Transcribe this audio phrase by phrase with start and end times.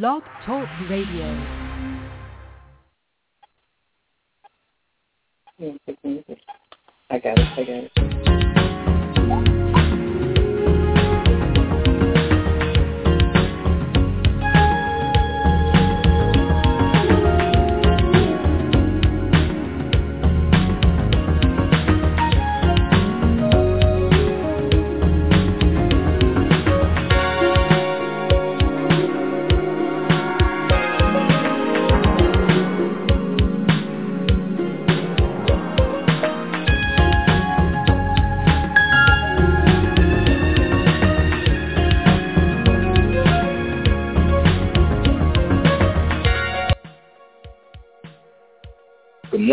[0.00, 1.26] Blog Talk Radio.
[7.10, 7.46] I got it.
[7.58, 7.90] I got
[9.58, 9.61] it.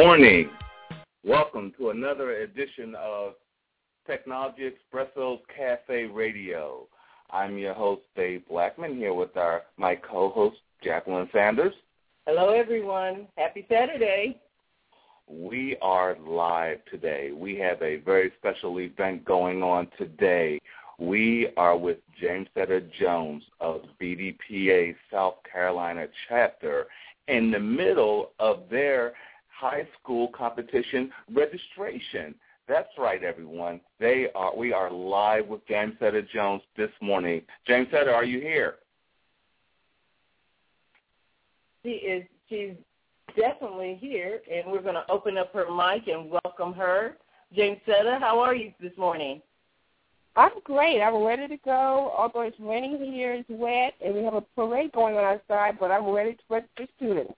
[0.04, 0.50] Morning.
[1.26, 3.34] Welcome to another edition of
[4.08, 6.88] Technology Expresso's Cafe Radio.
[7.32, 11.74] I'm your host, Dave Blackman, here with our my co-host, Jacqueline Sanders.
[12.26, 13.28] Hello, everyone.
[13.38, 14.40] Happy Saturday.
[15.28, 17.32] We are live today.
[17.36, 20.62] We have a very special event going on today.
[20.98, 26.86] We are with James Setter Jones of BDPA South Carolina chapter
[27.28, 29.14] in the middle of their
[29.60, 32.34] high school competition registration.
[32.68, 33.82] That's right, everyone.
[34.00, 34.56] They are.
[34.56, 37.42] We are live with Jamesetta Jones this morning.
[37.68, 38.76] Jamesetta, are you here?
[41.84, 42.26] She is.
[42.48, 42.74] She's
[43.36, 47.18] definitely here, and we're going to open up her mic and welcome her.
[47.56, 49.42] Jamesetta, how are you this morning?
[50.36, 51.02] I'm great.
[51.02, 52.14] I'm ready to go.
[52.18, 55.92] Although it's raining here, it's wet, and we have a parade going on outside, but
[55.92, 57.34] I'm ready to register students.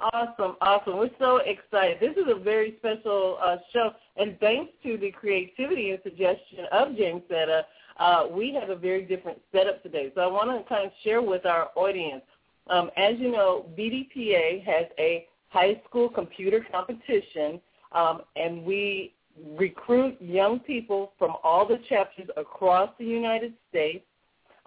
[0.00, 0.96] Awesome, awesome.
[0.98, 1.98] We're so excited.
[2.00, 6.88] This is a very special uh, show, and thanks to the creativity and suggestion of
[6.88, 7.62] Jamesetta,
[7.98, 10.10] uh, we have a very different setup today.
[10.16, 12.22] So I want to kind of share with our audience.
[12.66, 17.60] Um, as you know, BDPA has a high school computer competition,
[17.92, 19.14] um, and we
[19.56, 24.04] recruit young people from all the chapters across the United States.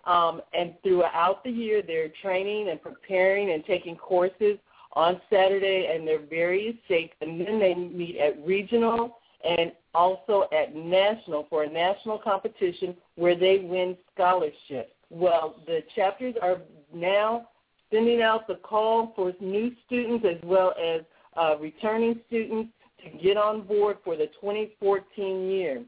[0.06, 4.58] Um, and throughout the year, they're training and preparing and taking courses
[4.98, 10.76] on Saturday and their various states, and then they meet at regional and also at
[10.76, 14.92] national for a national competition where they win scholarships.
[15.12, 16.58] Well, the chapters are
[16.92, 17.48] now
[17.92, 21.02] sending out the call for new students as well as
[21.40, 22.72] uh, returning students
[23.04, 25.84] to get on board for the 2014 year.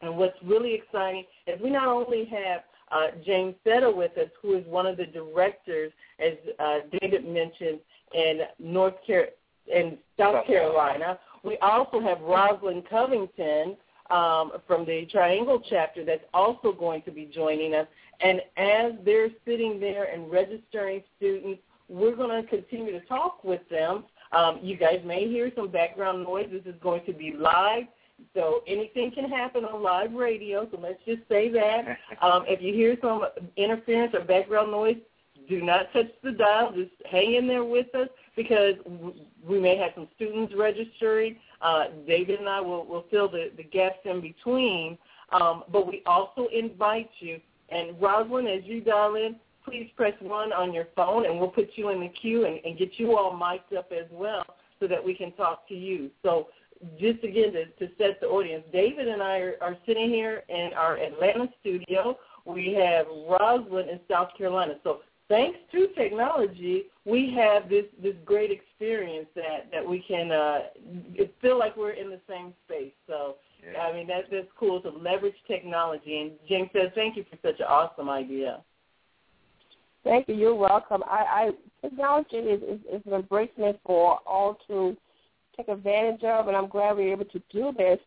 [0.00, 4.54] And what's really exciting is we not only have uh, James Setta with us, who
[4.54, 7.78] is one of the directors, as uh, David mentioned,
[8.14, 9.28] in North Car-
[9.72, 11.18] in South Carolina.
[11.42, 13.76] We also have Rosalind Covington
[14.10, 17.86] um, from the Triangle chapter that's also going to be joining us.
[18.20, 23.60] And as they're sitting there and registering students, we're going to continue to talk with
[23.70, 24.04] them.
[24.32, 26.48] Um, you guys may hear some background noise.
[26.50, 27.84] This is going to be live.
[28.34, 30.68] So anything can happen on live radio.
[30.70, 31.98] So let's just say that.
[32.22, 33.24] Um, if you hear some
[33.56, 34.96] interference or background noise,
[35.48, 36.72] do not touch the dial.
[36.74, 38.74] Just hang in there with us because
[39.46, 41.36] we may have some students registering.
[41.60, 44.98] Uh, David and I will, will fill the, the gaps in between.
[45.32, 47.40] Um, but we also invite you.
[47.70, 51.70] And Rosalind, as you dial in, please press 1 on your phone, and we'll put
[51.76, 54.44] you in the queue and, and get you all mic'd up as well
[54.80, 56.10] so that we can talk to you.
[56.22, 56.48] So
[56.98, 60.70] just again to, to set the audience, David and I are, are sitting here in
[60.76, 62.18] our Atlanta studio.
[62.44, 64.74] We have Rosalind in South Carolina.
[64.82, 65.00] So
[65.32, 70.58] thanks to technology, we have this this great experience that that we can uh,
[71.40, 72.92] feel like we're in the same space.
[73.06, 73.80] So Yeah.
[73.80, 76.14] I mean that that's cool to leverage technology.
[76.20, 78.60] And Jamesetta, thank you for such an awesome idea.
[80.04, 80.34] Thank you.
[80.34, 81.02] You're welcome.
[81.06, 81.50] I, I
[81.80, 84.96] technology is, is, is an embracement for all to
[85.56, 88.00] take advantage of, and I'm glad we're able to do this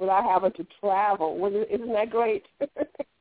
[0.00, 1.28] without having to travel.
[1.70, 2.44] Isn't that great?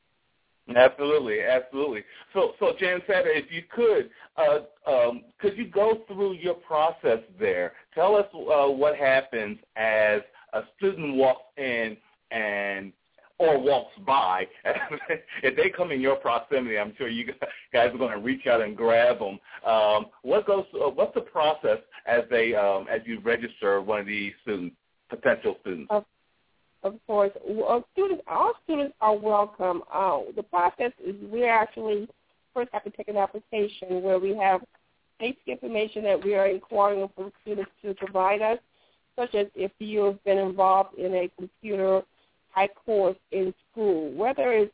[0.76, 2.04] Absolutely, absolutely.
[2.34, 7.74] So, so Jamesetta, if you could, uh, um, could you go through your process there?
[7.94, 10.22] Tell us uh, what happens as
[10.54, 11.98] a student walks in
[12.32, 12.94] and
[13.40, 14.48] or walks by,
[15.44, 17.26] if they come in your proximity, I'm sure you
[17.74, 19.40] guys are going to reach out and grab them.
[19.66, 20.66] Um, what goes?
[20.74, 24.76] Uh, what's the process as they um, as you register one of these students,
[25.10, 25.88] potential students?
[25.90, 26.06] Of,
[26.84, 29.84] of course, well, students, all students are welcome.
[29.92, 32.08] Uh, the process is we actually
[32.54, 34.62] first have to take an application where we have
[35.20, 38.60] basic information that we are inquiring from students to provide us,
[39.18, 42.02] such as if you have been involved in a computer
[42.54, 44.74] type course in school, whether it's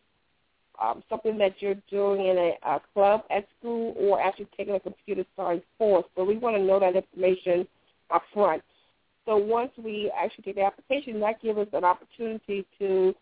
[0.82, 4.80] um, something that you're doing in a, a club at school or actually taking a
[4.80, 6.06] computer science course.
[6.16, 7.68] So we want to know that information
[8.12, 8.64] up front.
[9.26, 13.16] So once we actually get the application, that gives us an opportunity to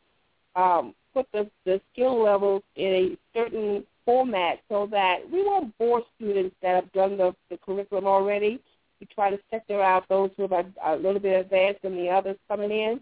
[0.56, 6.02] um, put the, the skill levels in a certain format so that we won't bore
[6.16, 8.60] students that have done the, the curriculum already.
[9.00, 12.38] We try to sector out those who are a little bit advanced than the others
[12.48, 13.02] coming in.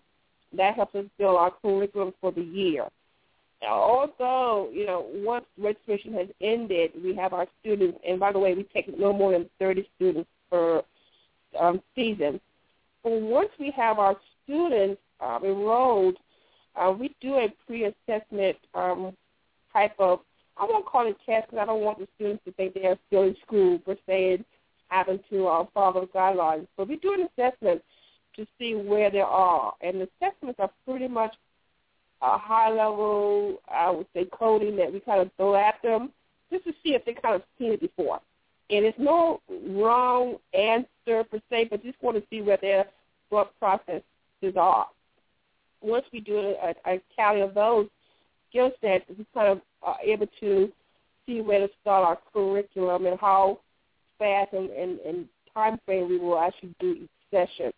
[0.53, 2.87] That helps us build our curriculum for the year.
[3.67, 8.53] Also, you know, once registration has ended, we have our students, and by the way,
[8.53, 10.83] we take no more than 30 students per
[11.59, 12.39] um, season.
[13.05, 16.17] But once we have our students um, enrolled,
[16.75, 19.15] uh, we do a pre-assessment um,
[19.71, 20.21] type of,
[20.57, 23.25] I won't call it test because I don't want the students to think they're still
[23.25, 24.45] in school per se and
[24.87, 26.65] having to uh, follow the guidelines.
[26.75, 27.83] But we do an assessment
[28.37, 29.73] to see where they are.
[29.81, 31.35] And the assessments are pretty much
[32.23, 36.11] a high level, I would say, coding that we kind of throw at them
[36.51, 38.19] just to see if they kind of seen it before.
[38.71, 42.87] And it's no wrong answer per se, but just want to see where their
[43.29, 44.03] thought processes
[44.57, 44.87] are.
[45.81, 47.87] Once we do a, a tally of those
[48.49, 50.71] skill sets, we kind of are able to
[51.25, 53.59] see where to start our curriculum and how
[54.17, 57.71] fast and, and, and time frame we will actually do each session.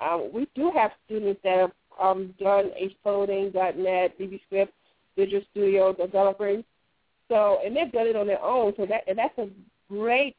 [0.00, 4.68] Um, we do have students that have um, done AceCoding.net, VBScript,
[5.16, 6.64] Visual Studio developers.
[7.28, 8.72] So, and they've done it on their own.
[8.76, 9.48] So that and that's a
[9.88, 10.36] great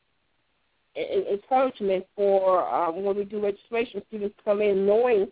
[0.96, 4.02] encouragement for um, when we do registration.
[4.08, 5.28] Students come in knowing,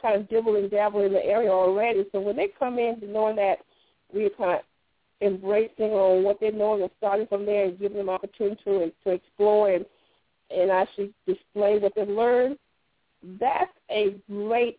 [0.00, 2.04] kind of dibble and dabble in the area already.
[2.12, 3.58] So when they come in knowing that
[4.12, 4.60] we're kind of
[5.22, 9.10] embracing on what they know and starting from there and giving them opportunity to, to
[9.10, 9.84] explore and,
[10.50, 12.58] and actually display what they've learned,
[13.38, 14.78] that's a great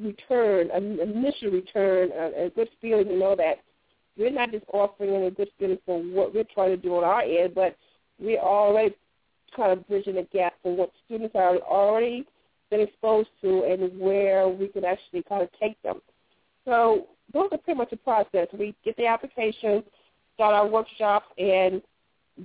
[0.00, 3.58] return, an initial return, a, a good feeling to know that
[4.16, 7.22] we're not just offering a good feeling for what we're trying to do on our
[7.22, 7.76] end, but
[8.20, 8.94] we're already
[9.54, 12.26] kind of bridging the gap for what students are already
[12.70, 16.00] been exposed to and where we can actually kind of take them.
[16.64, 18.48] So those are pretty much the process.
[18.52, 19.84] We get the application,
[20.34, 21.82] start our workshop, and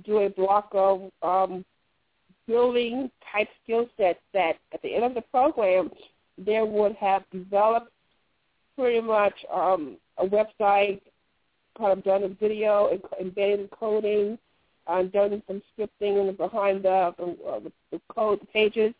[0.04, 1.64] do a block of um,
[2.46, 5.90] building type skill sets that at the end of the program
[6.38, 7.92] they would have developed
[8.76, 11.00] pretty much um, a website,
[11.76, 14.38] kind of done a video, embedded coding,
[14.86, 18.94] uh, done some scripting behind the, uh, the, the code pages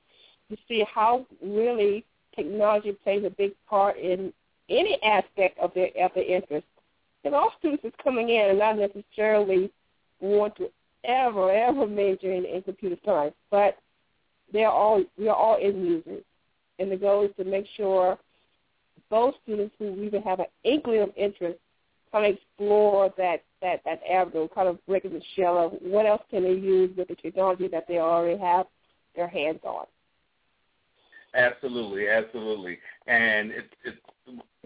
[0.51, 2.05] to see how really
[2.35, 4.33] technology plays a big part in
[4.69, 6.67] any aspect of their of their interest.
[7.25, 9.71] And all students is coming in and not necessarily
[10.21, 10.71] want to
[11.05, 13.79] ever, ever major in, in computer science, but
[14.53, 16.23] they're all we are all end users,
[16.79, 18.19] and the goal is to make sure
[19.11, 21.59] those students who even have an inkling of interest
[22.13, 26.23] kind of explore that that that avenue, kind of breaking the shell of what else
[26.31, 28.67] can they use with the technology that they already have
[29.15, 29.87] their hands on.
[31.35, 33.95] Absolutely, absolutely, and it, it,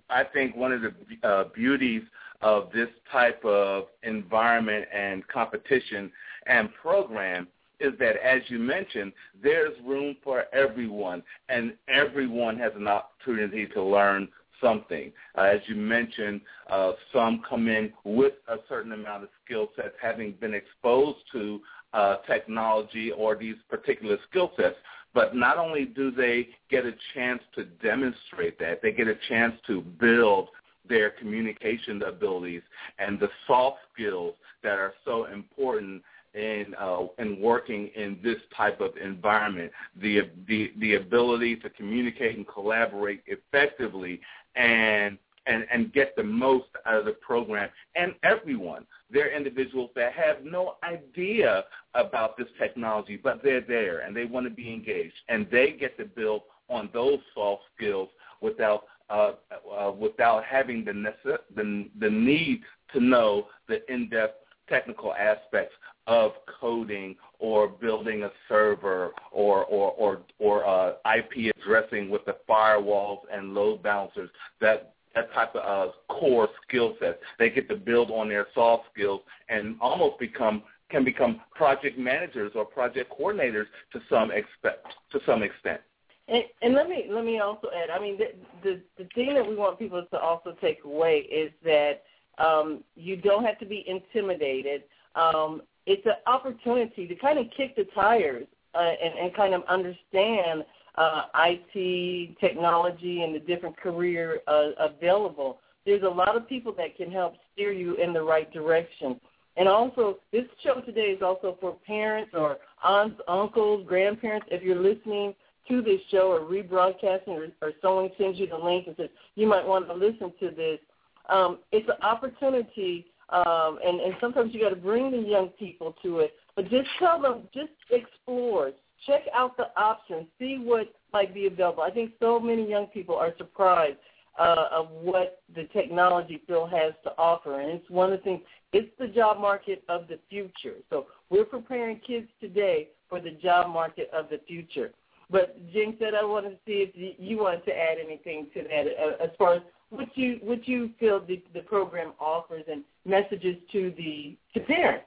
[0.08, 2.02] I think one of the uh, beauties
[2.40, 6.10] of this type of environment and competition
[6.46, 7.48] and program
[7.80, 13.82] is that, as you mentioned, there's room for everyone, and everyone has an opportunity to
[13.82, 14.28] learn
[14.64, 15.12] something.
[15.36, 16.40] Uh, as you mentioned,
[16.70, 21.60] uh, some come in with a certain amount of skill sets, having been exposed to
[21.92, 24.76] uh, technology or these particular skill sets.
[25.12, 29.54] But not only do they get a chance to demonstrate that, they get a chance
[29.68, 30.48] to build
[30.88, 32.62] their communication abilities
[32.98, 36.02] and the soft skills that are so important
[36.34, 39.70] in uh, in working in this type of environment.
[40.00, 44.20] The the the ability to communicate and collaborate effectively
[44.56, 47.68] and and, and get the most out of the program.
[47.96, 54.16] And everyone, they're individuals that have no idea about this technology, but they're there and
[54.16, 55.14] they want to be engaged.
[55.28, 58.08] And they get to build on those soft skills
[58.40, 59.32] without uh,
[59.70, 65.74] uh, without having the, necess- the the need to know the in-depth technical aspects
[66.06, 72.36] of coding or building a server or or or, or uh, IP addressing with the
[72.48, 74.30] firewalls and load balancers
[74.60, 77.20] that that type of uh, core skill set.
[77.38, 82.52] They get to build on their soft skills and almost become can become project managers
[82.54, 85.80] or project coordinators to some expect to some extent.
[86.28, 87.90] And, and let me let me also add.
[87.90, 91.52] I mean, the, the the thing that we want people to also take away is
[91.64, 92.02] that
[92.38, 94.84] um, you don't have to be intimidated.
[95.14, 99.62] Um, it's an opportunity to kind of kick the tires uh, and, and kind of
[99.68, 100.64] understand
[100.96, 105.58] uh, IT technology and the different career uh, available.
[105.84, 109.20] There's a lot of people that can help steer you in the right direction.
[109.56, 114.46] And also, this show today is also for parents or aunts, uncles, grandparents.
[114.50, 115.34] If you're listening
[115.68, 119.46] to this show or rebroadcasting or, or someone sends you the link and says you
[119.46, 120.78] might want to listen to this,
[121.28, 123.06] um, it's an opportunity.
[123.30, 126.34] Um, and, and sometimes you got to bring the young people to it.
[126.56, 128.72] But just tell them, just explore,
[129.06, 131.82] check out the options, see what might be available.
[131.82, 133.96] I think so many young people are surprised
[134.38, 138.42] uh, of what the technology field has to offer, and it's one of the things.
[138.72, 140.74] It's the job market of the future.
[140.90, 144.90] So we're preparing kids today for the job market of the future.
[145.30, 149.24] But Jamesetta I wanted to see if you wanted to add anything to that uh,
[149.24, 153.92] as far as what you what you feel the, the program offers and messages to
[153.96, 155.06] the to parents.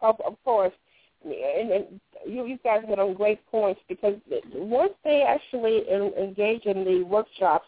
[0.00, 0.72] Of, of course,
[1.24, 4.14] and, and you, you guys hit on great points because
[4.52, 7.66] once they actually engage in the workshops,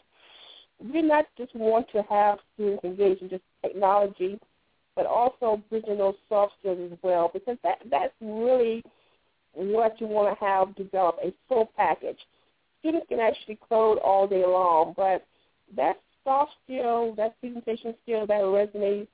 [0.81, 4.39] we not just want to have students engage in just technology,
[4.95, 8.83] but also bridging those soft skills as well because that that's really
[9.55, 12.19] what you want to have develop a full package.
[12.87, 15.27] Students can actually code all day long, but
[15.75, 19.09] that soft skill, that presentation skill, that resume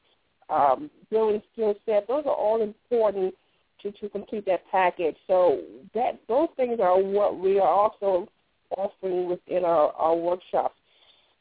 [0.50, 3.34] um, building skill set, those are all important
[3.80, 5.16] to, to complete that package.
[5.26, 5.62] So
[5.94, 8.28] that those things are what we are also
[8.76, 10.76] offering within our, our workshops.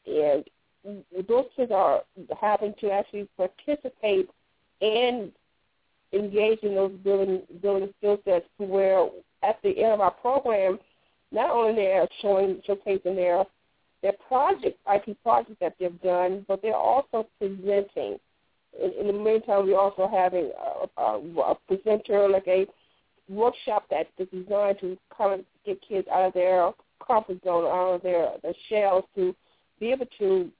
[0.06, 0.42] And
[1.28, 2.00] those kids are
[2.40, 4.30] having to actually participate
[4.80, 5.30] and
[6.14, 9.06] engage in those building building skill sets to where
[9.42, 10.78] at the end of our program,
[11.32, 13.44] not only they're showing showcasing their
[14.02, 18.18] their project IT project that they've done, but they're also presenting.
[18.82, 22.66] In, in the meantime, we're also having a, a, a presenter, like a
[23.28, 26.72] workshop that is designed to kind of get kids out of their
[27.06, 29.34] comfort zone, out of their, their shells, to
[29.78, 30.50] be able to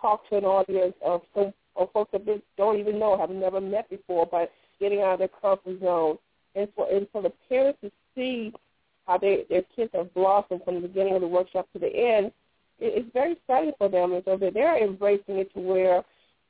[0.00, 3.60] talk to an audience of some of folks that they don't even know, have never
[3.60, 6.18] met before, but getting out of their comfort zone,
[6.54, 8.52] and for and for the parents to see
[9.06, 12.26] how they their kids have blossomed from the beginning of the workshop to the end,
[12.78, 16.02] it, it's very exciting for them, and so they're embracing it to where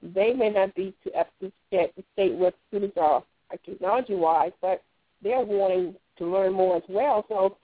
[0.02, 3.22] they may not be to up to the state where students are
[3.64, 4.82] technology-wise, but
[5.22, 7.24] they're wanting to learn more as well.
[7.28, 7.56] So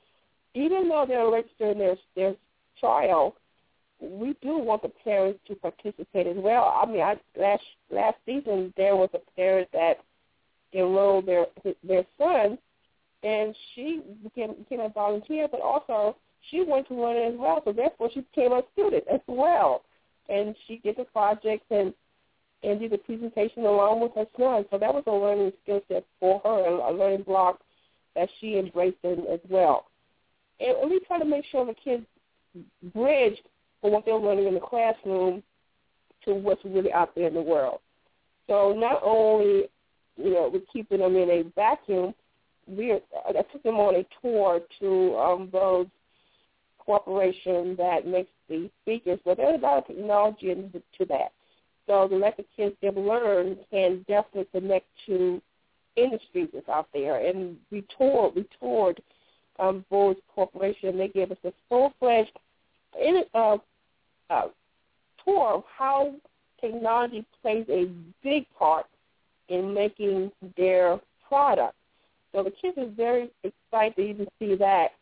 [0.55, 2.35] even though they're registering their their
[2.79, 3.37] trial,
[4.01, 6.75] we do want the parents to participate as well.
[6.81, 9.99] I mean, I, last last season there was a parent that
[10.73, 11.47] enrolled their
[11.85, 12.59] their son,
[13.23, 16.17] and she became became a volunteer, but also
[16.51, 17.63] she went to it as well.
[17.65, 19.83] So therefore, she became a student as well,
[20.29, 21.93] and she did the projects and
[22.63, 24.65] and did the presentation along with her son.
[24.71, 27.61] So that was a learning skill set for her, a learning block
[28.15, 29.87] that she embraced in as well.
[30.59, 32.05] And we try to make sure the kids
[32.95, 33.39] bridge
[33.81, 35.43] from what they're learning in the classroom
[36.25, 37.81] to what's really out there in the world.
[38.47, 39.69] So not only,
[40.17, 42.15] you know, we're keeping them in a vacuum,
[42.71, 45.87] we I took them on a tour to um, those
[46.79, 51.33] corporation that makes the speakers, but there's a lot of technology into that.
[51.87, 55.41] So the let the kids have learned can definitely connect to
[55.97, 57.27] industries that's out there.
[57.27, 59.03] And we toured, we toured
[59.59, 60.97] um, Bose Corporation.
[60.97, 62.39] They gave us a full-fledged
[63.35, 63.57] uh,
[64.31, 64.43] uh,
[65.25, 66.15] tour of how
[66.61, 67.89] technology plays a
[68.23, 68.87] big part
[69.49, 71.75] in making their product.
[72.33, 74.93] So the kids are very excited to even see that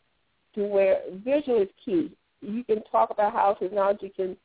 [0.54, 2.10] to where visual is key.
[2.40, 4.36] You can talk about how technology can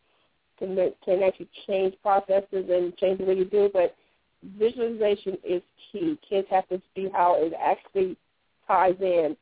[0.60, 3.74] can can actually change processes and change the way you do it.
[3.74, 3.96] But
[4.58, 5.62] visualization is
[5.92, 6.18] key.
[6.28, 8.18] Kids have to see how it actually
[8.68, 9.36] ties in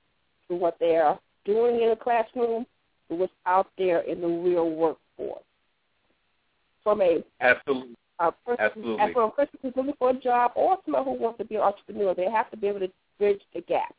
[0.48, 2.66] to what they are doing in a classroom
[3.10, 5.44] to what's out there in the real workforce.
[6.84, 7.96] From a absolutely.
[8.20, 9.14] A person, Absolutely.
[9.14, 11.62] From a person who's looking for a job or someone who wants to be an
[11.62, 13.94] entrepreneur, they have to be able to bridge the gap.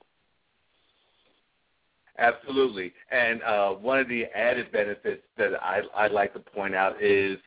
[2.18, 2.92] Absolutely.
[3.12, 7.38] And uh, one of the added benefits that I, I'd like to point out is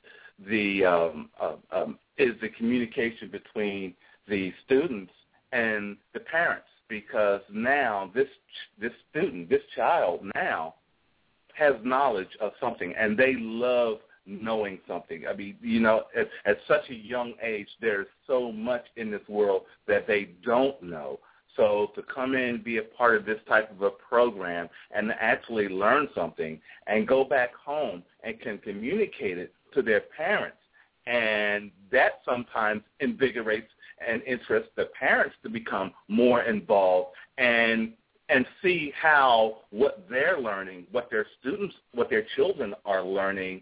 [0.47, 3.93] the um, uh, um, is the communication between
[4.29, 5.11] the students
[5.51, 8.29] and the parents because now this
[8.79, 10.75] this student this child now
[11.55, 15.25] has knowledge of something, and they love knowing something.
[15.27, 19.27] I mean, you know, at, at such a young age, there's so much in this
[19.27, 21.19] world that they don't know.
[21.55, 25.11] So to come in, and be a part of this type of a program, and
[25.19, 30.57] actually learn something, and go back home and can communicate it to their parents,
[31.07, 33.71] and that sometimes invigorates
[34.05, 37.93] and interests the parents to become more involved and
[38.27, 43.61] and see how what they're learning, what their students, what their children are learning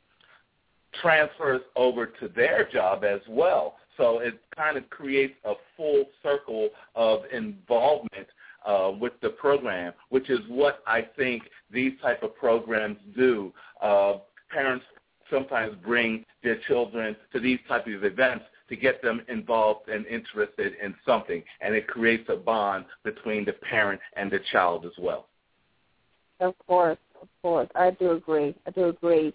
[1.01, 3.75] transfers over to their job as well.
[3.97, 8.27] So it kind of creates a full circle of involvement
[8.65, 13.53] uh, with the program, which is what I think these type of programs do.
[13.81, 14.15] Uh,
[14.49, 14.85] parents
[15.29, 20.73] sometimes bring their children to these type of events to get them involved and interested
[20.81, 25.27] in something, and it creates a bond between the parent and the child as well.
[26.39, 28.55] Of course, of course, I do agree.
[28.65, 29.33] I do agree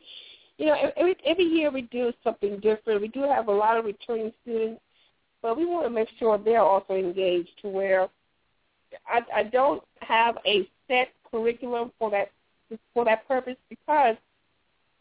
[0.59, 3.01] you know, every every year we do something different.
[3.01, 4.81] We do have a lot of returning students,
[5.41, 8.09] but we want to make sure they're also engaged to where
[9.07, 12.31] I, I don't have a set curriculum for that
[12.93, 14.17] for that purpose because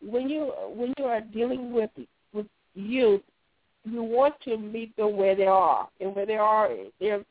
[0.01, 1.89] when you when you are dealing with
[2.33, 2.45] with
[2.75, 3.21] youth,
[3.83, 7.23] you want to meet them where they are, and where they are, they're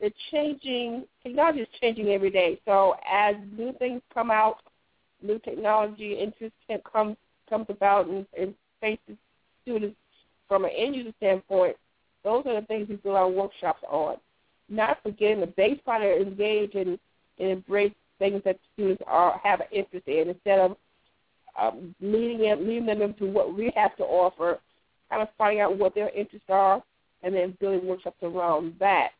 [0.00, 1.06] they're changing.
[1.24, 2.60] Technology is changing every day.
[2.64, 4.58] So as new things come out,
[5.22, 6.54] new technology interest
[6.92, 7.16] comes
[7.48, 9.16] comes about and, and faces
[9.62, 9.96] students
[10.48, 11.76] from an end user standpoint,
[12.22, 14.16] those are the things we do our workshops on.
[14.68, 16.98] Not forgetting the base part to engage and,
[17.38, 20.76] and embrace things that students are have an interest in instead of
[21.60, 24.58] um, leading them leading them into what we have to offer,
[25.10, 26.82] kind of finding out what their interests are,
[27.22, 29.10] and then building workshops around that.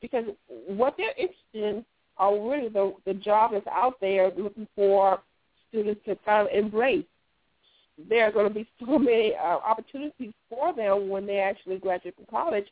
[0.00, 0.24] Because
[0.66, 1.84] what they're interested in
[2.16, 5.20] are really the the job that's out there looking for
[5.68, 7.04] students to kind of embrace
[8.08, 12.14] there are going to be so many uh, opportunities for them when they actually graduate
[12.16, 12.66] from college.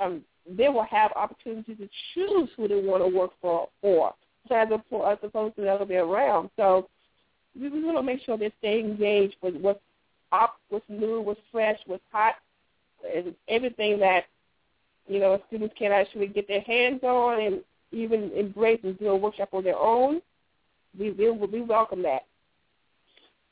[0.00, 0.22] Um,
[0.56, 4.14] they will have opportunities to choose who they want to work for, for
[4.50, 4.68] as,
[5.22, 6.50] opposed to the other way around.
[6.56, 6.88] So
[7.58, 9.80] we want to make sure they stay engaged with what's
[10.32, 12.34] up, what's new, what's fresh, what's hot,
[13.14, 14.24] and everything that
[15.06, 17.60] you know students can actually get their hands on and
[17.92, 20.20] even embrace and do a workshop on their own.
[20.98, 22.22] We we, we welcome that.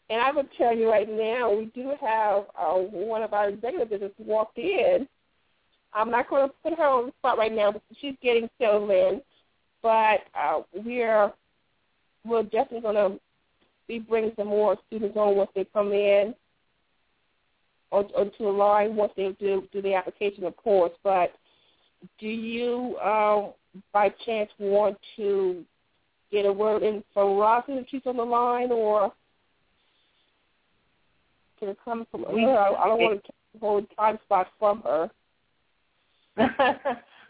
[0.09, 3.91] And I would tell you right now, we do have uh, one of our executives
[4.01, 5.09] just walked in.
[5.93, 8.91] I'm not going to put her on the spot right now because she's getting settled
[8.91, 9.21] in,
[9.83, 11.33] but uh, we're
[12.25, 13.21] we're definitely going to
[13.89, 16.35] be bringing some more students on once they come in
[17.91, 20.93] or, onto the line once they do do the application, of course.
[21.03, 21.33] But
[22.19, 23.53] do you, um,
[23.93, 25.65] by chance, want to
[26.31, 29.13] get a word in from Rosin if she's on the line, or
[31.59, 32.29] can come from her.
[32.31, 35.11] I don't want to hold time spot from her.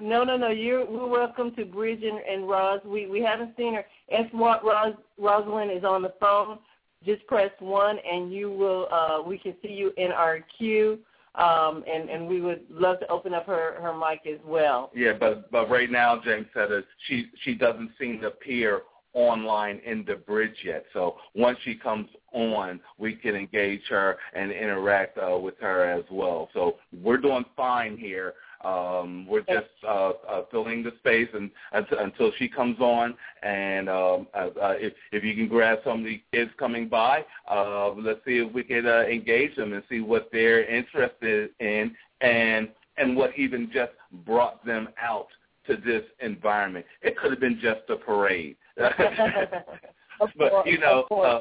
[0.01, 0.49] no, no, no.
[0.49, 2.81] You're we're welcome to Bridge and, and Roz.
[2.85, 3.85] We we haven't seen her.
[4.09, 6.59] If what Roz Rosalind is on the phone,
[7.05, 8.89] just press one and you will.
[8.91, 10.99] uh We can see you in our queue.
[11.37, 14.91] Um, and and we would love to open up her her mic as well.
[14.95, 19.81] Yeah, but but right now, James said that she she doesn't seem to appear online
[19.85, 20.85] in the bridge yet.
[20.93, 26.05] So once she comes on, we can engage her and interact uh, with her as
[26.11, 26.49] well.
[26.53, 28.35] So we're doing fine here.
[28.65, 33.15] Um, we're just uh, uh, filling the space and, until, until she comes on.
[33.43, 37.25] And um, uh, uh, if, if you can grab some of the kids coming by,
[37.51, 41.95] uh, let's see if we can uh, engage them and see what they're interested in
[42.21, 42.69] and
[42.99, 43.93] and what even just
[44.25, 45.29] brought them out
[45.67, 46.87] to this environment.
[47.03, 48.57] It could have been just a parade.
[48.79, 51.41] but you know, uh,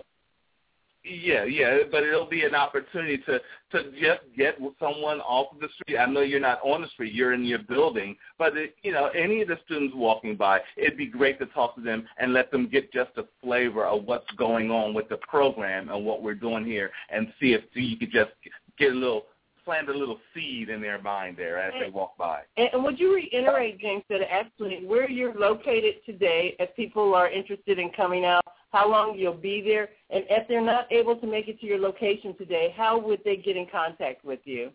[1.06, 3.40] yeah, yeah, but it'll be an opportunity to
[3.72, 5.98] to just get someone off of the street.
[5.98, 8.16] I know you're not on the street; you're in your building.
[8.38, 11.76] But it, you know, any of the students walking by, it'd be great to talk
[11.76, 15.18] to them and let them get just a flavor of what's going on with the
[15.18, 18.32] program and what we're doing here, and see if you could just
[18.78, 19.26] get a little
[19.66, 22.42] plant a little seed in their mind there as and, they walk by.
[22.56, 27.80] And would you reiterate, James, that actually where you're located today, if people are interested
[27.80, 31.48] in coming out, how long you'll be there, and if they're not able to make
[31.48, 34.70] it to your location today, how would they get in contact with you?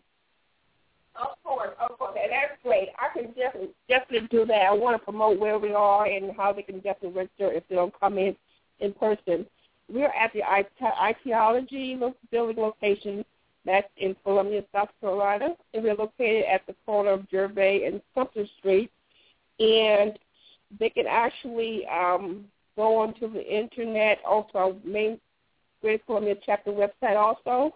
[1.15, 2.89] Of course, of course, and that's great.
[2.97, 4.61] I can definitely definitely do that.
[4.63, 7.75] I want to promote where we are and how they can definitely register if they
[7.75, 8.35] don't come in
[8.79, 9.45] in person.
[9.87, 11.99] We're at the ITology
[12.31, 13.23] building location
[13.65, 18.45] that's in Columbia, South Carolina, and we're located at the corner of Gervais and Sumter
[18.57, 18.89] Street.
[19.59, 20.17] And
[20.79, 22.45] they can actually um,
[22.81, 25.19] go onto the internet, also our main
[25.81, 27.75] Greater Columbia chapter website also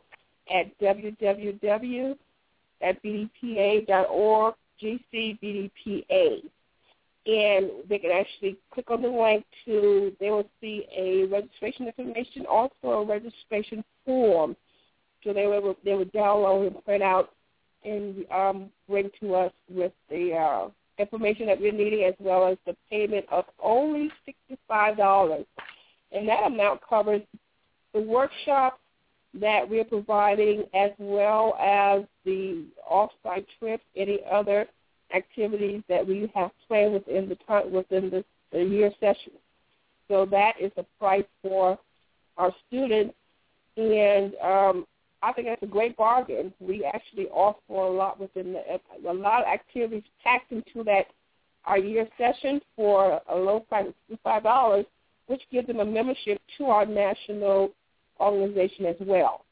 [0.51, 2.15] at www.bdpa.org,
[4.81, 6.41] GCBDPA.
[7.27, 12.45] And they can actually click on the link to, they will see a registration information,
[12.47, 14.55] also a registration form.
[15.23, 17.31] So they will, they will download and print out
[17.83, 22.57] and um, bring to us with the uh, information that we're needing as well as
[22.65, 24.09] the payment of only
[24.71, 25.45] $65.
[26.11, 27.21] And that amount covers
[27.93, 28.79] the workshop
[29.39, 34.67] that we're providing as well as the off-site trips, any other
[35.13, 39.33] activities that we have planned within the within the, the year session.
[40.07, 41.77] So that is the price for
[42.37, 43.13] our students,
[43.77, 44.85] and um,
[45.25, 46.53] I think that's a great bargain.
[46.59, 51.07] We actually offer a lot within the, a lot of activities packed into that
[51.65, 54.85] our year session for a low price of five dollars,
[55.25, 57.71] which gives them a membership to our national
[58.19, 59.45] organization as well.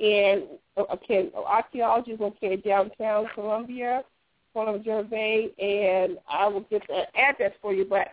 [0.00, 0.42] And
[0.76, 4.04] uh, okay, ITology is located downtown Columbia,
[4.54, 8.08] of Gervais, and I will get the address for you, but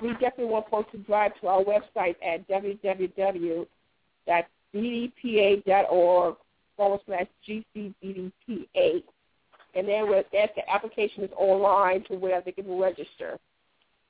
[0.00, 3.66] we definitely want folks to drive to our website at www
[4.74, 6.36] bdpa.org
[6.76, 9.02] forward slash GCBDPA.
[9.74, 13.38] And then with that, the application is online to where they can register.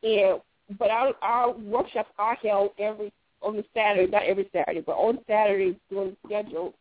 [0.03, 0.41] And
[0.79, 5.19] but our, our workshops are held every on the Saturday, not every Saturday, but on
[5.27, 6.75] Saturdays during the schedule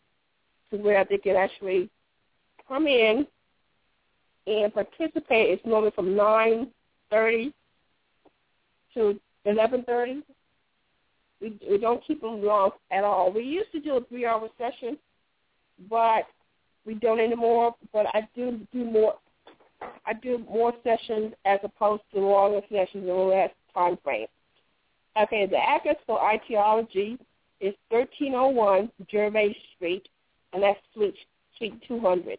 [0.70, 1.90] to where they can actually
[2.68, 3.26] come in
[4.48, 5.50] and participate.
[5.50, 6.68] It's normally from nine
[7.10, 7.54] thirty
[8.94, 10.22] to eleven thirty
[11.42, 13.32] we, we don't keep them long at all.
[13.32, 14.98] We used to do a three-hour session,
[15.90, 16.26] but
[16.86, 17.76] we don't anymore.
[17.92, 19.16] But I do do more.
[20.06, 24.28] I do more sessions as opposed to longer sessions in the last time frame.
[25.22, 27.18] Okay, the address for ITology
[27.60, 30.08] is 1301 Gervais Street,
[30.54, 31.16] and that's Suite,
[31.58, 32.38] Suite 200.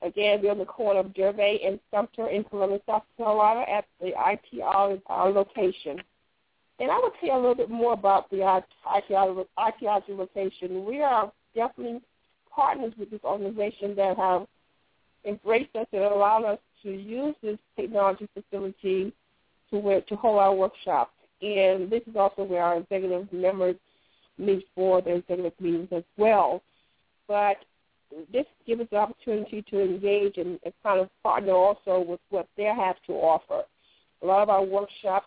[0.00, 4.12] Again, we're on the corner of Gervais and Sumter in Columbia, South Carolina at the
[4.12, 6.00] ITR uh, location.
[6.80, 10.84] And I will tell you a little bit more about the ITology location.
[10.84, 12.00] We are definitely
[12.54, 14.46] partners with this organization that have
[15.24, 19.12] embraced us and allowed us to use this technology facility
[19.70, 21.12] to where, to hold our workshops.
[21.42, 23.76] And this is also where our executive members
[24.38, 26.62] meet for their executive meetings as well.
[27.26, 27.56] But
[28.32, 32.48] this gives us the opportunity to engage and, and kind of partner also with what
[32.56, 33.62] they have to offer.
[34.22, 35.26] A lot of our workshops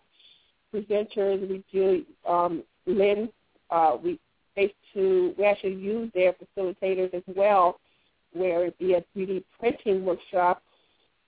[0.74, 1.48] presenters.
[1.48, 3.30] We do um, Lynn.
[3.70, 4.20] Uh, we
[4.56, 7.80] face to we actually use their facilitators as well,
[8.34, 10.62] where it be a 3D printing workshop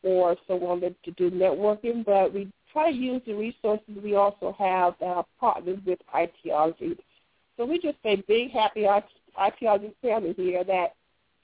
[0.04, 2.06] or someone that to do networking.
[2.06, 6.98] But we try to use the resources we also have are partners with ITology.
[7.56, 10.96] So we just say big happy ITology family here that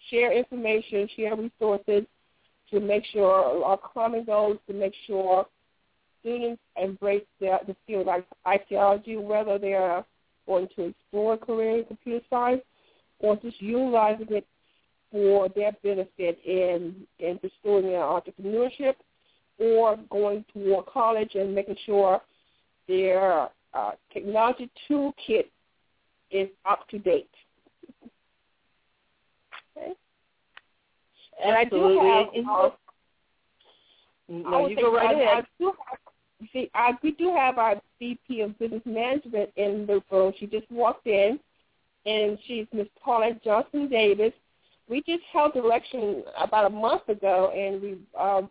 [0.09, 2.05] share information, share resources
[2.71, 5.45] to make sure our common goals to make sure
[6.19, 10.05] students embrace the, the field of archaeology, whether they are
[10.45, 12.61] going to explore a career in computer science
[13.19, 14.47] or just utilizing it
[15.11, 18.95] for their benefit in, in pursuing their entrepreneurship
[19.59, 22.21] or going to college and making sure
[22.87, 25.45] their uh, technology toolkit
[26.31, 27.29] is up to date.
[29.77, 29.93] Okay.
[31.43, 32.09] And Absolutely.
[32.09, 32.71] I do have.
[32.71, 35.27] Uh, no, you go right ahead.
[35.27, 35.99] I do have
[36.53, 40.33] see, I, we do have our VP of Business Management in the room.
[40.39, 41.39] She just walked in,
[42.05, 44.33] and she's Miss Paulette Johnson Davis.
[44.87, 48.49] We just held election about a month ago, and we um,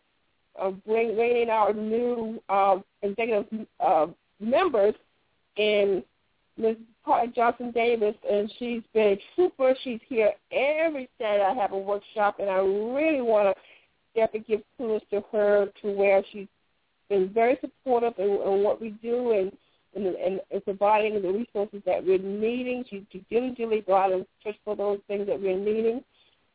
[0.60, 4.06] uh, bring, bring in our new uh, executive uh,
[4.38, 4.94] members,
[5.56, 6.02] and
[6.56, 9.74] Miss Paulette Johnson Davis, and she's been a trooper.
[9.82, 11.44] She's here every Saturday.
[11.44, 13.62] I have a workshop, and I really want to
[14.14, 16.48] definitely give kudos to her to where she's
[17.08, 19.52] been very supportive in, in what we do and,
[19.94, 22.84] and, and, and providing the resources that we're needing.
[22.88, 26.02] She, she diligently out and search for those things that we're needing.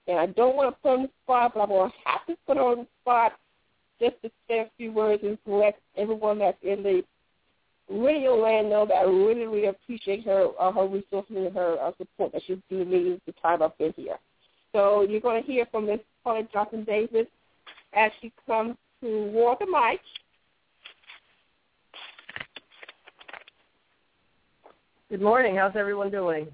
[0.08, 2.26] And I don't want to put her on the spot, but I'm going to have
[2.28, 3.34] to put her on the spot
[4.00, 7.04] just to say a few words and let everyone that's in the
[7.90, 11.92] radio land know that I really, really appreciate her uh, her resources and her uh,
[11.98, 14.18] support that she's given me the time I've been here.
[14.72, 16.00] So you're going to hear from Ms.
[16.24, 17.28] Paula Johnson Davis
[17.94, 20.00] as she comes to walk the mic
[25.14, 25.56] Good morning.
[25.56, 26.48] How's everyone doing?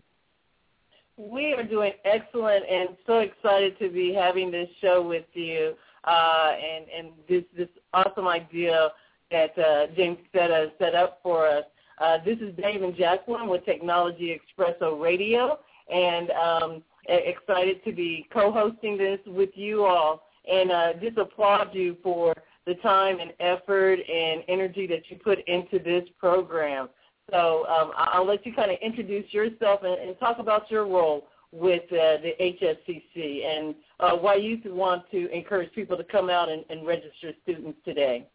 [1.16, 6.52] We are doing excellent and so excited to be having this show with you uh,
[6.62, 8.90] and, and this, this awesome idea
[9.32, 11.64] that uh, James set, uh, set up for us.
[12.02, 18.28] Uh, this is Dave and Jacqueline with Technology Expresso Radio, and um, excited to be
[18.34, 20.24] co-hosting this with you all.
[20.52, 22.36] And uh, just applaud you for
[22.68, 26.90] the time and effort and energy that you put into this program.
[27.32, 31.28] So um, I'll let you kind of introduce yourself and, and talk about your role
[31.52, 36.50] with uh, the HSCC and uh, why you want to encourage people to come out
[36.50, 38.28] and, and register students today.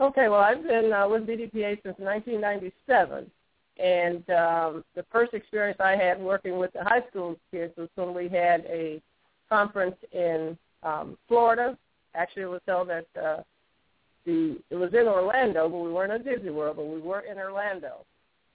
[0.00, 3.30] Okay, well, I've been uh, with BDPA since 1997,
[3.78, 8.12] and um, the first experience I had working with the high school kids was when
[8.14, 9.00] we had a
[9.48, 11.78] conference in um, Florida.
[12.14, 13.42] Actually, it was held at uh,
[14.24, 14.58] the.
[14.70, 18.04] It was in Orlando, but we weren't at Disney World, but we were in Orlando,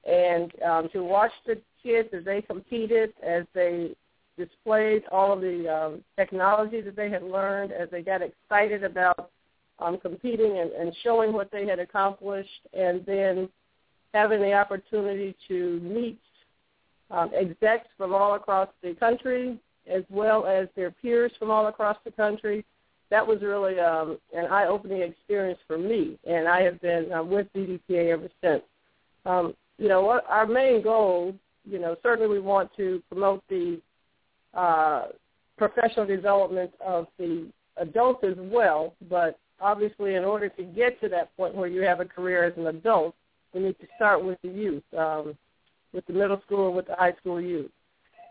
[0.05, 3.95] and um, to watch the kids as they competed, as they
[4.37, 9.31] displayed all of the um, technology that they had learned, as they got excited about
[9.79, 13.49] um, competing and, and showing what they had accomplished, and then
[14.13, 16.19] having the opportunity to meet
[17.11, 21.97] um, execs from all across the country, as well as their peers from all across
[22.03, 22.65] the country.
[23.09, 27.47] That was really um, an eye-opening experience for me, and I have been uh, with
[27.53, 28.63] BDPA ever since.
[29.25, 33.79] Um, you know, our main goal, you know, certainly we want to promote the
[34.53, 35.07] uh,
[35.57, 41.35] professional development of the adults as well, but obviously in order to get to that
[41.37, 43.15] point where you have a career as an adult,
[43.53, 45.37] we need to start with the youth, um,
[45.93, 47.71] with the middle school and with the high school youth.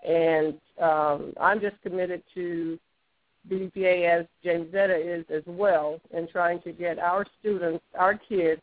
[0.06, 2.78] And um, I'm just committed to
[3.50, 8.60] BDPA as Jamesetta is as well in trying to get our students, our kids,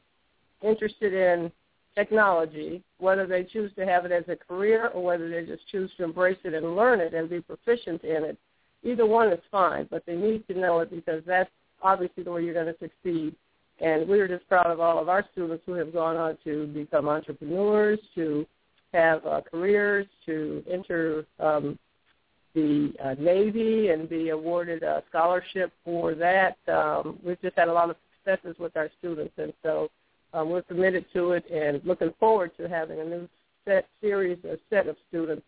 [0.62, 1.52] interested in
[1.96, 5.92] technology, whether they choose to have it as a career or whether they just choose
[5.98, 8.38] to embrace it and learn it and be proficient in it.
[8.84, 11.50] Either one is fine, but they need to know it because that's
[11.82, 13.36] obviously the way you're going to succeed.
[13.80, 17.08] And we're just proud of all of our students who have gone on to become
[17.08, 18.46] entrepreneurs, to
[18.94, 21.78] have uh, careers, to enter um,
[22.54, 26.58] the uh, Navy and be awarded a scholarship for that.
[26.68, 29.90] Um, we've just had a lot of successes with our students, and so
[30.34, 33.30] um, we're committed to it and looking forward to having a new
[33.66, 35.44] set series, a set of students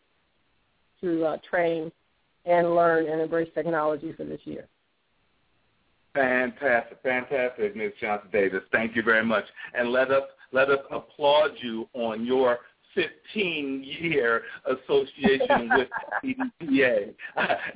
[1.02, 1.91] to uh, train
[2.46, 4.65] and learn and embrace technology for this year.
[6.13, 7.91] Fantastic, fantastic, Ms.
[8.00, 8.62] Johnson Davis.
[8.72, 12.60] Thank you very much, and let us let us applaud you on your
[12.96, 15.88] 15-year association with
[16.24, 17.14] BDPA.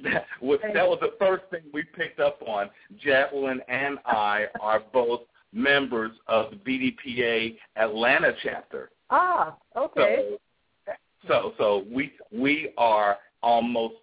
[0.04, 2.70] that, was, that was the first thing we picked up on.
[3.04, 5.22] Jacqueline and I are both
[5.54, 8.92] members of the BDPA Atlanta chapter.
[9.10, 10.38] Ah, okay.
[10.86, 10.94] So,
[11.28, 13.96] so, so we we are almost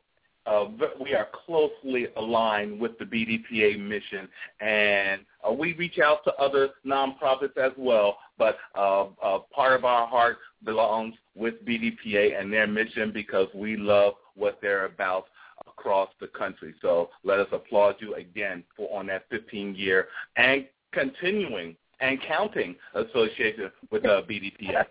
[0.46, 0.66] uh,
[1.02, 4.28] we are closely aligned with the BDPA mission,
[4.60, 8.18] and uh, we reach out to other nonprofits as well.
[8.38, 13.76] But uh, uh, part of our heart belongs with BDPA and their mission because we
[13.76, 15.26] love what they're about
[15.66, 16.74] across the country.
[16.80, 23.70] So let us applaud you again for on that 15-year and continuing and counting association
[23.90, 24.84] with uh, BDPA.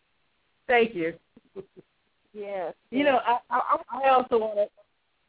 [0.66, 1.14] Thank you.
[2.32, 2.74] Yes.
[2.90, 4.66] You know, I, I, I also want to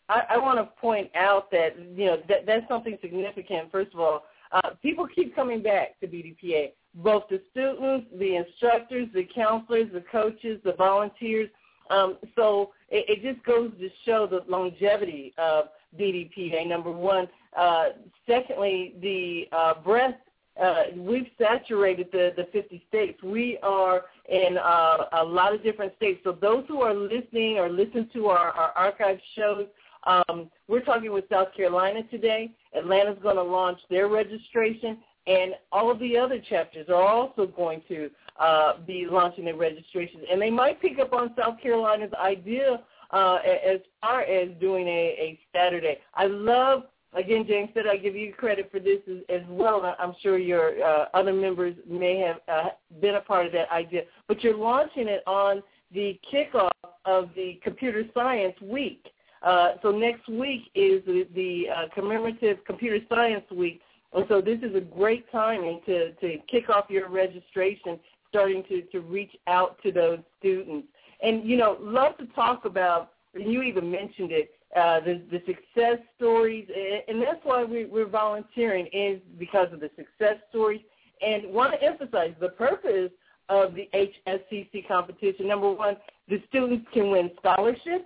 [0.10, 3.72] I, I want to point out that you know that that's something significant.
[3.72, 6.72] First of all, uh, people keep coming back to BDPA.
[6.96, 11.50] Both the students, the instructors, the counselors, the coaches, the volunteers.
[11.90, 15.66] Um, so it, it just goes to show the longevity of
[16.00, 16.68] BDPA.
[16.68, 17.28] Number one.
[17.58, 17.92] Uh,
[18.28, 20.18] secondly, the uh, breadth
[20.62, 23.22] uh, we've saturated the, the 50 states.
[23.22, 26.22] We are in uh, a lot of different states.
[26.24, 29.68] So those who are listening or listen to our, our archive shows,
[30.06, 32.52] um, we're talking with South Carolina today.
[32.78, 37.82] Atlanta's going to launch their registration, and all of the other chapters are also going
[37.88, 40.24] to uh, be launching their registrations.
[40.32, 44.92] And they might pick up on South Carolina's idea uh, as far as doing a,
[44.92, 46.00] a Saturday.
[46.14, 49.96] I love, again, Jamesetta I give you credit for this as, as well.
[49.98, 52.70] I'm sure your uh, other members may have uh,
[53.02, 54.04] been a part of that idea.
[54.28, 55.64] But you're launching it on
[55.94, 56.72] the kickoff
[57.06, 59.06] of the Computer Science Week.
[59.42, 63.82] Uh, so next week is the, the uh, commemorative Computer Science Week.
[64.14, 68.82] And so this is a great timing to, to kick off your registration, starting to,
[68.84, 70.88] to reach out to those students.
[71.22, 75.42] And, you know, love to talk about, and you even mentioned it, uh, the, the
[75.46, 76.68] success stories.
[77.08, 80.82] And that's why we, we're volunteering is because of the success stories.
[81.26, 83.12] And want to emphasize the purpose
[83.50, 85.48] of the HSCC competition.
[85.48, 88.06] Number one, the students can win scholarships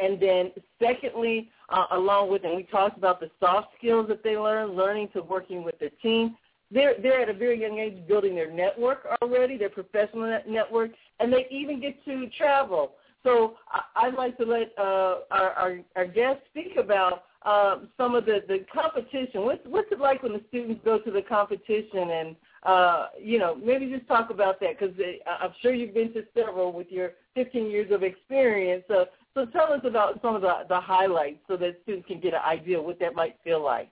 [0.00, 4.36] and then secondly, uh, along with, and we talked about the soft skills that they
[4.36, 6.36] learn, learning to working with the team.
[6.70, 11.32] they're they're at a very young age building their network already, their professional network, and
[11.32, 12.92] they even get to travel.
[13.22, 18.14] So I, I'd like to let uh, our, our our guests speak about um, some
[18.14, 19.42] of the the competition.
[19.42, 23.54] What's what's it like when the students go to the competition and uh, you know
[23.54, 24.94] maybe just talk about that because
[25.26, 28.84] I'm sure you've been to several with your 15 years of experience.
[28.88, 32.34] So so tell us about some of the the highlights so that students can get
[32.34, 33.90] an idea what that might feel like.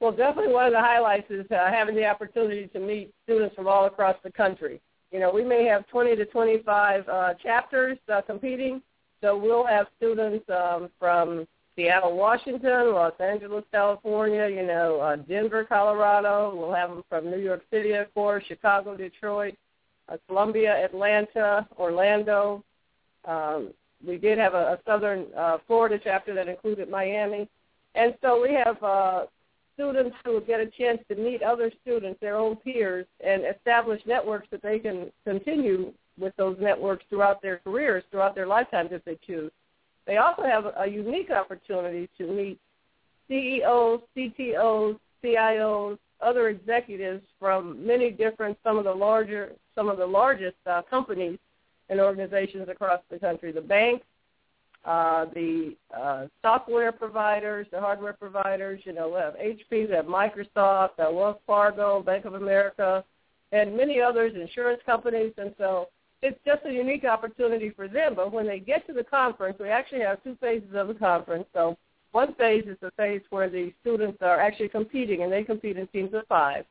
[0.00, 3.66] Well, definitely one of the highlights is uh, having the opportunity to meet students from
[3.66, 4.80] all across the country.
[5.10, 8.80] You know, we may have 20 to 25 uh, chapters uh, competing,
[9.20, 15.64] so we'll have students um, from Seattle, Washington, Los Angeles, California, you know, uh, Denver,
[15.64, 16.54] Colorado.
[16.54, 19.54] We'll have them from New York City, of course, Chicago, Detroit,
[20.08, 22.62] uh, Columbia, Atlanta, Orlando.
[23.28, 23.72] Um,
[24.04, 27.48] we did have a, a southern uh, Florida chapter that included Miami.
[27.94, 29.26] And so we have uh,
[29.74, 34.48] students who get a chance to meet other students, their own peers, and establish networks
[34.50, 39.18] that they can continue with those networks throughout their careers, throughout their lifetimes if they
[39.26, 39.52] choose.
[40.06, 42.58] They also have a unique opportunity to meet
[43.28, 50.06] CEOs, CTOs, CIOs, other executives from many different, some of the larger, some of the
[50.06, 51.38] largest uh, companies
[51.88, 53.52] and organizations across the country.
[53.52, 54.04] The banks,
[54.84, 58.80] uh, the uh, software providers, the hardware providers.
[58.84, 63.04] You know, we have HP, we have Microsoft, uh, Wells Fargo, Bank of America,
[63.52, 65.32] and many others, insurance companies.
[65.36, 65.88] And so
[66.22, 68.14] it's just a unique opportunity for them.
[68.14, 71.46] But when they get to the conference, we actually have two phases of the conference.
[71.52, 71.76] So
[72.12, 75.86] one phase is the phase where the students are actually competing, and they compete in
[75.88, 76.64] teams of five.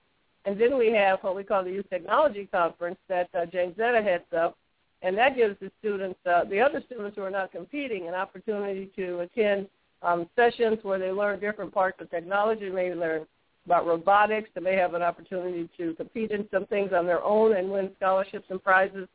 [0.45, 4.23] And then we have what we call the Youth Technology Conference that uh, Jamesetta heads
[4.35, 4.57] up,
[5.01, 8.89] and that gives the students, uh, the other students who are not competing, an opportunity
[8.95, 9.67] to attend
[10.01, 12.69] um, sessions where they learn different parts of technology.
[12.69, 13.25] Maybe learn
[13.65, 14.49] about robotics.
[14.55, 17.91] They may have an opportunity to compete in some things on their own and win
[17.97, 19.07] scholarships and prizes.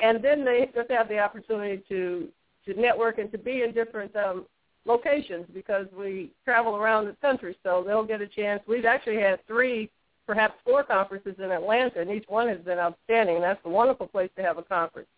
[0.00, 2.28] And then they just have the opportunity to
[2.66, 4.44] to network and to be in different um,
[4.84, 7.56] locations because we travel around the country.
[7.62, 8.60] So they'll get a chance.
[8.66, 9.88] We've actually had three
[10.26, 13.36] perhaps four conferences in Atlanta, and each one has been outstanding.
[13.36, 15.08] And that's a wonderful place to have a conference.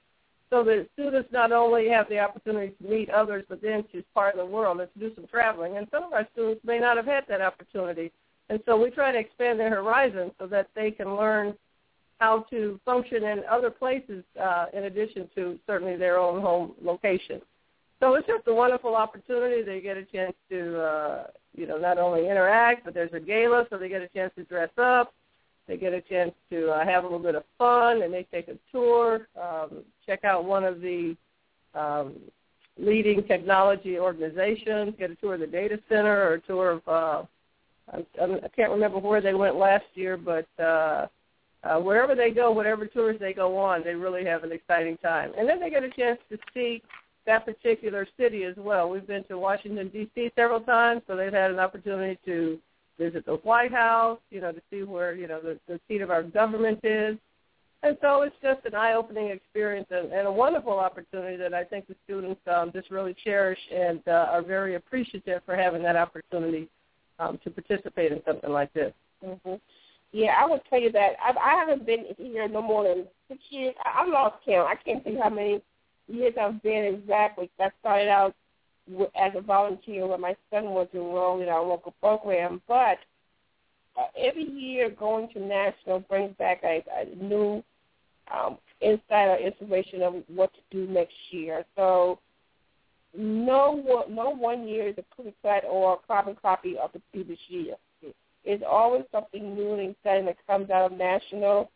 [0.51, 4.35] So the students not only have the opportunity to meet others, but then to part
[4.35, 5.77] of the world and to do some traveling.
[5.77, 8.13] And some of our students may not have had that opportunity.
[8.49, 11.55] And so we try to expand their horizons so that they can learn
[12.19, 17.41] how to function in other places uh, in addition to certainly their own home location.
[18.01, 19.63] So it's just a wonderful opportunity.
[19.63, 23.67] They get a chance to, uh, you know, not only interact, but there's a gala,
[23.71, 25.13] so they get a chance to dress up.
[25.67, 28.49] They get a chance to uh, have a little bit of fun, and they take
[28.49, 31.15] a tour, um, check out one of the
[31.75, 32.15] um,
[32.79, 37.23] leading technology organizations, get a tour of the data center or a tour of, uh,
[37.93, 41.07] I, I can't remember where they went last year, but uh,
[41.65, 45.33] uh, wherever they go, whatever tours they go on, they really have an exciting time.
[45.37, 46.83] And then they get a chance to see
[47.29, 48.89] that particular city as well.
[48.89, 50.33] We've been to Washington D.C.
[50.35, 52.59] several times, so they've had an opportunity to
[52.99, 56.11] visit the White House, you know, to see where you know the, the seat of
[56.11, 57.17] our government is.
[57.85, 61.87] And so it's just an eye-opening experience and, and a wonderful opportunity that I think
[61.87, 66.69] the students um, just really cherish and uh, are very appreciative for having that opportunity
[67.21, 68.93] um, to participate in something like this.
[69.25, 69.55] Mm-hmm.
[70.11, 73.41] Yeah, I would tell you that I, I haven't been here no more than six
[73.51, 73.75] years.
[73.85, 74.67] I, I lost count.
[74.67, 75.61] I can't think how many
[76.09, 77.51] years I've been exactly.
[77.61, 78.35] I started out
[79.21, 82.99] as a volunteer when my son was enrolled in our local program, but
[83.99, 87.63] uh, every year going to national brings back a, a new
[88.33, 91.65] um, insight or inspiration of what to do next year.
[91.77, 92.19] So
[93.17, 95.05] no no one year is a
[95.43, 97.75] cut or a carbon copy of the previous year.
[98.45, 101.71] It's always something new and exciting that comes out of national,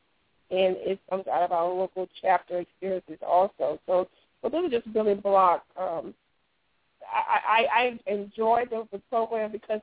[0.51, 3.79] and it comes out of our local chapter experiences also.
[3.87, 4.09] So
[4.43, 5.65] but those are just building blocks.
[5.79, 6.15] Um,
[7.13, 9.81] I, I, I enjoy the, the program because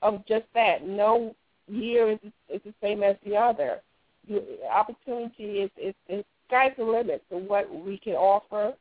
[0.00, 0.86] of just that.
[0.86, 1.34] No
[1.68, 3.80] year is, is the same as the other.
[4.28, 8.74] The opportunity is, is, is sky's the limit to what we can offer,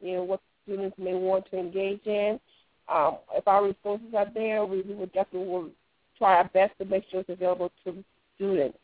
[0.00, 2.38] you know, what students may want to engage in.
[2.92, 5.70] Um, if our resources are there, we, we would definitely will
[6.18, 8.04] try our best to make sure it's available to
[8.36, 8.78] students.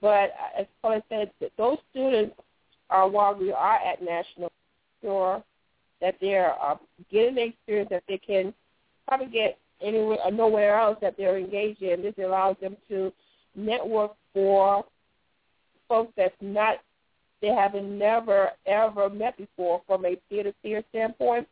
[0.00, 2.34] But as Paula said, those students
[2.90, 4.50] are while we are at national
[5.02, 5.42] sure
[6.00, 6.76] that they're uh,
[7.10, 8.54] getting the experience that they can
[9.06, 12.02] probably get anywhere or nowhere else that they're engaged in.
[12.02, 13.12] This allows them to
[13.54, 14.84] network for
[15.88, 16.78] folks that's not
[17.42, 21.46] they haven't never ever met before from a to peer standpoint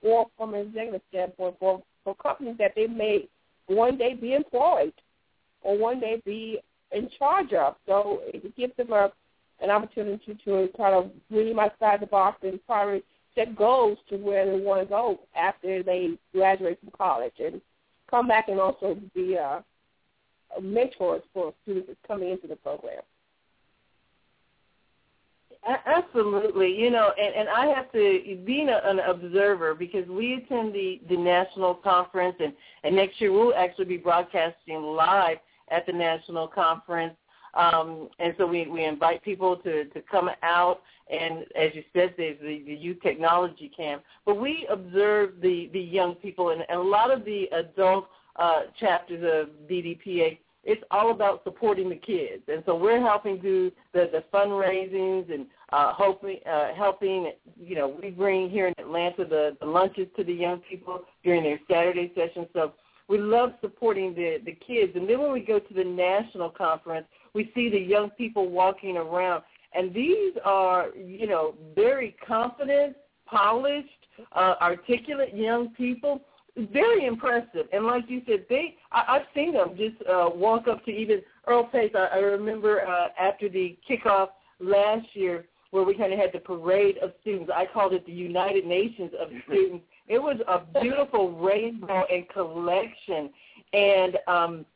[0.00, 3.28] or from an executive standpoint for for companies that they may
[3.66, 4.92] one day be employed
[5.62, 6.60] or one day be
[6.92, 7.74] in charge of.
[7.86, 9.12] So it gives them a
[9.62, 13.02] an opportunity to kind of dream outside the box and probably
[13.34, 17.60] set goals to where they want to go after they graduate from college and
[18.10, 19.60] come back and also be uh,
[20.60, 23.00] mentors for students coming into the program.
[25.86, 30.74] Absolutely, you know, and, and I have to being a, an observer because we attend
[30.74, 32.52] the the national conference, and
[32.82, 35.38] and next year we'll actually be broadcasting live
[35.70, 37.14] at the national conference,
[37.54, 40.80] um, and so we we invite people to to come out,
[41.10, 45.80] and as you said, there's the, the youth technology camp, but we observe the the
[45.80, 51.10] young people, and, and a lot of the adult uh, chapters of BDPA it's all
[51.10, 56.38] about supporting the kids, and so we're helping do the the fundraisings and uh, hoping
[56.48, 57.32] uh, helping.
[57.60, 61.42] You know, we bring here in Atlanta the, the lunches to the young people during
[61.42, 62.46] their Saturday sessions.
[62.52, 62.74] So
[63.08, 67.06] we love supporting the the kids, and then when we go to the national conference,
[67.34, 69.42] we see the young people walking around,
[69.74, 73.88] and these are you know very confident, polished,
[74.32, 76.22] uh, articulate young people
[76.56, 77.66] very impressive.
[77.72, 81.22] And like you said, they I, I've seen them just uh, walk up to even
[81.46, 81.92] Earl Pace.
[81.94, 84.28] I, I remember uh, after the kickoff
[84.60, 87.50] last year where we kind of had the parade of students.
[87.54, 89.84] I called it the United Nations of students.
[90.08, 93.30] It was a beautiful rainbow and collection.
[93.72, 94.66] And um,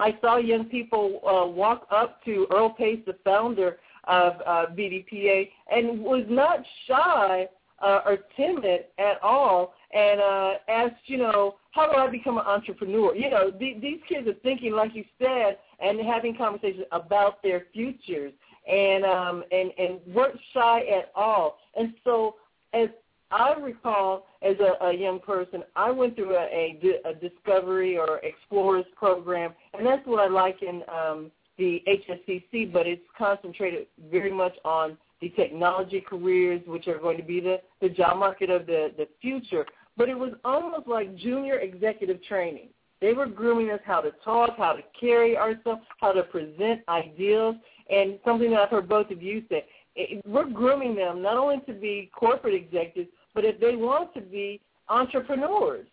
[0.00, 5.50] I saw young people uh, walk up to Earl Pace, the founder of uh, BDPA,
[5.70, 7.48] and was not shy
[7.82, 12.44] uh, or timid at all and uh, asked, you know, how do I become an
[12.46, 13.14] entrepreneur?
[13.14, 17.66] You know, th- these kids are thinking, like you said, and having conversations about their
[17.72, 18.32] futures,
[18.70, 21.58] and um, and and weren't shy at all.
[21.76, 22.36] And so,
[22.72, 22.88] as
[23.30, 28.18] I recall, as a, a young person, I went through a, a, a discovery or
[28.18, 32.72] explorers program, and that's what I like in um, the HSCC.
[32.72, 37.60] But it's concentrated very much on the technology careers, which are going to be the,
[37.80, 39.66] the job market of the, the future.
[39.96, 42.68] But it was almost like junior executive training.
[43.00, 47.56] They were grooming us how to talk, how to carry ourselves, how to present ideals,
[47.90, 49.64] and something that I've heard both of you say.
[49.96, 54.20] It, we're grooming them not only to be corporate executives, but if they want to
[54.20, 55.86] be entrepreneurs.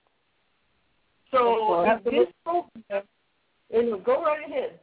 [1.31, 3.03] So this program,
[3.71, 4.79] and go right ahead.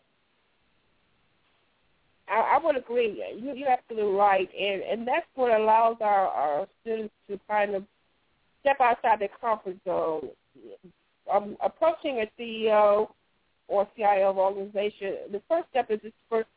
[2.29, 3.23] I, I would agree.
[3.37, 7.85] You, you're absolutely right, and and that's what allows our our students to kind of
[8.61, 10.29] step outside their comfort zone.
[11.33, 13.09] Um, approaching a CEO
[13.69, 16.49] or CIO of organization, the first step is just first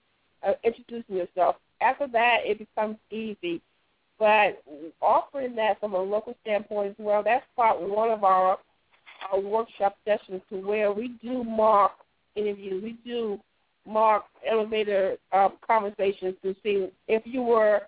[0.46, 1.56] uh, introducing yourself.
[1.82, 3.62] After that, it becomes easy.
[4.20, 4.64] But
[5.02, 8.58] offering that from a local standpoint as well, that's part one of our,
[9.32, 12.00] our workshop sessions to where we do mock
[12.36, 12.84] interviews.
[12.84, 13.40] We do
[13.86, 17.82] mock elevator uh, conversations to see if you were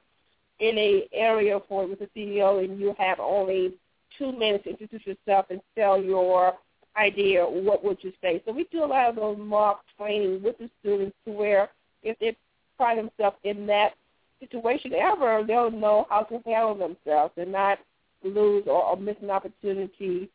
[0.60, 3.74] in a area for with a CEO and you have only
[4.18, 6.54] two minutes to introduce yourself and tell your
[6.98, 8.42] idea, what would you say?
[8.46, 11.70] So we do a lot of those mock training with the students to where
[12.04, 12.36] if they
[12.78, 13.94] find themselves in that
[14.40, 17.80] situation ever, they'll know how to handle themselves and not
[18.24, 20.30] lose or, or miss an opportunity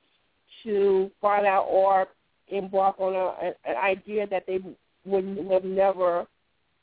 [0.63, 2.09] to find out or
[2.49, 4.59] embark on a, an idea that they
[5.05, 6.27] would have never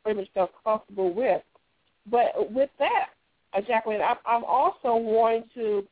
[0.04, 1.42] pretty much felt comfortable with.
[2.10, 3.10] But with that,
[3.54, 5.86] uh, Jacqueline, I'm, I'm also wanting to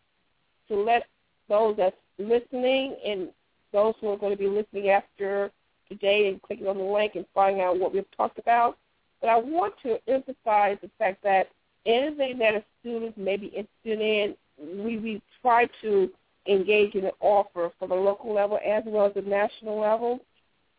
[0.70, 1.06] to let
[1.48, 3.30] those that's listening and
[3.72, 5.52] those who are going to be listening after
[5.90, 8.78] today and clicking on the link and finding out what we've talked about.
[9.22, 11.50] But I want to emphasize the fact that
[11.86, 14.36] anything that a student may be interested in,
[14.84, 16.10] we, we try to
[16.48, 20.20] engage in an offer from a local level as well as the national level.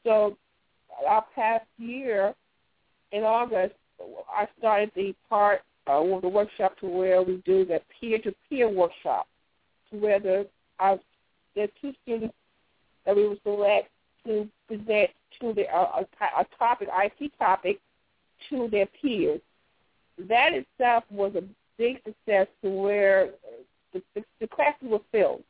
[0.05, 0.37] So
[1.07, 2.35] our past year
[3.13, 3.75] in August,
[4.35, 9.27] I started the part uh, of the workshop to where we do the peer-to-peer workshop,
[9.91, 10.47] to where the
[10.79, 10.99] our,
[11.55, 12.35] the two students
[13.05, 13.91] that we would select
[14.25, 15.11] to present
[15.41, 17.81] to the uh, a, a topic, IT topic,
[18.49, 19.41] to their peers.
[20.19, 21.43] That itself was a
[21.79, 23.31] big success to where
[23.93, 25.43] the, the, the classes were filled.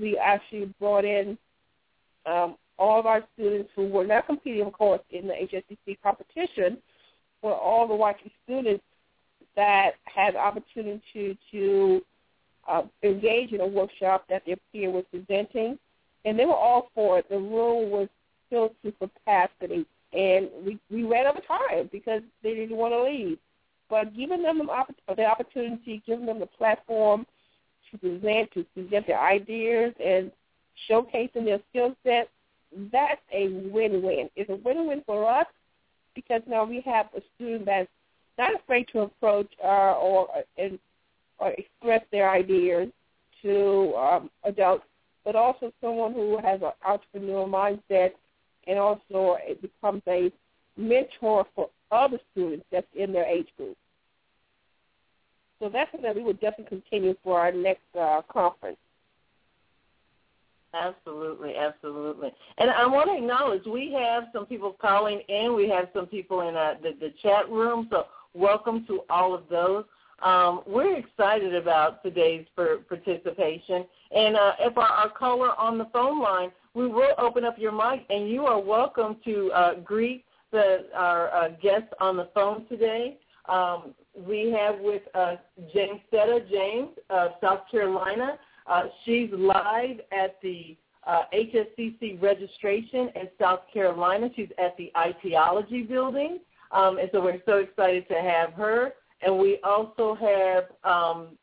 [0.00, 1.36] We actually brought in
[2.26, 6.78] um, all of our students who were not competing, of course, in the HSCC competition,
[7.42, 8.84] were all the YP students
[9.56, 12.02] that had the opportunity to
[12.68, 15.78] uh, engage in a workshop that their peer was presenting,
[16.24, 17.28] and they were all for it.
[17.28, 18.08] The room was
[18.48, 23.02] filled to capacity, and we, we ran out of time because they didn't want to
[23.02, 23.38] leave.
[23.88, 27.26] But giving them the opportunity, giving them the platform
[27.90, 30.30] to present, to present their ideas, and
[30.88, 32.28] showcasing their skill set,
[32.90, 34.30] that's a win-win.
[34.34, 35.46] It's a win-win for us
[36.14, 37.88] because now we have a student that's
[38.38, 40.78] not afraid to approach uh, or, and,
[41.38, 42.88] or express their ideas
[43.42, 44.84] to um, adults,
[45.24, 48.12] but also someone who has an entrepreneurial mindset
[48.66, 50.32] and also it becomes a
[50.76, 53.76] mentor for other students that's in their age group.
[55.60, 58.78] So that's something that we would definitely continue for our next uh, conference.
[60.74, 62.32] Absolutely, absolutely.
[62.58, 65.54] And I want to acknowledge we have some people calling in.
[65.54, 67.88] We have some people in uh, the, the chat room.
[67.90, 69.84] So welcome to all of those.
[70.22, 73.84] Um, we're excited about today's participation.
[74.16, 77.72] And uh, if our, our, caller on the phone line, we will open up your
[77.72, 82.66] mic, and you are welcome to uh, greet the, our uh, guest on the phone
[82.66, 83.18] today.
[83.48, 85.38] Um, we have with us
[85.74, 86.00] James
[86.50, 88.38] James of South Carolina.
[88.66, 94.28] Uh, she's live at the uh, HSCC registration in South Carolina.
[94.36, 96.38] She's at the ITology building.
[96.70, 98.92] Um, and so we're so excited to have her.
[99.20, 101.38] And we also have um,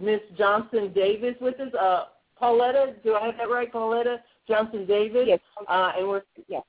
[0.00, 1.72] Miss Johnson Davis with us.
[1.74, 2.04] Uh,
[2.38, 3.70] Pauletta, do I have that right?
[3.70, 5.24] Pauletta Johnson Davis.
[5.26, 5.40] Yes.
[5.68, 6.62] Uh, and we're yes.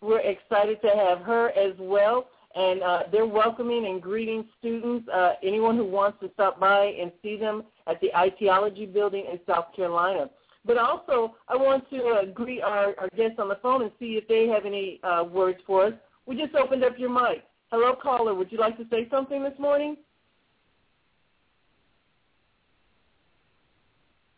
[0.00, 5.34] we're excited to have her as well and uh, they're welcoming and greeting students, uh,
[5.42, 9.66] anyone who wants to stop by and see them at the ITology building in South
[9.74, 10.28] Carolina.
[10.64, 14.18] But also, I want to uh, greet our, our guests on the phone and see
[14.20, 15.92] if they have any uh, words for us.
[16.26, 17.44] We just opened up your mic.
[17.70, 18.34] Hello, caller.
[18.34, 19.96] Would you like to say something this morning?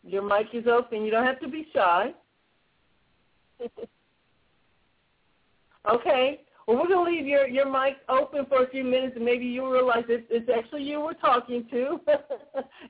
[0.05, 1.03] Your mic is open.
[1.03, 2.13] You don't have to be shy.
[5.89, 6.41] okay.
[6.67, 9.45] Well, we're going to leave your, your mic open for a few minutes, and maybe
[9.45, 11.99] you'll realize it's, it's actually you we're talking to.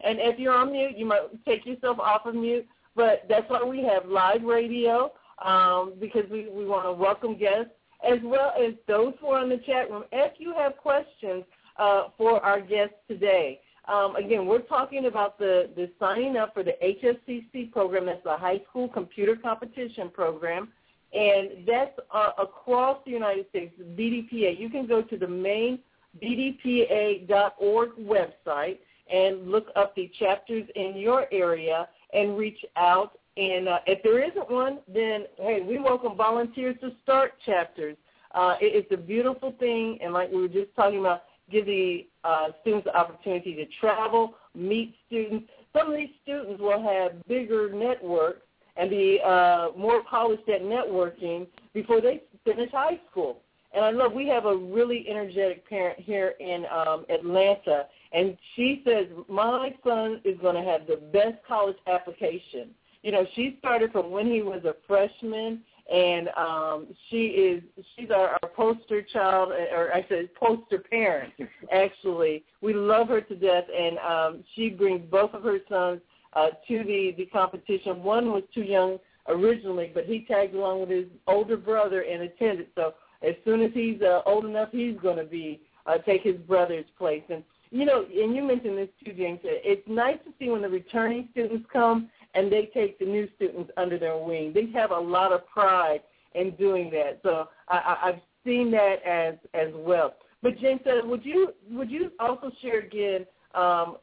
[0.03, 2.67] and if you're on mute, you might take yourself off of mute.
[2.95, 5.11] But that's why we have live radio,
[5.43, 7.71] um, because we, we want to welcome guests,
[8.07, 10.03] as well as those who are in the chat room.
[10.11, 11.43] If you have questions
[11.77, 16.63] uh, for our guests today, um, again, we're talking about the, the signing up for
[16.63, 18.05] the HSCC program.
[18.05, 20.69] That's the High School Computer Competition Program
[21.13, 24.59] and that's uh, across the United States, BDPA.
[24.59, 25.79] You can go to the main
[26.21, 28.79] BDPA.org website
[29.11, 33.19] and look up the chapters in your area and reach out.
[33.37, 37.95] And uh, if there isn't one, then, hey, we welcome volunteers to start chapters.
[38.33, 42.07] Uh, it, it's a beautiful thing, and like we were just talking about, give the
[42.23, 45.49] uh, students the opportunity to travel, meet students.
[45.75, 48.41] Some of these students will have bigger networks
[48.75, 53.41] and be uh, more polished at networking before they finish high school.
[53.73, 58.83] And I love we have a really energetic parent here in um, Atlanta, and she
[58.85, 62.69] says my son is going to have the best college application.
[63.01, 65.61] You know, she started from when he was a freshman,
[65.91, 67.63] and um, she is
[67.95, 71.33] she's our, our poster child, or I said poster parent.
[71.71, 76.01] Actually, we love her to death, and um, she brings both of her sons
[76.33, 78.03] uh, to the, the competition.
[78.03, 82.67] One was too young originally, but he tagged along with his older brother and attended.
[82.75, 86.37] So as soon as he's uh, old enough, he's going to be uh, take his
[86.37, 87.23] brother's place.
[87.29, 89.39] And you know, and you mentioned this too, James.
[89.43, 93.71] It's nice to see when the returning students come and they take the new students
[93.77, 94.51] under their wing.
[94.53, 96.01] They have a lot of pride
[96.35, 97.19] in doing that.
[97.23, 100.15] So I, I, I've seen that as as well.
[100.41, 103.97] But Jamesetta, would you would you also share again um,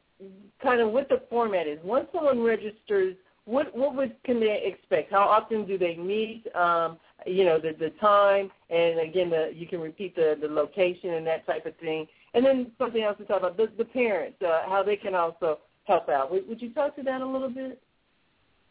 [0.61, 1.79] kind of what the format is.
[1.83, 3.15] Once someone registers,
[3.45, 5.11] what what would can they expect?
[5.11, 6.43] How often do they meet?
[6.55, 11.13] Um, you know, the the time, and again, the, you can repeat the the location
[11.13, 12.07] and that type of thing.
[12.33, 15.59] And then something else to talk about the the parents, uh, how they can also
[15.85, 16.31] help out.
[16.31, 17.81] Would, would you talk to that a little bit?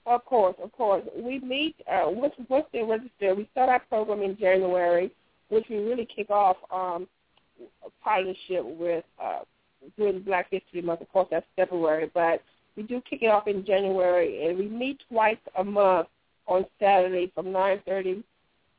[0.06, 1.04] Of course, of course.
[1.14, 2.10] We meet uh,
[2.72, 3.34] they register.
[3.34, 5.10] We start our program in January,
[5.48, 7.06] which we really kick off um,
[7.84, 9.40] a partnership with uh,
[9.96, 11.02] during Black History Month.
[11.02, 12.42] Of course, that's February, but
[12.76, 16.08] we do kick it off in January, and we meet twice a month
[16.46, 18.22] on Saturday from 9:30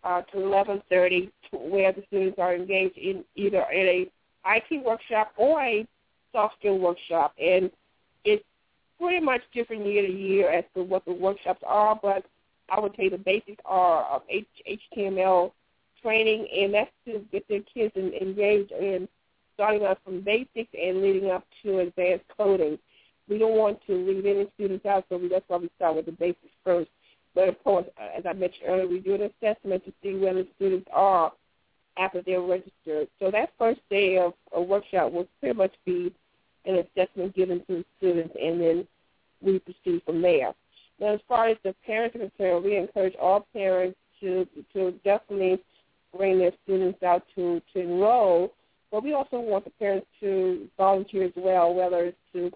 [0.03, 4.11] uh, to 11:30, where the students are engaged in either in a
[4.47, 5.87] IT workshop or a
[6.31, 7.69] soft skill workshop, and
[8.25, 8.43] it's
[9.01, 12.23] pretty much different year to year as to what the workshops are, but
[12.69, 15.51] I would say the basics are of HTML
[16.01, 19.07] training, and that's to get their kids engaged in
[19.55, 22.77] starting off from basics and leading up to advanced coding.
[23.27, 26.11] We don't want to leave any students out, so that's why we start with the
[26.11, 26.89] basics first.
[27.33, 30.33] But of course, uh, as I mentioned earlier, we do an assessment to see where
[30.33, 31.31] the students are
[31.97, 33.07] after they're registered.
[33.19, 36.13] So that first day of a workshop will pretty much be
[36.65, 38.87] an assessment given to students, and then
[39.41, 40.53] we proceed from there.
[40.99, 45.59] Now, as far as the parents are concerned, we encourage all parents to to definitely
[46.15, 48.53] bring their students out to to enroll.
[48.91, 52.51] But we also want the parents to volunteer as well, whether it's to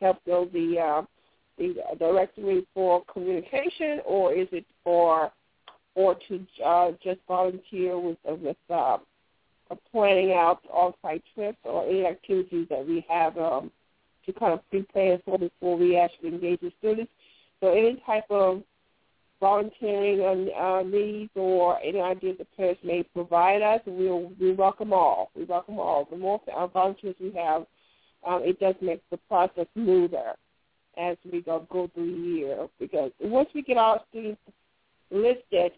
[0.00, 1.02] help build the uh,
[1.58, 5.30] the directory for communication, or is it for
[5.94, 8.98] or to uh, just volunteer with uh, with uh,
[9.90, 13.70] planning out off-site trips or any activities that we have um,
[14.26, 17.10] to kind of pre-plan for before we actually engage with students.
[17.60, 18.62] So any type of
[19.40, 24.92] volunteering on uh, needs or any ideas the parents may provide us, we'll, we welcome
[24.92, 25.30] all.
[25.34, 26.06] We welcome all.
[26.10, 27.66] The more uh, volunteers we have,
[28.26, 30.34] um, it does make the process smoother
[30.96, 32.68] as we go, go through the year.
[32.78, 34.40] Because once we get our students
[35.10, 35.72] listed,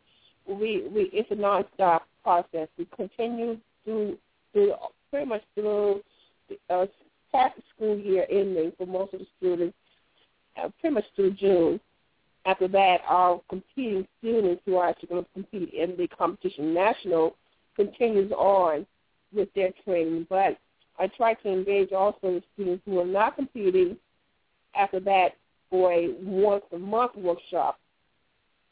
[0.46, 2.68] we, we it's a nonstop process.
[2.78, 4.18] We continue through,
[4.52, 4.74] through
[5.10, 6.02] pretty much through
[6.50, 6.86] the, uh,
[7.32, 9.76] past the school year ending for most of the students,
[10.62, 11.80] uh, pretty much through June.
[12.44, 17.34] After that, our competing students who are actually going to compete in the competition national
[17.74, 18.86] continues on
[19.34, 20.26] with their training.
[20.28, 20.58] But
[20.98, 23.96] I try to engage also the students who are not competing
[24.76, 25.30] after that
[25.70, 27.80] for a once a month workshop,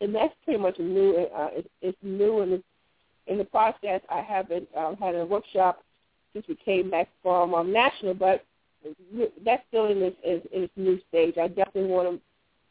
[0.01, 1.27] and that's pretty much new.
[1.37, 2.63] Uh, it's, it's new in the
[3.27, 4.01] in the process.
[4.11, 5.83] I haven't um, had a workshop
[6.33, 8.45] since we came back from um, national, but
[9.45, 11.39] that's still in this in, in its new stage.
[11.39, 12.21] I definitely want to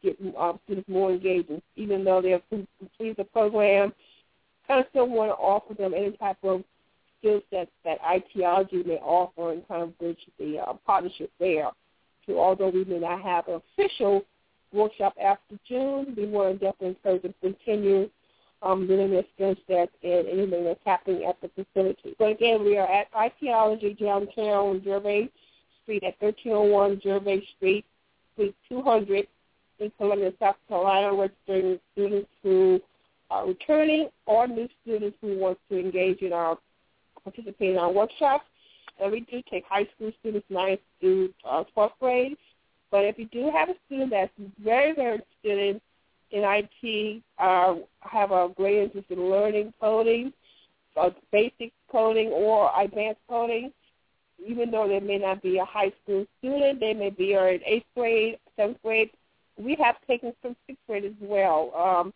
[0.04, 3.94] get um, students more engaged, even though they've completed the program.
[4.68, 6.64] Kind of still want to offer them any type of
[7.20, 11.70] skill sets that ITology may offer and kind of bridge the uh, partnership there.
[12.26, 14.24] So although we may not have an official
[14.72, 18.10] workshop after June, we want to definitely encourage them to continue
[18.64, 22.16] um, their skill sets and anything that's happening at the facility.
[22.18, 25.30] But again, we are at ITology downtown Gervais
[25.84, 27.86] Street at 1301 Gervais Street,
[28.36, 29.28] Suite 200
[29.80, 32.80] in Columbia, South Carolina, registering students who
[33.30, 36.58] are returning or new students who want to engage in our
[37.24, 38.46] participate in our workshops.
[39.02, 42.38] And we do take high school students, 9th through uh, 12th grade.
[42.92, 44.32] But if you do have a student that's
[44.64, 45.82] very, very interested in,
[46.34, 50.34] in IT, uh, have a great interest in learning coding,
[50.98, 53.72] uh, basic coding or advanced coding,
[54.46, 57.86] even though they may not be a high school student, they may be in eighth
[57.96, 59.12] grade, seventh grade,
[59.58, 61.72] we have taken some sixth grade as well.
[61.76, 62.14] Um,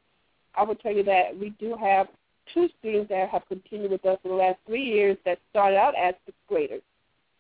[0.56, 2.08] I will tell you that we do have
[2.54, 5.94] two students that have continued with us for the last three years that started out
[5.96, 6.82] as sixth graders.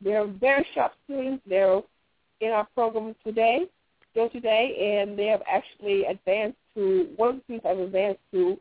[0.01, 1.43] They're very sharp students.
[1.47, 1.81] They're
[2.41, 3.65] in our program today,
[4.17, 8.57] still today, and they have actually advanced to, one of the students have advanced to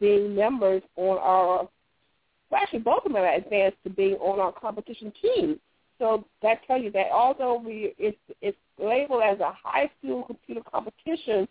[0.00, 1.68] being members on our,
[2.50, 5.58] well, actually both of them have advanced to being on our competition team.
[5.98, 10.60] So that tells you that although we it's it's labeled as a high school computer
[10.68, 11.46] competition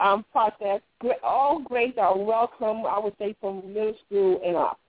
[0.00, 0.80] um, process,
[1.22, 2.84] all grades are welcome.
[2.84, 4.80] I would say from middle school and up.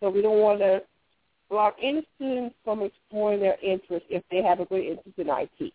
[0.00, 0.82] So we don't want to
[1.50, 5.74] block any students from exploring their interest if they have a great interest in IT.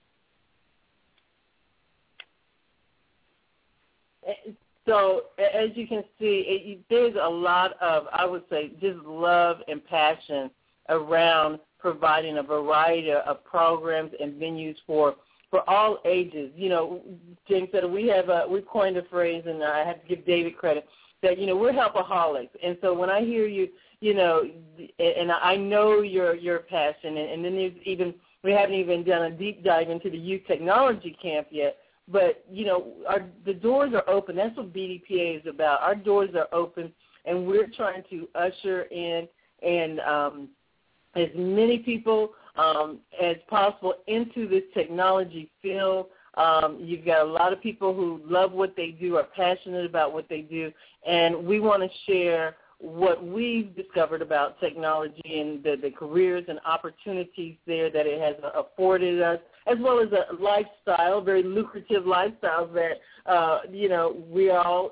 [4.85, 9.57] So as you can see, it, there's a lot of, I would say, just love
[9.67, 10.49] and passion
[10.89, 15.15] around providing a variety of programs and venues for
[15.49, 16.51] for all ages.
[16.55, 17.01] You know,
[17.49, 20.87] Jamesetta we have a we coined a phrase, and I have to give David credit
[21.21, 23.69] that you know we're helpaholics, and so when I hear you,
[23.99, 24.43] you know,
[24.99, 28.13] and I know your your passion, and, and then there's even
[28.43, 31.77] we haven't even done a deep dive into the youth technology camp yet.
[32.09, 34.35] But you know, our the doors are open.
[34.35, 35.81] That's what BDPA is about.
[35.81, 36.91] Our doors are open,
[37.25, 39.27] and we're trying to usher in
[39.61, 40.49] and um,
[41.15, 46.07] as many people um, as possible into this technology field.
[46.35, 50.13] Um, you've got a lot of people who love what they do, are passionate about
[50.13, 50.71] what they do,
[51.07, 56.59] and we want to share what we've discovered about technology and the, the careers and
[56.63, 59.39] opportunities there that it has afforded us,
[59.69, 64.91] as well as a lifestyle, very lucrative lifestyles that uh, you know we all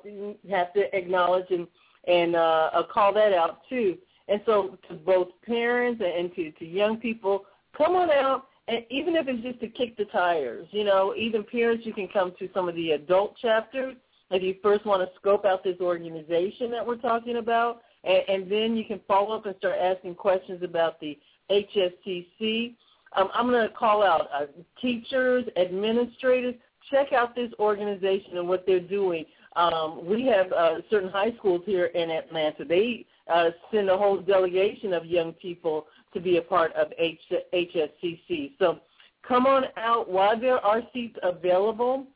[0.50, 1.66] have to acknowledge and
[2.06, 3.96] and uh, call that out too.
[4.28, 7.44] And so to both parents and to, to young people,
[7.76, 11.44] come on out, and even if it's just to kick the tires, you know, even
[11.44, 13.94] parents, you can come to some of the adult chapters
[14.30, 18.50] if you first want to scope out this organization that we're talking about, and, and
[18.50, 21.18] then you can follow up and start asking questions about the
[21.50, 22.74] HSCC.
[23.14, 24.46] Um, I'm going to call out uh,
[24.80, 26.54] teachers, administrators.
[26.90, 29.24] Check out this organization and what they're doing.
[29.56, 32.64] Um, we have uh, certain high schools here in Atlanta.
[32.64, 37.18] They uh, send a whole delegation of young people to be a part of H-
[37.54, 38.52] HSCC.
[38.58, 38.80] So
[39.26, 42.06] come on out while there are seats available.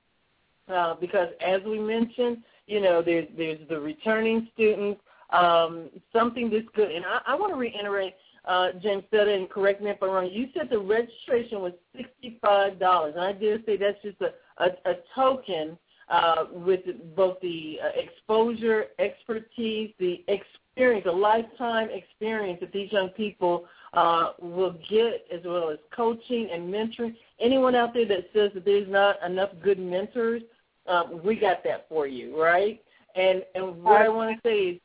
[0.72, 6.66] uh, because as we mentioned, you know, there's there's the returning students, um, something that's
[6.74, 6.91] good.
[6.91, 8.14] And I, I want to reiterate,
[8.47, 10.30] uh, Jamesetta, and correct me if I'm wrong.
[10.30, 14.91] You said the registration was sixty-five dollars, and I did say that's just a a,
[14.91, 15.78] a token
[16.09, 16.80] uh, with
[17.14, 24.32] both the uh, exposure, expertise, the experience, a lifetime experience that these young people uh,
[24.41, 27.14] will get, as well as coaching and mentoring.
[27.41, 30.43] Anyone out there that says that there's not enough good mentors,
[30.86, 32.82] uh, we got that for you, right?
[33.14, 34.80] And and what I want to say is,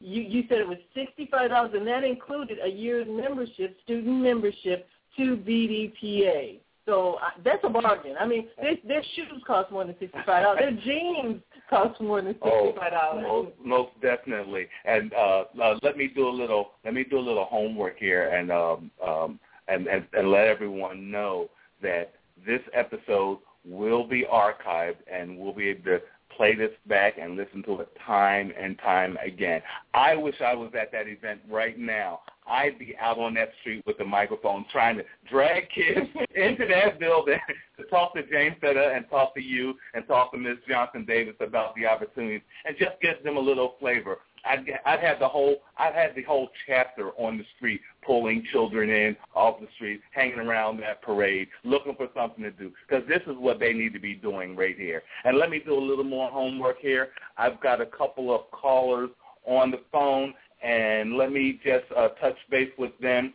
[0.00, 4.22] you you said it was sixty five dollars, and that included a year's membership, student
[4.22, 4.86] membership
[5.16, 6.58] to BDPA.
[6.84, 8.14] So uh, that's a bargain.
[8.18, 10.60] I mean, their, their shoes cost more than sixty five dollars.
[10.60, 13.24] Their jeans cost more than sixty five dollars.
[13.26, 14.66] Oh, most, most definitely.
[14.84, 18.28] And uh, uh, let me do a little let me do a little homework here,
[18.28, 21.50] and um, um, and, and and let everyone know
[21.82, 22.12] that
[22.46, 26.00] this episode will be archived, and we'll be able to
[26.36, 29.62] play this back and listen to it time and time again.
[29.94, 32.20] I wish I was at that event right now.
[32.48, 37.00] I'd be out on that street with the microphone trying to drag kids into that
[37.00, 37.38] building
[37.78, 40.58] to talk to Jamesetta and talk to you and talk to Ms.
[40.68, 44.18] Johnson Davis about the opportunities and just give them a little flavor.
[44.46, 48.90] I'd, I'd had the whole I'd had the whole chapter on the street pulling children
[48.90, 53.22] in off the street, hanging around that parade, looking for something to do because this
[53.26, 55.02] is what they need to be doing right here.
[55.24, 57.08] And let me do a little more homework here.
[57.36, 59.10] I've got a couple of callers
[59.46, 63.34] on the phone, and let me just uh, touch base with them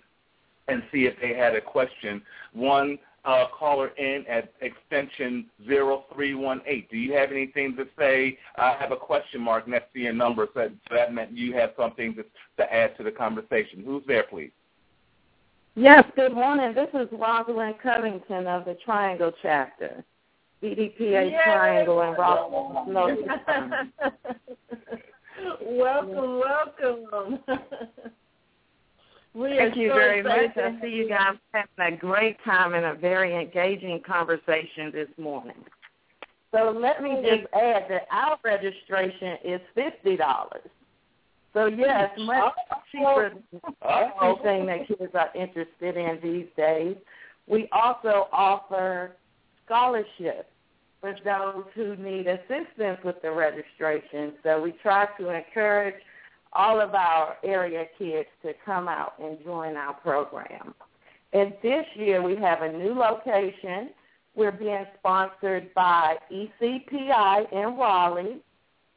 [0.68, 2.22] and see if they had a question.
[2.54, 6.88] One uh, caller in at extension 0318.
[6.90, 8.38] Do you have anything to say?
[8.58, 12.16] I have a question mark next to your number, so that meant you have something
[12.16, 12.24] to,
[12.58, 13.84] to add to the conversation.
[13.86, 14.52] Who's there, please?
[15.76, 16.74] Yes, good morning.
[16.74, 20.04] This is Rosalind Covington of the Triangle chapter,
[20.62, 21.40] BDPA Yay!
[21.46, 23.20] Triangle in Roswell, North
[25.62, 27.40] welcome, welcome.
[29.34, 30.58] we Thank you so very much.
[30.58, 35.64] I see you guys having a great time and a very engaging conversation this morning.
[36.54, 40.68] So let me just add that our registration is fifty dollars.
[41.54, 42.54] So yes, oh, much
[42.92, 46.96] cheaper than anything that kids are interested in these days.
[47.48, 49.16] We also offer
[49.66, 50.48] scholarships
[51.02, 54.34] for those who need assistance with the registration.
[54.44, 55.96] So we try to encourage
[56.54, 60.74] all of our area kids to come out and join our program.
[61.34, 63.92] And this year we have a new location.
[64.36, 68.42] We're being sponsored by ECPI in Raleigh.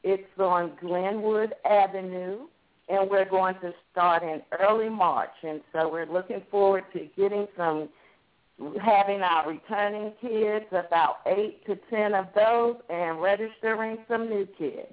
[0.03, 2.47] It's on Glenwood Avenue,
[2.89, 5.31] and we're going to start in early March.
[5.43, 7.89] And so we're looking forward to getting some,
[8.83, 14.93] having our returning kids, about eight to ten of those, and registering some new kids.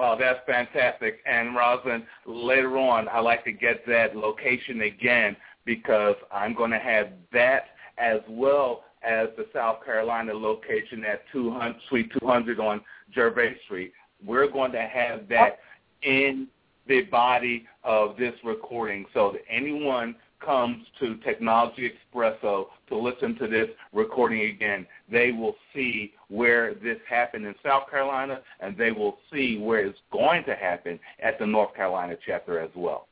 [0.00, 1.18] Wow, that's fantastic.
[1.26, 5.36] And Rosalind, later on, I'd like to get that location again
[5.66, 7.64] because I'm going to have that
[7.98, 12.80] as well as the South Carolina location at 200, Suite 200 on
[13.14, 13.92] Gervais Street.
[14.24, 16.08] We're going to have that oh.
[16.08, 16.48] in
[16.88, 23.46] the body of this recording so that anyone comes to Technology Expresso to listen to
[23.46, 29.18] this recording again, they will see where this happened in South Carolina and they will
[29.32, 33.06] see where it's going to happen at the North Carolina chapter as well.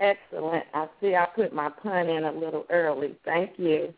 [0.00, 0.64] Excellent.
[0.74, 3.14] I see I put my pun in a little early.
[3.24, 3.94] Thank you.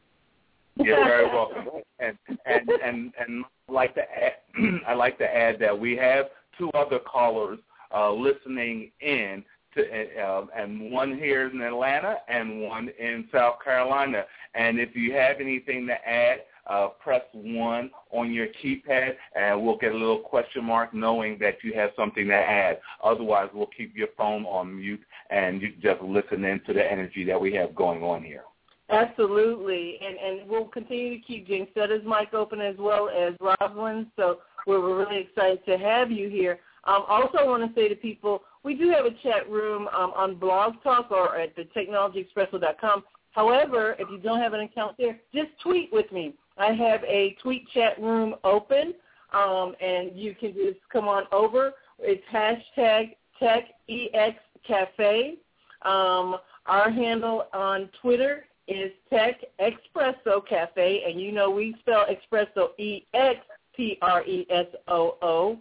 [0.76, 1.66] You're very welcome.
[1.98, 4.34] And and and and like to add,
[4.86, 6.26] I like to add that we have
[6.58, 7.58] two other callers
[7.94, 9.42] uh, listening in
[9.76, 14.24] to, uh, and one here in Atlanta and one in South Carolina.
[14.54, 19.76] And if you have anything to add, uh, press one on your keypad, and we'll
[19.76, 22.80] get a little question mark, knowing that you have something to add.
[23.04, 25.00] Otherwise, we'll keep your phone on mute,
[25.30, 28.42] and you just listen in to the energy that we have going on here.
[28.88, 34.06] Absolutely, and and we'll continue to keep Jamesetta's mic open as well as Rosalind.
[34.16, 36.60] So we're, we're really excited to have you here.
[36.84, 40.12] Um, also, I want to say to people, we do have a chat room um,
[40.16, 43.04] on Blog Talk or at the technologyexpresso.com.
[43.30, 46.34] However, if you don't have an account there, just tweet with me.
[46.58, 48.94] I have a tweet chat room open,
[49.32, 51.74] um, and you can just come on over.
[52.00, 55.36] It's hashtag TechEXCafe.
[55.82, 62.70] Um, our handle on Twitter is Tech Expresso Cafe, and you know we spell espresso
[62.78, 63.38] E X
[63.76, 65.58] P R E S O O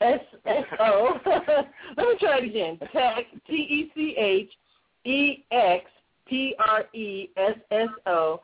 [0.00, 1.18] S S O.
[1.96, 2.78] Let me try it again.
[2.92, 4.50] Tech T E C H
[5.04, 5.86] E X
[6.28, 8.42] P R E S S O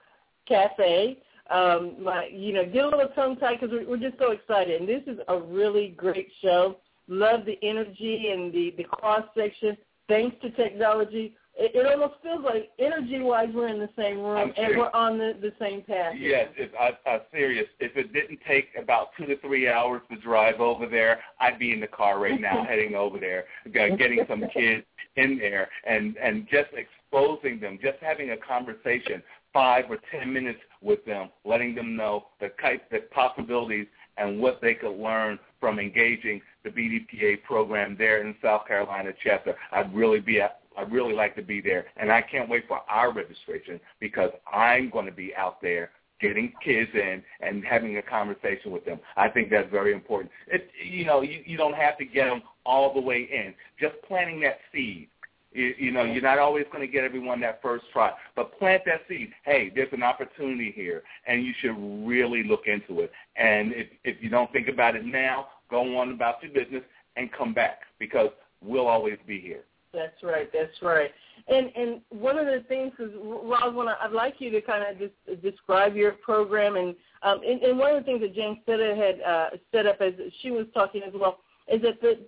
[0.49, 1.19] Cafe.
[1.51, 4.81] um, my, you know, get a little tongue tied because we're, we're just so excited.
[4.81, 6.77] And this is a really great show.
[7.09, 9.77] Love the energy and the the cross section.
[10.09, 14.77] Thanks to technology, it, it almost feels like energy-wise we're in the same room and
[14.77, 16.15] we're on the, the same path.
[16.19, 17.67] Yes, if, I, I'm serious.
[17.79, 21.73] If it didn't take about two to three hours to drive over there, I'd be
[21.73, 24.85] in the car right now heading over there, getting some kids
[25.17, 29.23] in there and and just exposing them, just having a conversation,
[29.53, 33.87] five or ten minutes with them, letting them know the type, the possibilities
[34.17, 39.55] and what they could learn from engaging the BDPA program there in South Carolina chapter.
[39.71, 40.41] I'd really be
[40.77, 44.91] I'd really like to be there, and I can't wait for our registration because I'm
[44.91, 45.91] going to be out there
[46.23, 49.01] getting kids in and having a conversation with them.
[49.17, 50.31] I think that's very important.
[50.47, 53.53] It, you know, you, you don't have to get them all the way in.
[53.79, 55.09] Just planting that seed.
[55.53, 58.85] You, you know, you're not always going to get everyone that first try, but plant
[58.87, 59.33] that seed.
[59.45, 63.13] Hey, there's an opportunity here, and you should really look into it.
[63.37, 66.83] And if if you don't think about it now, go on about your business
[67.17, 68.31] and come back because
[68.63, 69.65] we'll always be here.
[69.93, 70.51] That's right.
[70.53, 71.11] That's right.
[71.49, 74.99] And and one of the things is, Roz, when I'd like you to kind of
[74.99, 79.21] just describe your program, and um, and, and one of the things that Jamesetta had
[79.21, 82.21] uh, set up as she was talking as well is that the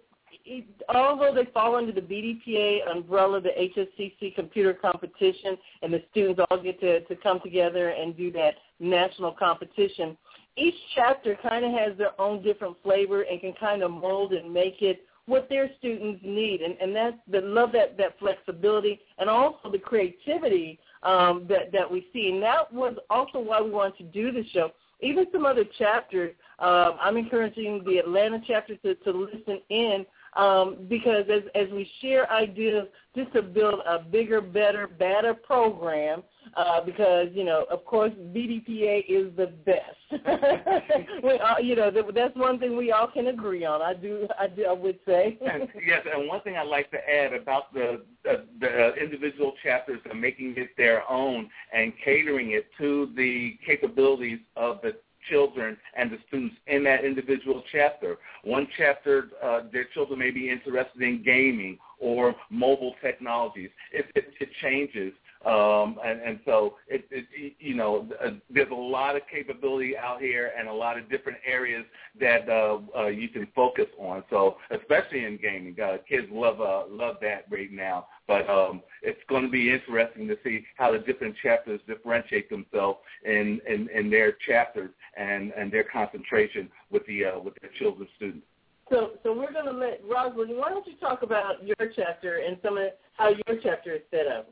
[0.44, 6.40] it, although they fall under the BDPA umbrella, the HSCC computer competition, and the students
[6.50, 10.16] all get to, to come together and do that national competition,
[10.56, 14.52] each chapter kind of has their own different flavor and can kind of mold and
[14.52, 19.30] make it what their students need, and and that's the love that that flexibility and
[19.30, 22.30] also the creativity um, that that we see.
[22.32, 24.70] And that was also why we wanted to do the show.
[25.00, 30.86] Even some other chapters, um, I'm encouraging the Atlanta chapter to, to listen in um,
[30.88, 36.22] because as, as we share ideas just to build a bigger, better, better program,
[36.56, 39.82] uh, because you know, of course, BDPA is the best.
[41.22, 43.82] we all, you know, that's one thing we all can agree on.
[43.82, 45.38] I do, I do, I would say.
[45.40, 50.00] and, yes, and one thing I'd like to add about the, the the individual chapters
[50.10, 54.94] and making it their own and catering it to the capabilities of the
[55.30, 58.18] children and the students in that individual chapter.
[58.44, 63.70] One chapter, uh, their children may be interested in gaming or mobile technologies.
[63.92, 65.12] It, it, it changes.
[65.46, 70.20] Um, and, and so, it, it, you know, uh, there's a lot of capability out
[70.20, 71.84] here and a lot of different areas
[72.18, 74.24] that uh, uh, you can focus on.
[74.30, 78.06] So, especially in gaming, uh, kids love uh, love that right now.
[78.26, 83.00] But um, it's going to be interesting to see how the different chapters differentiate themselves
[83.24, 88.10] in, in, in their chapters and, and their concentration with the uh, with their children's
[88.16, 88.46] students.
[88.90, 90.56] So, so we're going to let Rosalind.
[90.56, 94.26] Why don't you talk about your chapter and some of how your chapter is set
[94.26, 94.50] up?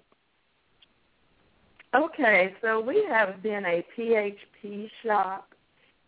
[1.95, 5.53] Okay, so we have been a PHP shop,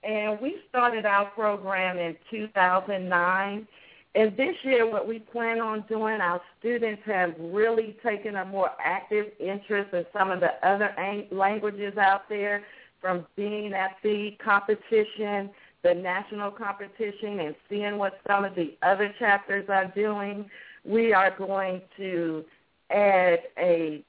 [0.02, 3.68] and we started our program in 2009.
[4.14, 8.70] And this year, what we plan on doing, our students have really taken a more
[8.82, 10.90] active interest in some of the other
[11.30, 12.64] languages out there,
[12.98, 15.50] from being at the competition,
[15.82, 20.48] the national competition, and seeing what some of the other chapters are doing.
[20.82, 22.42] We are going to
[22.90, 24.02] add a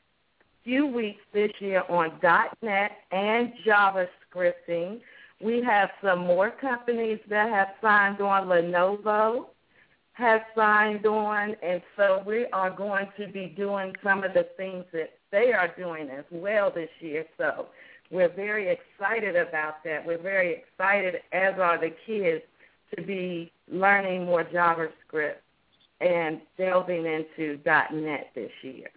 [0.65, 2.11] few weeks this year on
[2.61, 4.99] .NET and JavaScripting.
[5.41, 8.47] We have some more companies that have signed on.
[8.47, 9.45] Lenovo
[10.13, 14.85] has signed on, and so we are going to be doing some of the things
[14.91, 17.25] that they are doing as well this year.
[17.37, 17.67] So
[18.09, 20.05] we're very excited about that.
[20.05, 22.43] We're very excited, as are the kids,
[22.95, 25.35] to be learning more JavaScript
[26.01, 28.89] and delving into .NET this year.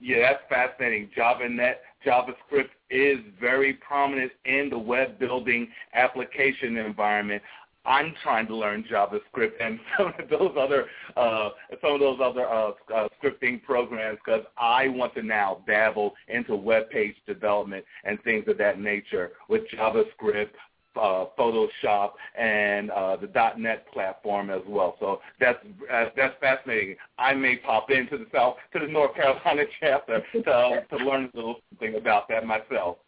[0.00, 1.10] Yeah, that's fascinating.
[1.16, 1.74] JavaNet,
[2.06, 7.42] JavaScript is very prominent in the web building application environment.
[7.84, 10.86] I'm trying to learn JavaScript and some of those other
[11.16, 16.12] uh, some of those other uh, uh, scripting programs because I want to now dabble
[16.28, 20.50] into web page development and things of that nature with JavaScript,
[20.98, 24.96] uh, Photoshop and uh, the .NET platform as well.
[25.00, 25.58] So that's
[25.92, 26.96] uh, that's fascinating.
[27.18, 31.36] I may pop into the South to the North Carolina chapter to to learn a
[31.36, 32.98] little something about that myself.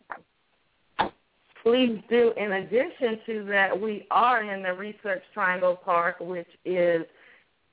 [1.63, 2.33] Please do.
[2.39, 7.05] In addition to that, we are in the Research Triangle Park, which is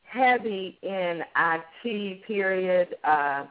[0.04, 2.24] heavy in IT.
[2.26, 2.96] Period.
[3.04, 3.46] Uh,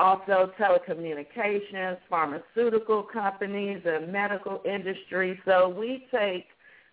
[0.00, 5.38] also telecommunications, pharmaceutical companies, and medical industry.
[5.44, 6.46] So we take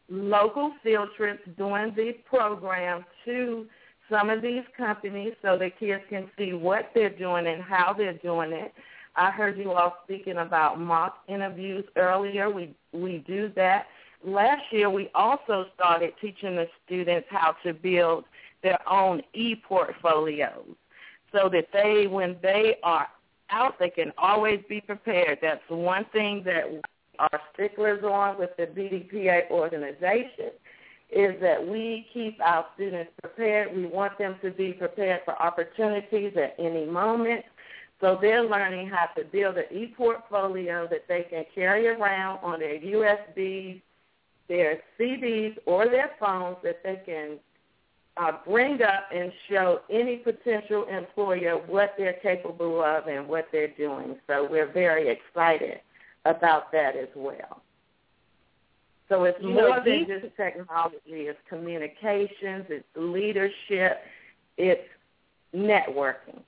[0.10, 3.66] local field trips during the program to
[4.10, 8.14] some of these companies so the kids can see what they're doing and how they're
[8.14, 8.74] doing it.
[9.16, 12.50] I heard you all speaking about mock interviews earlier.
[12.50, 13.88] We we do that.
[14.24, 18.26] Last year, we also started teaching the students how to build
[18.64, 20.76] their own e-portfolios
[21.32, 23.08] so that they, when they are
[23.50, 25.40] out, they can always be prepared.
[25.42, 26.64] That's one thing that
[27.20, 30.52] are sticklers on with the BDPA organization
[31.10, 33.76] is that we keep our students prepared.
[33.76, 37.46] We want them to be prepared for opportunities at any moment.
[38.02, 42.78] So they're learning how to build an e-portfolio that they can carry around on their
[42.78, 43.82] USBs,
[44.48, 47.40] their CDs, or their phones that they can
[48.20, 53.74] uh, bring up and show any potential employer what they're capable of and what they're
[53.78, 54.16] doing.
[54.28, 55.80] So we're very excited
[56.26, 57.62] about that as well.
[59.10, 61.00] So it's you more know, than just technology.
[61.08, 62.66] It's communications.
[62.70, 64.00] It's leadership.
[64.58, 64.82] It's
[65.56, 66.42] networking.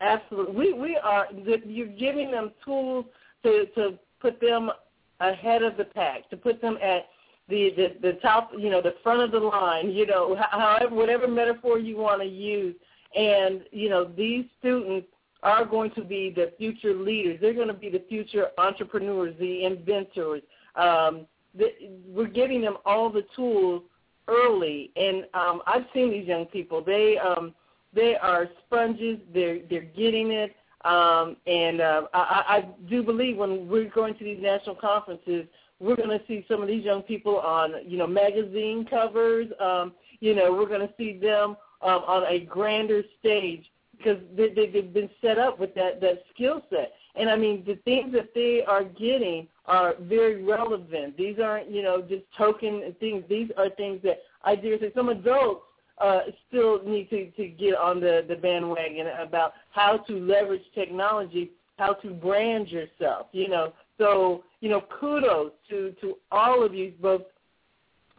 [0.00, 0.54] Absolutely.
[0.54, 1.26] We we are.
[1.66, 3.04] You're giving them tools
[3.42, 4.70] to to put them
[5.20, 7.06] ahead of the pack, to put them at
[7.48, 11.28] the, the the top, you know, the front of the line, you know, however, whatever
[11.28, 12.74] metaphor you want to use.
[13.14, 15.06] And you know, these students
[15.42, 17.38] are going to be the future leaders.
[17.40, 20.42] They're going to be the future entrepreneurs, the inventors.
[20.74, 21.26] Um,
[21.56, 21.68] the,
[22.08, 23.82] we're giving them all the tools
[24.26, 26.82] early, and um, I've seen these young people.
[26.82, 27.54] They um,
[27.94, 29.18] they are sponges.
[29.32, 30.56] They're they're getting it.
[30.84, 35.46] Um, and uh, I, I do believe when we're going to these national conferences,
[35.80, 39.48] we're going to see some of these young people on, you know, magazine covers.
[39.60, 43.64] Um, you know, we're going to see them um, on a grander stage
[43.96, 46.92] because they, they, they've been set up with that that skill set.
[47.16, 51.16] And I mean, the things that they are getting are very relevant.
[51.16, 53.24] These aren't, you know, just token things.
[53.28, 55.62] These are things that I dare say some adults
[55.98, 61.52] uh, still need to, to get on the, the bandwagon about how to leverage technology,
[61.78, 63.72] how to brand yourself, you know.
[63.98, 67.22] So, you know, kudos to, to all of you, both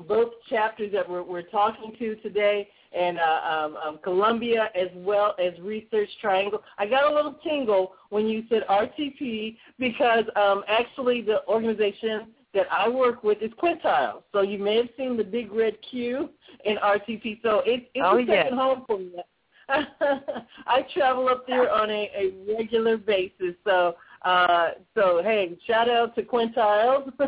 [0.08, 5.36] both chapters that we're, we're talking to today and uh, um, um, Columbia as well
[5.40, 6.62] as Research Triangle.
[6.78, 12.66] I got a little tingle when you said RTP because um, actually the organization that
[12.72, 14.24] I work with is Quintile.
[14.32, 16.30] So you may have seen the big red Q
[16.64, 17.42] in RTP.
[17.44, 19.14] So it, it's oh, a second home for me.
[19.70, 23.56] I travel up there on a, a regular basis.
[23.66, 23.96] So
[24.26, 27.08] uh, so hey, shout out to Quintiles.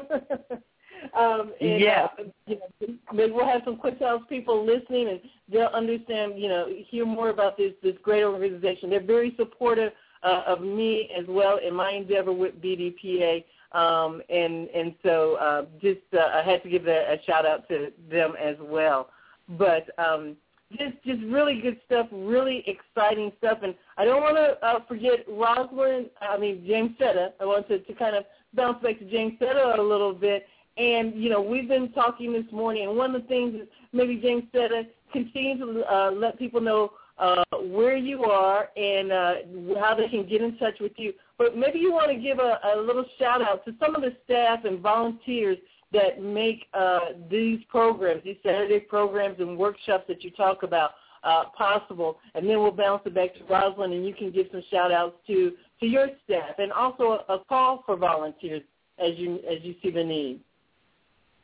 [1.13, 2.07] um, and, yeah.
[2.19, 6.39] Uh, you know, maybe we'll have some Quintiles people listening, and they'll understand.
[6.39, 8.89] You know, hear more about this this great organization.
[8.89, 9.93] They're very supportive
[10.23, 13.43] uh, of me as well in my endeavor with BDPA.
[13.73, 17.67] Um, and and so uh, just uh, I had to give a, a shout out
[17.67, 19.09] to them as well.
[19.49, 20.35] But um,
[20.71, 23.59] just just really good stuff, really exciting stuff.
[23.63, 26.09] And I don't want to uh, forget Rosalind.
[26.21, 27.33] I mean Jamesetta.
[27.39, 30.45] I want to, to kind of bounce back to Jamesetta a little bit.
[30.77, 34.17] And you know we've been talking this morning, and one of the things is maybe
[34.17, 39.33] James Seta continue to uh, let people know uh, where you are and uh,
[39.79, 41.13] how they can get in touch with you.
[41.37, 44.15] But maybe you want to give a, a little shout out to some of the
[44.25, 45.57] staff and volunteers
[45.93, 50.91] that make uh, these programs, these Saturday programs and workshops that you talk about
[51.23, 52.19] uh, possible.
[52.35, 55.15] And then we'll bounce it back to Rosalind, and you can give some shout outs
[55.27, 58.63] to, to your staff and also a, a call for volunteers
[58.99, 60.39] as you as you see the need.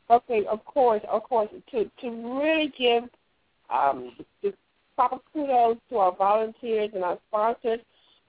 [0.10, 1.50] Okay, of course, of course.
[1.72, 3.04] To to really give
[3.70, 4.16] um,
[4.96, 7.80] proper kudos to our volunteers and our sponsors,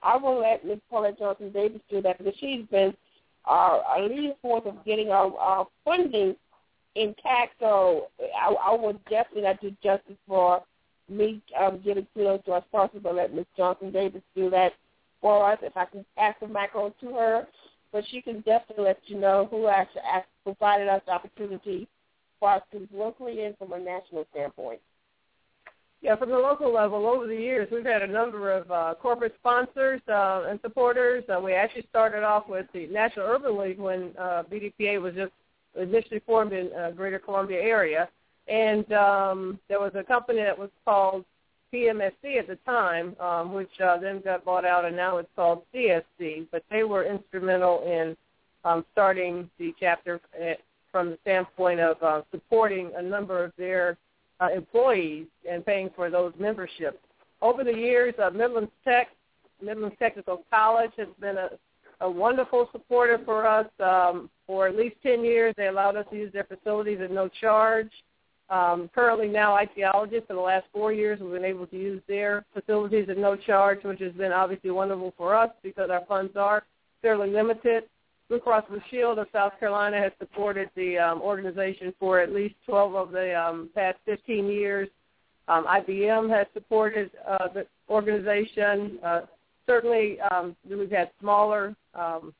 [0.01, 0.79] I will let Ms.
[0.89, 2.93] Paulette Johnson Davis do that because she's been
[3.45, 6.35] our, our leading force of getting our, our funding
[6.95, 7.55] intact.
[7.59, 8.07] So
[8.39, 10.63] I, I would definitely not do justice for
[11.09, 13.45] me um, giving kudos to our sponsors, but let Ms.
[13.55, 14.73] Johnson Davis do that
[15.21, 15.59] for us.
[15.61, 17.47] If I can pass the microphone to her,
[17.91, 20.01] but she can definitely let you know who actually
[20.43, 21.87] provided us the opportunity
[22.39, 24.79] for our students locally and from a national standpoint.
[26.05, 29.33] Yeah, from the local level, over the years, we've had a number of uh, corporate
[29.39, 31.23] sponsors uh, and supporters.
[31.27, 35.31] Uh, we actually started off with the National Urban League when uh, BDPA was just
[35.75, 38.07] initially formed in uh, Greater Columbia area,
[38.47, 41.25] and um, there was a company that was called
[41.73, 45.63] PMSC at the time, um, which uh, then got bought out, and now it's called
[45.73, 46.45] CSC.
[46.51, 48.15] But they were instrumental in
[48.63, 53.53] um, starting the chapter at, uh, from the standpoint of uh, supporting a number of
[53.57, 53.97] their
[54.39, 56.97] uh, employees and paying for those memberships.
[57.41, 59.07] Over the years, uh, Midlands Tech,
[59.61, 61.49] Midlands Technical College has been a,
[62.01, 63.67] a wonderful supporter for us.
[63.79, 67.29] Um, for at least 10 years, they allowed us to use their facilities at no
[67.41, 67.91] charge.
[68.49, 70.27] um, currently now ITologists.
[70.27, 73.83] For the last four years, we've been able to use their facilities at no charge,
[73.83, 76.63] which has been obviously wonderful for us because our funds are
[77.01, 77.83] fairly limited.
[78.27, 82.55] Blue Cross Blue Shield of South Carolina has supported the um, organization for at least
[82.65, 84.89] 12 of the um, past 15 years.
[85.47, 88.97] Um, IBM has supported uh, the organization.
[89.03, 89.21] Uh,
[89.67, 92.33] certainly, um, we've had smaller um,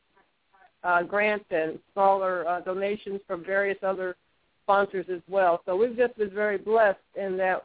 [0.83, 4.15] uh, grants and smaller uh, donations from various other
[4.63, 5.61] sponsors as well.
[5.65, 7.63] So we've just been very blessed in that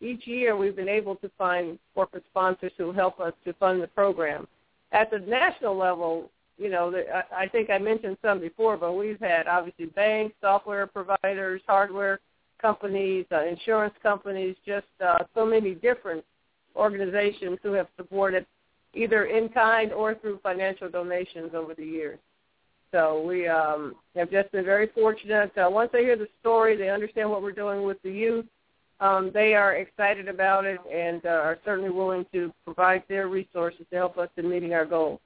[0.00, 3.86] each year we've been able to find corporate sponsors who help us to fund the
[3.88, 4.48] program.
[4.92, 6.94] At the national level, you know,
[7.34, 12.20] I, think I mentioned some before, but we've had obviously banks, software providers, hardware
[12.60, 16.22] companies, uh, insurance companies, just uh, so many different
[16.76, 18.44] organizations who have supported
[18.92, 22.18] either in kind or through financial donations over the years.
[22.92, 25.56] So we um, have just been very fortunate.
[25.56, 28.44] Uh, once they hear the story, they understand what we're doing with the youth.
[29.00, 33.86] Um, they are excited about it and uh, are certainly willing to provide their resources
[33.90, 35.20] to help us in meeting our goals.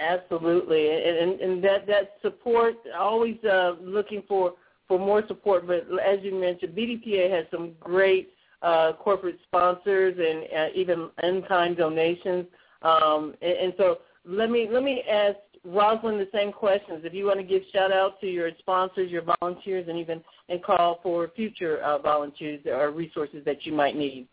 [0.00, 4.54] Absolutely, and, and that that support always uh, looking for
[4.88, 5.66] for more support.
[5.66, 8.32] But as you mentioned, BDPA has some great
[8.62, 12.46] uh, corporate sponsors and uh, even in-kind donations.
[12.82, 17.02] Um, and, and so let me let me ask Rosalind the same questions.
[17.04, 20.62] If you want to give shout out to your sponsors, your volunteers, and even and
[20.62, 24.26] call for future uh, volunteers or resources that you might need.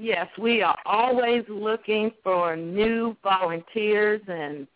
[0.00, 4.68] Yes, we are always looking for new volunteers and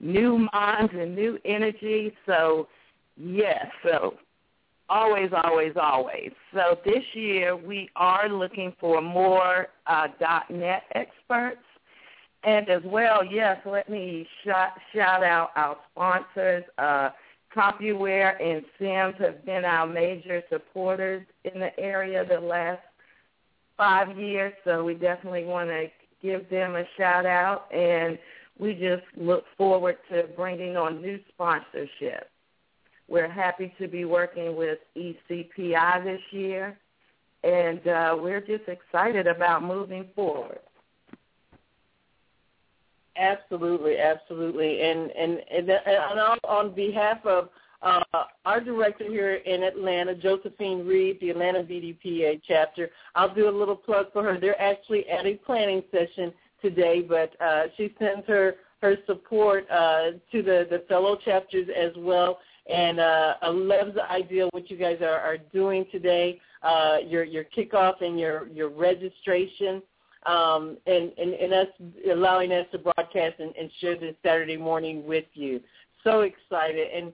[0.00, 2.12] new minds and new energy.
[2.26, 2.66] So,
[3.16, 4.14] yes, so
[4.88, 6.32] always, always, always.
[6.52, 10.08] So this year we are looking for more uh,
[10.50, 11.62] .NET experts
[12.42, 16.64] and as well, yes, let me shout, shout out our sponsors.
[16.76, 17.10] Uh,
[17.56, 22.80] CompuWare and Sims have been our major supporters in the area the last
[23.76, 25.86] five years, so we definitely want to
[26.22, 27.72] give them a shout out.
[27.72, 28.18] And
[28.58, 32.30] we just look forward to bringing on new sponsorship.
[33.08, 36.76] We're happy to be working with ECPI this year,
[37.44, 40.58] and uh, we're just excited about moving forward.
[43.16, 47.48] Absolutely, absolutely, and and and, and on, on behalf of
[47.86, 53.56] uh, our director here in Atlanta, Josephine Reed, the Atlanta BDPA chapter, I'll do a
[53.56, 54.40] little plug for her.
[54.40, 60.12] They're actually at a planning session today, but uh, she sends her her support uh,
[60.32, 62.40] to the the fellow chapters as well.
[62.68, 66.96] And uh, I love the idea of what you guys are, are doing today, uh,
[67.06, 69.80] your your kickoff and your your registration
[70.26, 71.68] um, and, and, and us
[72.10, 75.60] allowing us to broadcast and, and share this Saturday morning with you.
[76.02, 76.88] So excited.
[76.92, 77.12] And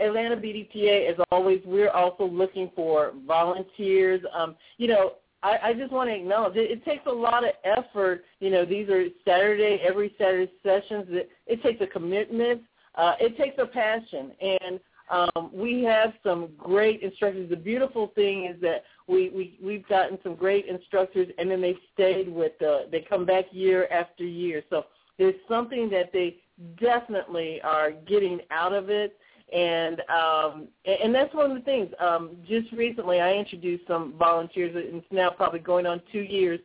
[0.00, 4.20] Atlanta BDPA, as always, we're also looking for volunteers.
[4.34, 5.12] Um, you know,
[5.42, 8.24] I, I just want to acknowledge it, it takes a lot of effort.
[8.40, 11.06] You know, these are Saturday, every Saturday sessions.
[11.10, 12.62] It, it takes a commitment.
[12.94, 14.32] Uh, it takes a passion.
[14.40, 17.50] And um, we have some great instructors.
[17.50, 21.76] The beautiful thing is that we, we we've gotten some great instructors, and then they
[21.92, 22.86] stayed with the.
[22.90, 24.62] They come back year after year.
[24.70, 24.84] So
[25.18, 26.36] there's something that they
[26.80, 29.18] definitely are getting out of it,
[29.52, 31.90] and um, and that's one of the things.
[32.00, 36.60] Um, just recently, I introduced some volunteers, and it's now probably going on two years,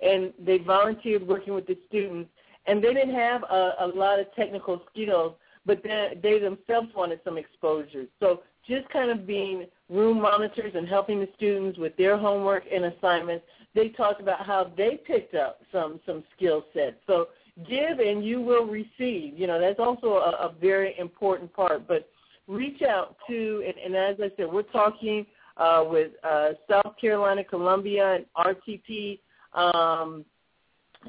[0.00, 2.30] and they volunteered working with the students,
[2.66, 5.34] and they didn't have a, a lot of technical skills,
[5.66, 8.06] but they, they themselves wanted some exposure.
[8.20, 12.84] So just kind of being room monitors and helping the students with their homework and
[12.84, 13.44] assignments,
[13.74, 16.96] they talked about how they picked up some some skill sets.
[17.06, 17.28] So
[17.68, 19.38] give and you will receive.
[19.38, 21.86] You know, that's also a, a very important part.
[21.86, 22.08] But
[22.48, 25.26] reach out to, and, and as I said, we're talking
[25.56, 29.18] uh, with uh, South Carolina, Columbia, and RTP
[29.54, 30.24] um,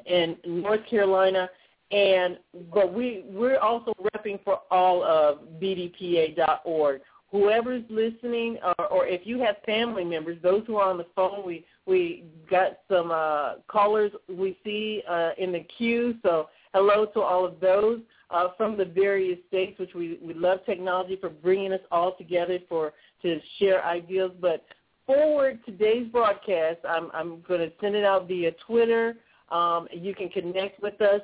[0.05, 1.49] in North Carolina.
[1.91, 2.39] And
[2.73, 7.01] but we we're also repping for all of BDPA.org
[7.33, 11.45] whoever's listening, or, or if you have family members, those who are on the phone,
[11.45, 16.15] we we got some uh, callers we see uh, in the queue.
[16.23, 17.99] So hello to all of those
[18.29, 22.59] uh, from the various states, which we we love technology for bringing us all together
[22.69, 24.31] for to share ideas.
[24.39, 24.65] But
[25.05, 29.15] forward today's broadcast, I'm I'm going to send it out via Twitter.
[29.49, 31.21] Um, you can connect with us.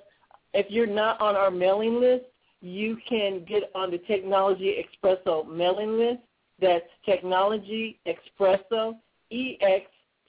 [0.54, 2.26] If you're not on our mailing list,
[2.62, 6.20] you can get on the Technology Expresso mailing list.
[6.62, 8.98] That's Technology Expresso,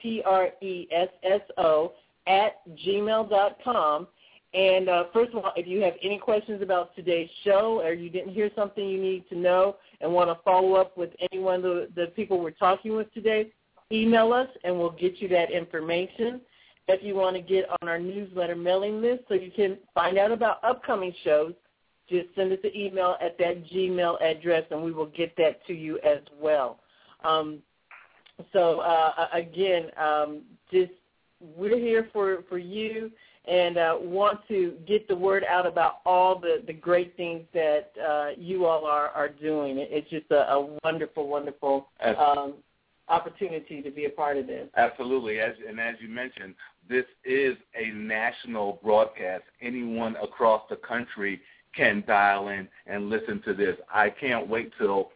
[0.03, 1.93] E-X-P-R-E-S-S-O,
[2.27, 4.07] at gmail.com.
[4.53, 8.09] And uh, first of all, if you have any questions about today's show or you
[8.09, 11.55] didn't hear something you need to know and want to follow up with any one
[11.55, 13.47] of the, the people we're talking with today,
[13.91, 16.41] email us and we'll get you that information.
[16.87, 20.31] If you want to get on our newsletter mailing list so you can find out
[20.31, 21.53] about upcoming shows,
[22.09, 25.73] just send us an email at that Gmail address and we will get that to
[25.73, 26.79] you as well.
[27.23, 27.59] Um,
[28.53, 30.41] so uh, again, um,
[30.71, 30.91] just
[31.39, 33.11] we're here for, for you
[33.45, 37.91] and uh, want to get the word out about all the, the great things that
[38.07, 39.77] uh, you all are, are doing.
[39.79, 42.55] It's just a, a wonderful, wonderful um,
[43.07, 44.67] opportunity to be a part of this.
[44.77, 45.39] Absolutely.
[45.39, 46.53] As, and as you mentioned,
[46.87, 49.43] this is a national broadcast.
[49.61, 51.41] Anyone across the country
[51.75, 53.75] can dial in and listen to this.
[53.91, 55.09] I can't wait till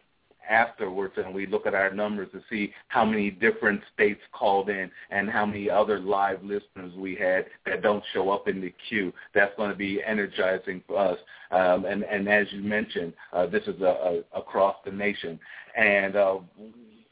[0.48, 4.90] afterwards and we look at our numbers to see how many different states called in
[5.10, 9.12] and how many other live listeners we had that don't show up in the queue.
[9.34, 11.18] That's going to be energizing for us.
[11.50, 15.38] Um, and, and as you mentioned, uh, this is a, a, across the nation.
[15.76, 16.38] And uh,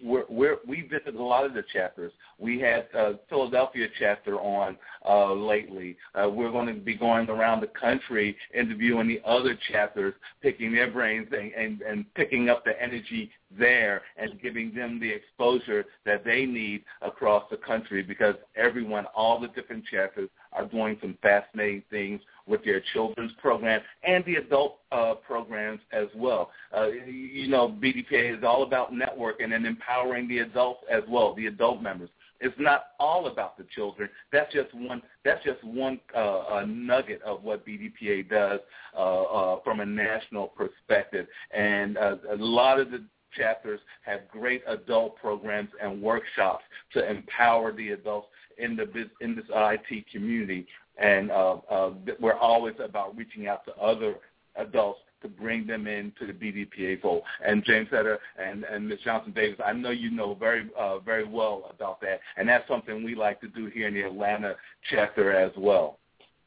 [0.03, 2.13] we're, we're, we visited a lot of the chapters.
[2.39, 4.77] We had uh, Philadelphia chapter on
[5.09, 5.97] uh, lately.
[6.15, 10.91] Uh, we're going to be going around the country interviewing the other chapters, picking their
[10.91, 16.25] brains and, and, and picking up the energy there and giving them the exposure that
[16.25, 21.83] they need across the country because everyone, all the different chapters are doing some fascinating
[21.91, 26.51] things with their children's program and the adult uh, programs as well.
[26.77, 31.47] Uh, you know, BDPA is all about networking and empowering the adults as well, the
[31.47, 32.11] adult members.
[32.41, 34.11] It's not all about the children.
[34.31, 35.01] That's just one.
[35.25, 38.61] That's just one uh, nugget of what BDPA does
[38.95, 41.27] uh, uh, from a national perspective.
[41.53, 43.03] And uh, a lot of the
[43.37, 48.29] chapters have great adult programs and workshops to empower the adults
[48.59, 48.85] in the
[49.21, 50.67] in this IT community
[50.99, 51.91] and uh, uh,
[52.21, 54.17] we're always about reaching out to other
[54.57, 57.23] adults to bring them into the BDPA fold.
[57.45, 58.99] And Jamesetta and, and Ms.
[59.05, 63.03] Johnson Davis, I know you know very uh, very well about that, and that's something
[63.03, 64.55] we like to do here in the Atlanta
[64.91, 65.99] chapter as well.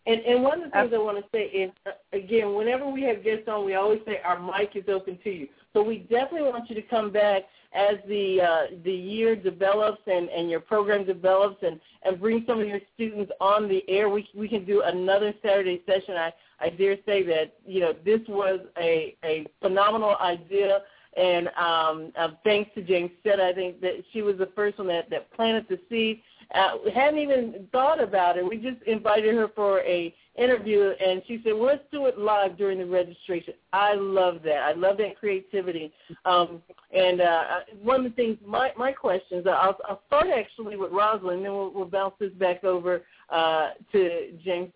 [0.07, 3.03] And, and one of the things I want to say is, uh, again, whenever we
[3.03, 5.49] have guests on, we always say our mic is open to you.
[5.73, 7.43] So we definitely want you to come back
[7.73, 12.61] as the uh, the year develops and, and your program develops and, and bring some
[12.61, 14.09] of your students on the air.
[14.09, 16.15] We we can do another Saturday session.
[16.15, 16.31] I,
[16.61, 20.83] I dare say that you know this was a, a phenomenal idea.
[21.17, 24.87] And um, uh, thanks to James said, I think that she was the first one
[24.87, 26.21] that, that planted the seed.
[26.53, 28.47] Uh, hadn't even thought about it.
[28.47, 32.57] We just invited her for a interview, and she said, well, "Let's do it live
[32.57, 34.59] during the registration." I love that.
[34.63, 35.91] I love that creativity.
[36.23, 36.61] Um,
[36.95, 37.43] and uh,
[37.81, 41.53] one of the things, my my questions, I'll, I'll start actually with Rosalind, and then
[41.53, 44.71] we'll, we'll bounce this back over uh, to James.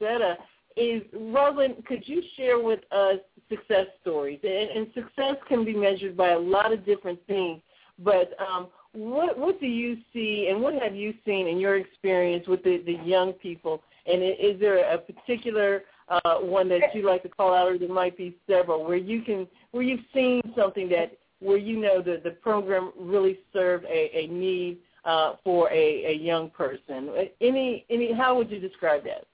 [0.77, 3.18] Is Rosalind, could you share with us
[3.49, 4.39] success stories?
[4.43, 7.61] And, and success can be measured by a lot of different things,
[7.99, 12.47] but um, what what do you see, and what have you seen in your experience
[12.47, 17.23] with the, the young people and is there a particular uh, one that you like
[17.23, 20.89] to call out, or there might be several where you can where you've seen something
[20.89, 26.05] that where you know that the program really served a, a need uh, for a,
[26.05, 27.09] a young person?
[27.39, 29.26] Any any how would you describe that?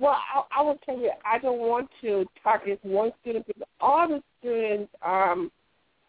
[0.00, 4.08] Well, I, I will tell you, I don't want to target one student because all
[4.08, 5.52] the students, um,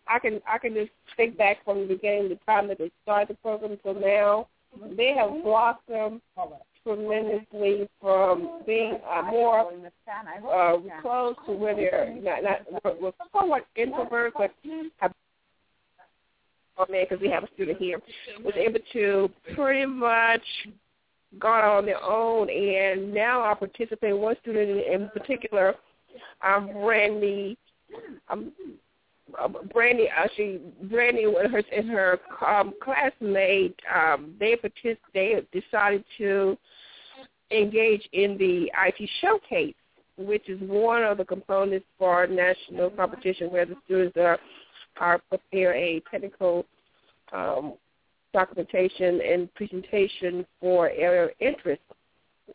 [0.07, 3.29] I can I can just think back from the beginning, the time that they started
[3.29, 4.47] the program till now,
[4.95, 6.21] they have blossomed
[6.83, 9.71] tremendously from being uh, more
[10.53, 14.51] uh, close to where they're not, not we're somewhat introverts, but
[16.77, 17.99] oh man, because we have a student here,
[18.43, 20.43] was able to pretty much
[21.39, 24.15] gone on their own, and now I participate.
[24.15, 25.75] One student in particular,
[26.41, 27.57] um, Brandy,
[28.29, 28.51] um,
[29.73, 36.57] Brandy, actually, Brandy and her and her um, classmate, um, they partic- they decided to
[37.51, 39.75] engage in the IT showcase,
[40.17, 44.39] which is one of the components for national competition where the students are
[44.97, 46.65] are prepare a technical
[47.33, 47.73] um,
[48.33, 51.81] documentation and presentation for area of interest.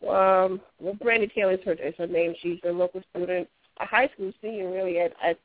[0.07, 2.33] Um, well, Brandy Taylor is her, is her name.
[2.41, 3.47] She's a local student,
[3.79, 5.37] a high school senior, really at at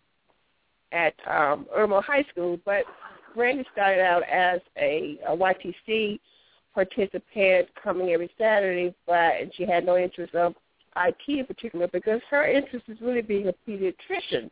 [0.92, 2.58] at um, Irmo High School.
[2.64, 2.84] But
[3.34, 6.18] Brandy started out as a, a YTC
[6.74, 10.54] participant coming every Saturday, but and she had no interest of
[10.96, 14.50] IT in particular because her interest is really being a pediatrician.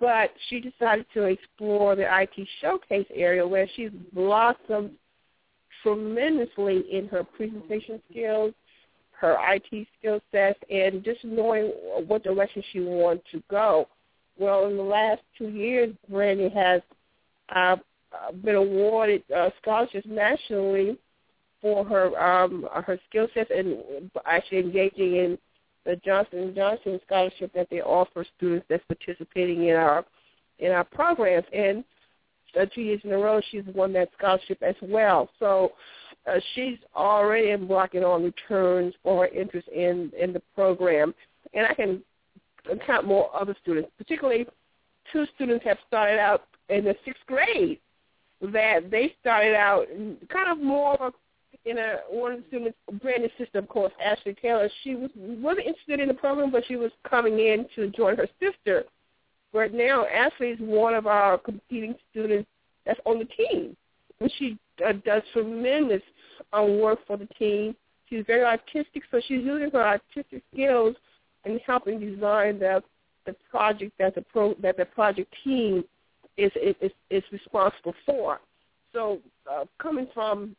[0.00, 4.92] But she decided to explore the IT showcase area where she's blossomed
[5.82, 8.54] tremendously in her presentation skills,
[9.12, 11.66] her IT skill sets and just knowing
[12.06, 13.86] what direction she wanted to go.
[14.38, 16.82] Well, in the last two years, Brandy has
[17.54, 17.76] uh,
[18.42, 20.98] been awarded uh, scholarships nationally
[21.60, 25.38] for her um, her skill sets and actually engaging in
[25.84, 30.04] the Johnson Johnson scholarship that they offer students that's participating in our
[30.58, 31.46] in our programs.
[31.52, 31.84] And
[32.58, 35.28] uh, two years in a row, she's won that scholarship as well.
[35.38, 35.72] So
[36.26, 41.14] uh, she's already embarking on returns for her interest in in the program.
[41.52, 42.02] And I can
[42.86, 44.46] count more other students, particularly
[45.12, 47.78] two students have started out in the sixth grade
[48.40, 49.86] that they started out
[50.28, 51.16] kind of more of a
[51.64, 54.68] in a one of the students, Brandon's sister, of course, Ashley Taylor.
[54.82, 58.28] She was wasn't interested in the program, but she was coming in to join her
[58.40, 58.84] sister.
[59.52, 62.48] But now Ashley is one of our competing students
[62.84, 63.76] that's on the team,
[64.20, 66.02] and she uh, does tremendous
[66.52, 67.74] um, work for the team.
[68.10, 70.96] She's very artistic, so she's using her artistic skills
[71.44, 72.82] in helping design the
[73.26, 75.84] the project that the pro that the project team
[76.36, 78.40] is is is responsible for.
[78.92, 80.56] So uh, coming from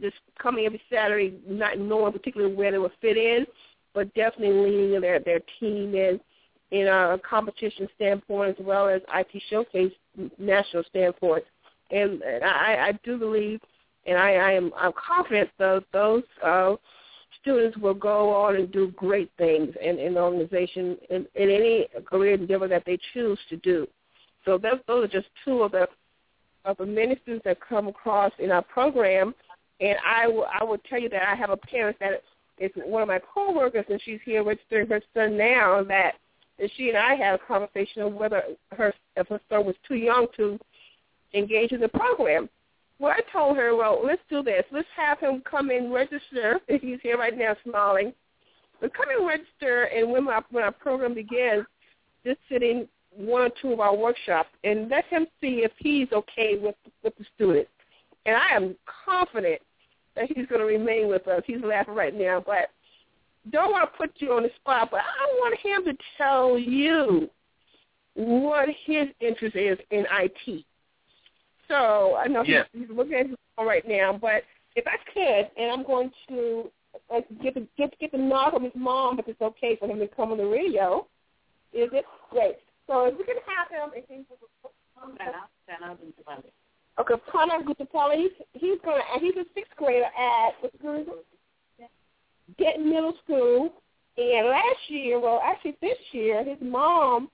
[0.00, 3.46] just coming every Saturday, not knowing particularly where they would fit in,
[3.94, 6.20] but definitely leading their their team in
[6.70, 9.92] in a competition standpoint as well as IT showcase
[10.38, 11.44] national standpoint.
[11.90, 13.60] And, and I, I do believe,
[14.06, 16.74] and I, I am I'm confident that those uh,
[17.46, 22.34] students will go on and do great things in, the organization in, in any career
[22.34, 23.86] endeavor that they choose to do.
[24.44, 25.86] So those, those are just two of the
[26.64, 29.32] of the many students that come across in our program.
[29.80, 32.22] And I will I will tell you that I have a parent that
[32.58, 35.84] is one of my coworkers, and she's here registering her son now.
[35.84, 36.14] That,
[36.58, 38.42] that she and I had a conversation of whether
[38.72, 40.58] her if her son was too young to
[41.34, 42.48] engage in the program.
[42.98, 44.64] Well, I told her, well, let's do this.
[44.72, 46.60] Let's have him come and register.
[46.68, 48.12] He's here right now, smiling.
[48.80, 51.66] But come and register, and when our when our program begins,
[52.24, 56.58] just sitting one or two of our workshops and let him see if he's okay
[56.60, 57.70] with with the students.
[58.26, 59.62] And I am confident
[60.14, 61.42] that he's going to remain with us.
[61.46, 62.70] He's laughing right now, but
[63.50, 64.88] don't want to put you on the spot.
[64.90, 67.30] But I want him to tell you
[68.14, 70.64] what his interest is in IT.
[71.68, 72.64] So I know yeah.
[72.72, 74.42] he's, he's looking at his phone right now, but
[74.74, 76.70] if I could, and I'm going to
[77.14, 79.98] uh, get the get get the nod from his mom if it's okay for him
[79.98, 81.06] to come on the radio.
[81.72, 82.56] Is it great?
[82.86, 84.26] So if we can have him, I think
[86.98, 91.06] Okay, Prana Gutapelli, he's, he's gonna he's a sixth grader at what school is
[91.78, 91.90] it?
[92.58, 93.72] Denton Middle School.
[94.16, 97.28] And last year, well actually this year, his mom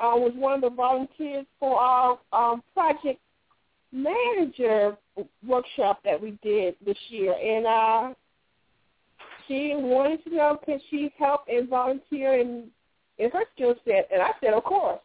[0.00, 3.20] uh, was one of the volunteers for our um, project
[3.92, 4.96] manager
[5.46, 7.34] workshop that we did this year.
[7.34, 8.14] And uh,
[9.46, 12.68] she wanted to know can she help and volunteer in
[13.18, 14.08] in her skill set.
[14.12, 15.00] And I said, of course.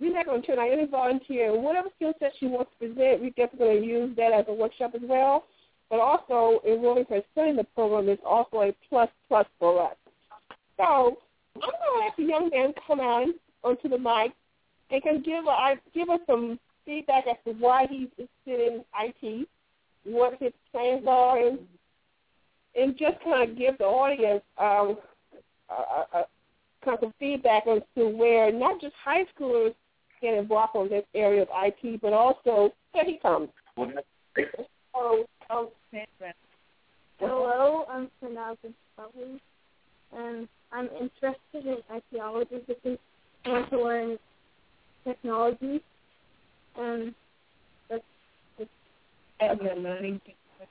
[0.00, 1.56] We're not going to turn out any volunteer.
[1.56, 4.52] Whatever skill set she wants to present, we're definitely going to use that as a
[4.52, 5.44] workshop as well.
[5.88, 9.96] But also, enrolling her son in the program is also a plus plus for us.
[10.76, 11.18] So
[11.54, 13.34] I'm going to let the young man come on
[13.64, 14.32] onto the mic
[14.90, 19.48] and can give a, give us some feedback as to why he's interested in IT,
[20.04, 21.58] what his plans are, and,
[22.76, 24.98] and just kind of give the audience um,
[25.70, 26.24] a, a,
[26.84, 29.74] kind of some feedback as to where not just high schoolers
[30.20, 33.48] get involved in this area of IT, but also here he comes.
[34.94, 35.70] Oh, oh,
[37.18, 39.40] Hello, I'm Sanazin Sully,
[40.16, 42.56] and I'm interested in archaeology.
[42.66, 42.98] Because
[43.44, 44.18] I want to learn
[45.04, 45.82] technology,
[46.78, 47.14] and
[47.90, 48.02] that's,
[48.58, 48.70] that's
[49.40, 50.20] and learning.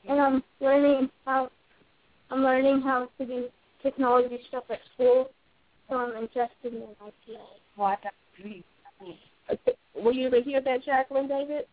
[0.07, 1.49] And I'm learning how
[2.29, 3.47] I'm learning how to do
[3.83, 5.29] technology stuff at school
[5.91, 7.39] so I'm interested in IPA.
[7.75, 7.99] What?
[10.01, 11.65] Were you able to hear that, Jacqueline, David?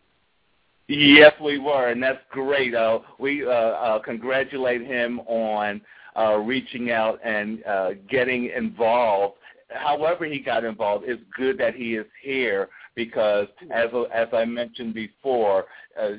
[0.89, 2.75] Yes, we were, and that's great.
[2.75, 5.81] Uh, we uh, uh, congratulate him on
[6.17, 9.35] uh, reaching out and uh, getting involved.
[9.71, 11.05] However, he got involved.
[11.07, 15.67] It's good that he is here because, as as I mentioned before,
[16.01, 16.13] uh,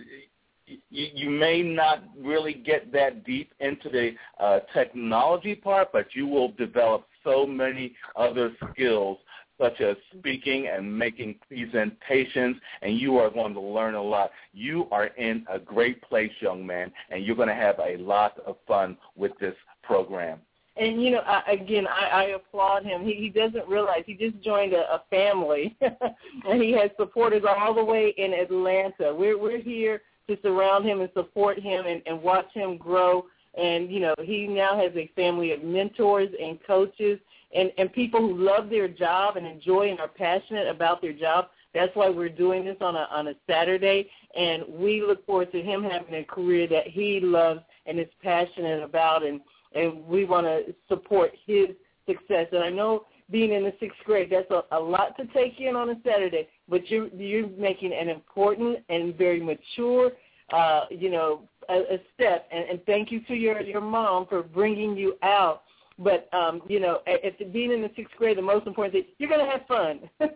[0.65, 6.27] you, you may not really get that deep into the uh, technology part, but you
[6.27, 9.17] will develop so many other skills
[9.59, 14.31] such as speaking and making presentations, and you are going to learn a lot.
[14.53, 18.39] You are in a great place, young man, and you're going to have a lot
[18.45, 20.39] of fun with this program.
[20.77, 23.03] And you know, I, again, I, I applaud him.
[23.03, 27.73] He, he doesn't realize he just joined a, a family, and he has supporters all
[27.73, 29.13] the way in Atlanta.
[29.13, 33.25] We're we're here to surround him and support him and, and watch him grow
[33.57, 37.19] and you know he now has a family of mentors and coaches
[37.55, 41.47] and and people who love their job and enjoy and are passionate about their job.
[41.73, 45.61] That's why we're doing this on a on a Saturday, and we look forward to
[45.61, 49.41] him having a career that he loves and is passionate about, and
[49.73, 51.67] and we want to support his
[52.07, 52.47] success.
[52.51, 55.75] And I know being in the sixth grade, that's a, a lot to take in
[55.75, 60.11] on a Saturday, but you're you're making an important and very mature,
[60.51, 62.47] uh, you know, a, a step.
[62.51, 65.63] And, and thank you to your your mom for bringing you out.
[65.99, 69.29] But um, you know, at being in the sixth grade, the most important thing you're
[69.29, 70.09] going to have fun.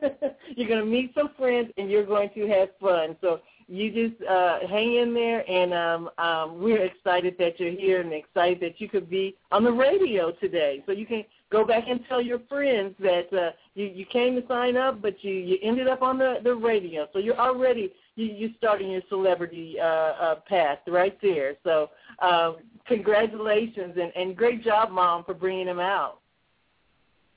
[0.55, 3.15] you're going to meet some friends, and you're going to have fun.
[3.21, 8.01] So you just uh, hang in there, and um, um, we're excited that you're here,
[8.01, 10.83] and excited that you could be on the radio today.
[10.85, 14.47] So you can go back and tell your friends that uh, you you came to
[14.47, 17.07] sign up, but you you ended up on the the radio.
[17.13, 21.55] So you're already you you starting your celebrity uh, uh, path right there.
[21.63, 22.53] So uh,
[22.87, 26.19] congratulations and and great job, mom, for bringing him out.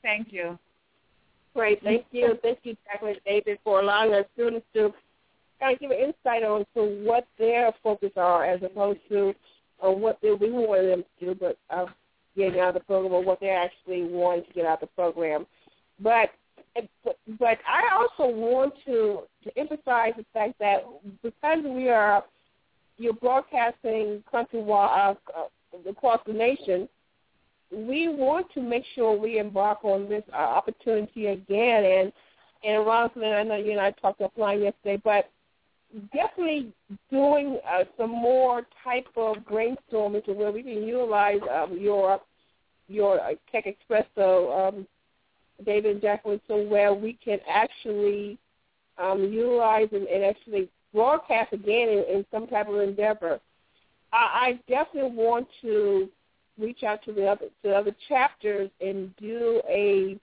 [0.02, 0.58] Thank you.
[1.54, 4.92] Great, thank you, thank you, Jacqueline David, for allowing our students to
[5.60, 9.34] kind of give an insight on to what their focus are as opposed to
[9.84, 11.86] uh, what they, we want them to do, but uh,
[12.36, 14.94] getting out of the program or what they're actually wanting to get out of the
[14.94, 15.46] program.
[16.00, 16.30] But
[17.38, 20.84] but I also want to to emphasize the fact that
[21.22, 22.22] because we are
[22.98, 26.88] you're broadcasting countrywide uh, across the nation,
[27.70, 31.84] we want to make sure we embark on this uh, opportunity again.
[31.84, 32.12] And
[32.64, 35.30] and Rosalind, I know you and I talked offline yesterday, but
[36.12, 36.72] definitely
[37.10, 42.20] doing uh, some more type of brainstorming to where we can utilize um, your
[42.88, 44.86] your uh, Tech Expresso, um,
[45.64, 48.38] David and Jacqueline, so where we can actually
[48.98, 53.40] um, utilize and, and actually broadcast again in, in some type of endeavor.
[54.12, 56.08] I, I definitely want to
[56.58, 60.18] reach out to the other to the other chapters and do a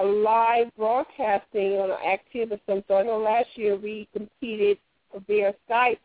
[0.00, 2.62] a live broadcasting on an activity.
[2.66, 4.78] So I know last year we competed
[5.26, 5.98] via Skype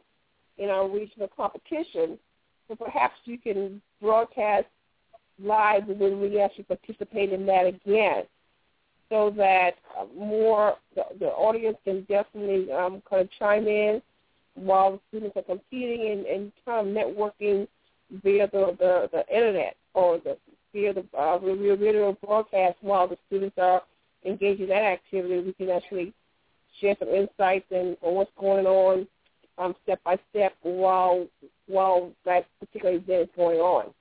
[0.58, 2.20] in our regional competition.
[2.68, 4.68] So perhaps you can broadcast
[5.42, 8.24] live and then we actually participate in that again
[9.10, 14.02] so that uh, more the, the audience can definitely um, kind of chime in
[14.56, 17.68] while the students are competing and, and kind of networking
[18.24, 20.38] via the, the, the internet or the
[20.74, 23.82] via the uh, radio broadcast while the students are
[24.26, 25.40] engaged in that activity.
[25.40, 26.14] We can actually
[26.80, 29.08] share some insights and on what's going on
[29.58, 31.28] um, step by step while
[31.68, 33.94] while that particular event is going on.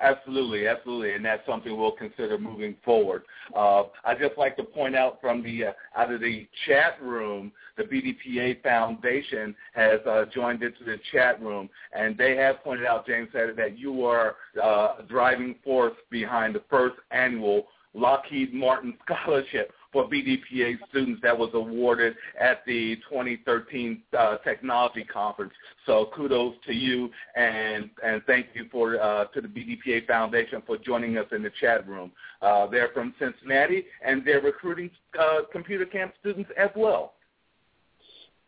[0.00, 3.22] Absolutely, absolutely, and that's something we'll consider moving forward.
[3.54, 7.52] Uh, I'd just like to point out from the uh, out of the chat room,
[7.76, 13.06] the BDPA Foundation has uh, joined into the chat room, and they have pointed out,
[13.06, 20.10] Jamesetta that you are uh, driving force behind the first annual Lockheed Martin Scholarship for
[20.10, 25.52] BDPA students that was awarded at the 2013 uh, Technology Conference.
[25.86, 30.76] So kudos to you, and and thank you for uh, to the BDPA Foundation for
[30.76, 32.10] joining us in the chat room.
[32.42, 37.14] Uh, they're from Cincinnati, and they're recruiting uh, computer camp students as well.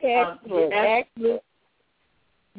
[0.02, 0.72] Excellent.
[0.74, 1.42] Excellent.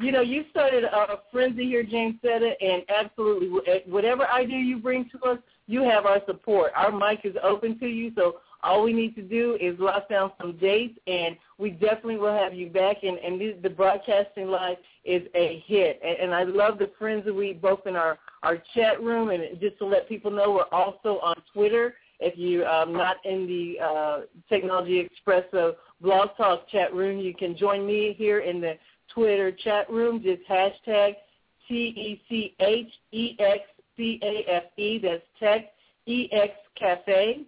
[0.00, 3.48] You know, you started a frenzy here, Jamesetta, and absolutely,
[3.86, 6.70] whatever idea you bring to us, you have our support.
[6.74, 10.32] Our mic is open to you, so all we need to do is lock down
[10.40, 12.98] some dates, and we definitely will have you back.
[13.02, 16.00] And, and this, the broadcasting live is a hit.
[16.04, 19.30] And, and I love the friends that we both in our, our chat room.
[19.30, 21.94] And just to let people know, we're also on Twitter.
[22.20, 27.56] If you're um, not in the uh, Technology Expresso Blog Talk chat room, you can
[27.56, 28.76] join me here in the
[29.14, 30.20] Twitter chat room.
[30.20, 31.14] Just hashtag
[31.68, 32.58] T-E-C-H-E-X-C-A-F-E.
[34.98, 35.72] That's Tech
[36.08, 37.44] EX Cafe.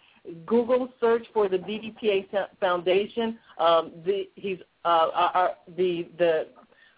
[0.46, 2.28] Google search for the BDPA
[2.60, 3.40] Foundation.
[3.58, 6.48] Um, the, he's uh, our, the the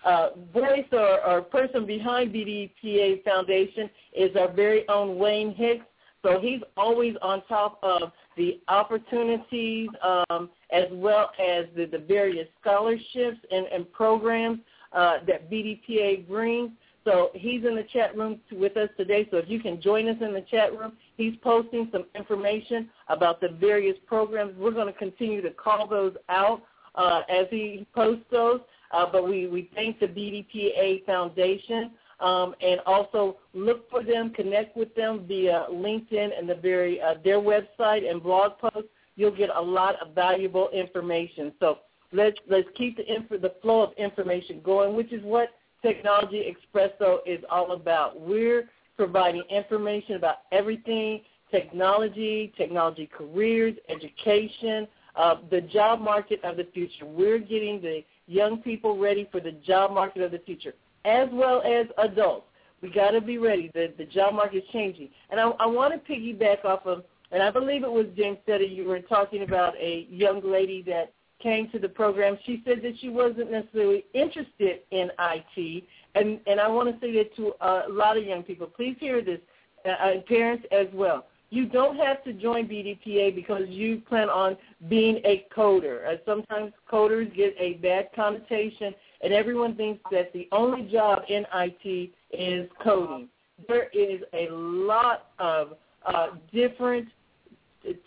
[0.03, 5.85] uh, voice or, or person behind BDPA Foundation is our very own Wayne Hicks.
[6.23, 12.47] So he's always on top of the opportunities um, as well as the, the various
[12.59, 14.59] scholarships and, and programs
[14.93, 16.71] uh, that BDPA brings.
[17.03, 19.27] So he's in the chat room with us today.
[19.31, 23.41] So if you can join us in the chat room, he's posting some information about
[23.41, 24.55] the various programs.
[24.57, 26.61] We're going to continue to call those out
[26.95, 28.61] uh, as he posts those.
[28.91, 34.77] Uh, but we, we thank the BDPA Foundation um, and also look for them, connect
[34.77, 38.89] with them via LinkedIn and the very uh, their website and blog posts.
[39.15, 41.51] You'll get a lot of valuable information.
[41.59, 41.79] So
[42.13, 45.49] let's let's keep the inf- the flow of information going, which is what
[45.81, 48.19] Technology Expresso is all about.
[48.19, 51.21] We're providing information about everything
[51.51, 57.05] technology, technology careers, education, uh, the job market of the future.
[57.05, 60.73] We're getting the young people ready for the job market of the future
[61.05, 62.47] as well as adults.
[62.81, 63.69] We got to be ready.
[63.73, 67.43] The the job market is changing, and I, I want to piggyback off of, and
[67.43, 68.75] I believe it was Jamesetta.
[68.75, 72.37] You were talking about a young lady that came to the program.
[72.45, 75.83] She said that she wasn't necessarily interested in IT,
[76.15, 78.67] and and I want to say that to a lot of young people.
[78.67, 79.39] Please hear this,
[79.85, 81.25] uh, parents as well.
[81.51, 84.55] You don't have to join BDPA because you plan on
[84.87, 86.07] being a coder.
[86.07, 91.45] Uh, sometimes coders get a bad connotation and everyone thinks that the only job in
[91.53, 93.27] IT is coding.
[93.67, 95.73] There is a lot of
[96.05, 97.09] uh, different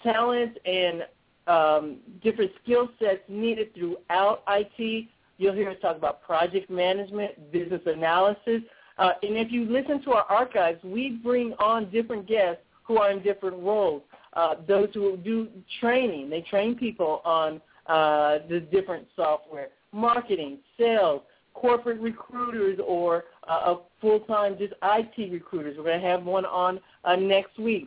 [0.03, 1.05] talents and
[1.47, 5.09] um, different skill sets needed throughout IT.
[5.39, 8.63] You'll hear us talk about project management, business analysis.
[8.99, 13.11] Uh, and if you listen to our archives, we bring on different guests who are
[13.11, 14.03] in different roles.
[14.35, 15.49] Uh, those who do
[15.81, 21.23] training, they train people on uh, the different software marketing, sales,
[21.55, 25.77] corporate recruiters, or uh, full-time just IT recruiters.
[25.77, 27.87] We're going to have one on uh, next week.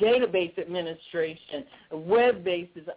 [0.00, 2.88] Database administration, web bases,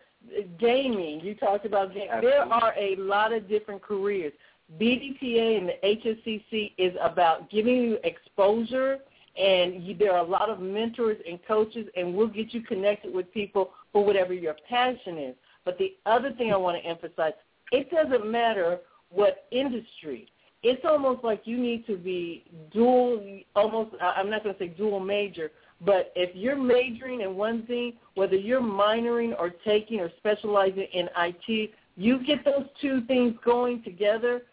[0.60, 1.20] gaming.
[1.22, 2.10] You talked about gaming.
[2.22, 4.34] There are a lot of different careers.
[4.80, 8.98] BDPA and the HSCC is about giving you exposure,
[9.40, 13.14] and you, there are a lot of mentors and coaches, and we'll get you connected
[13.14, 15.36] with people for whatever your passion is.
[15.64, 17.34] But the other thing I want to emphasize,
[17.72, 20.28] it doesn't matter what industry.
[20.64, 23.22] It's almost like you need to be dual,
[23.56, 25.52] almost, I'm not going to say dual major,
[25.86, 31.10] but if you're majoring in one thing, whether you're minoring or taking or specializing in
[31.18, 34.44] IT, you get those two things going together,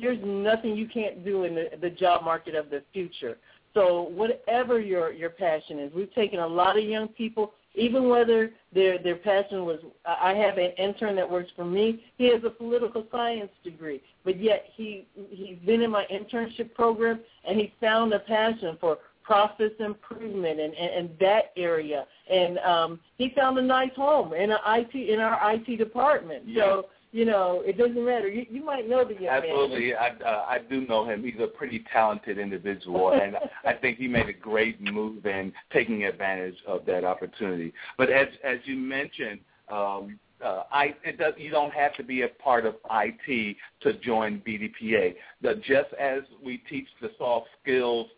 [0.00, 3.38] there's nothing you can't do in the, the job market of the future.
[3.74, 8.50] So whatever your your passion is, we've taken a lot of young people even whether
[8.74, 12.04] their their passion was I have an intern that works for me.
[12.18, 17.20] He has a political science degree, but yet he he's been in my internship program
[17.44, 22.06] and he found a passion for process improvement and, and, and that area.
[22.30, 26.44] And um, he found a nice home in our IT in our IT department.
[26.46, 26.64] Yeah.
[26.64, 28.26] So you know, it doesn't matter.
[28.26, 29.90] You, you might know the young Absolutely.
[29.90, 29.96] man.
[30.00, 31.22] Absolutely, I, uh, I do know him.
[31.22, 33.36] He's a pretty talented individual, and
[33.66, 37.74] I think he made a great move in taking advantage of that opportunity.
[37.98, 39.40] But as as you mentioned,
[39.70, 43.92] um, uh, I, it does, you don't have to be a part of IT to
[44.00, 45.14] join BDPA.
[45.40, 48.08] The, just as we teach the soft skills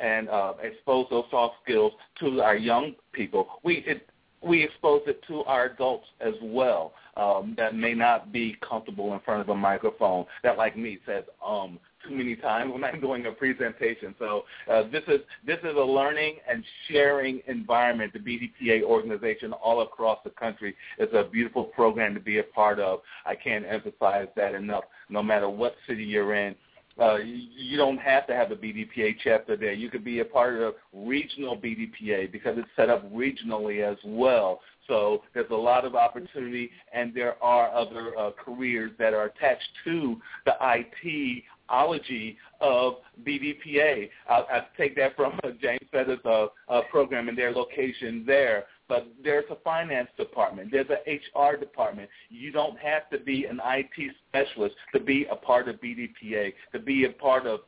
[0.00, 4.08] and uh, expose those soft skills to our young people, we it,
[4.42, 9.20] we expose it to our adults as well um, that may not be comfortable in
[9.20, 13.26] front of a microphone that, like me, says um too many times when I'm doing
[13.26, 14.14] a presentation.
[14.18, 18.12] So uh, this is this is a learning and sharing environment.
[18.12, 22.78] The BDPA organization all across the country is a beautiful program to be a part
[22.78, 23.00] of.
[23.24, 24.84] I can't emphasize that enough.
[25.08, 26.54] No matter what city you're in,
[27.00, 29.72] uh, you don't have to have a BDPA chapter there.
[29.72, 34.60] You could be a part of regional BDPA because it's set up regionally as well.
[34.86, 39.68] So there's a lot of opportunity, and there are other uh, careers that are attached
[39.84, 42.94] to the IT ology of
[43.26, 44.08] BDPA.
[44.28, 48.64] I'll, I'll take that from James Fetter's uh, uh, program and their location there.
[48.88, 50.70] But there's a finance department.
[50.70, 52.08] There's an HR department.
[52.28, 56.78] You don't have to be an IT specialist to be a part of BDPA, to
[56.78, 57.60] be a part of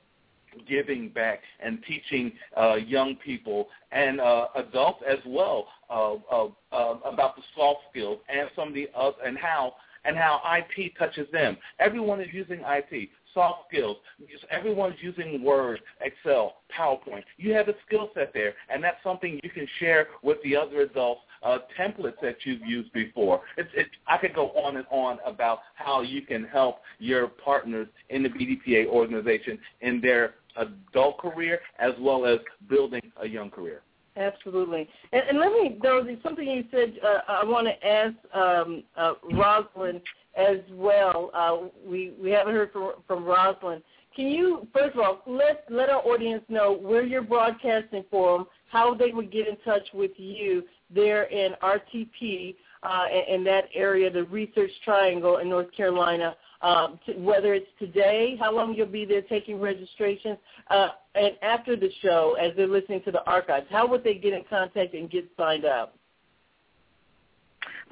[0.68, 6.14] giving back and teaching uh, young people and uh, adults as well uh,
[7.04, 8.88] about the soft skills and some of the
[9.24, 9.74] and how
[10.04, 11.56] and how IT touches them.
[11.80, 13.96] Everyone is using IT soft skills.
[14.50, 17.24] Everyone's using Word, Excel, PowerPoint.
[17.36, 20.82] You have a skill set there, and that's something you can share with the other
[20.82, 21.22] adults.
[21.40, 23.40] Uh, templates that you've used before.
[23.56, 27.86] It's, it, I could go on and on about how you can help your partners
[28.10, 33.82] in the BDPA organization in their adult career as well as building a young career.
[34.18, 34.88] Absolutely.
[35.12, 39.14] And, and let me, though, something you said, uh, I want to ask um, uh,
[40.36, 41.30] as well.
[41.32, 43.82] Uh, we we haven't heard from from.
[44.14, 48.94] Can you first of all let let our audience know where you're broadcasting from, how
[48.94, 54.24] they would get in touch with you there in RTP uh, in, that area, the
[54.24, 56.36] Research Triangle in North Carolina.
[56.60, 60.38] Um, to, whether it's today, how long you'll be there taking registrations,
[60.70, 64.32] uh, and after the show, as they're listening to the archives, how would they get
[64.32, 65.94] in contact and get signed up?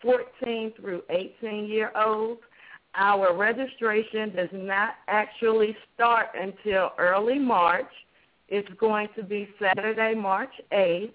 [0.00, 2.40] 14 through 18 year olds.
[2.94, 7.92] Our registration does not actually start until early March.
[8.48, 11.12] It's going to be Saturday, March 8th.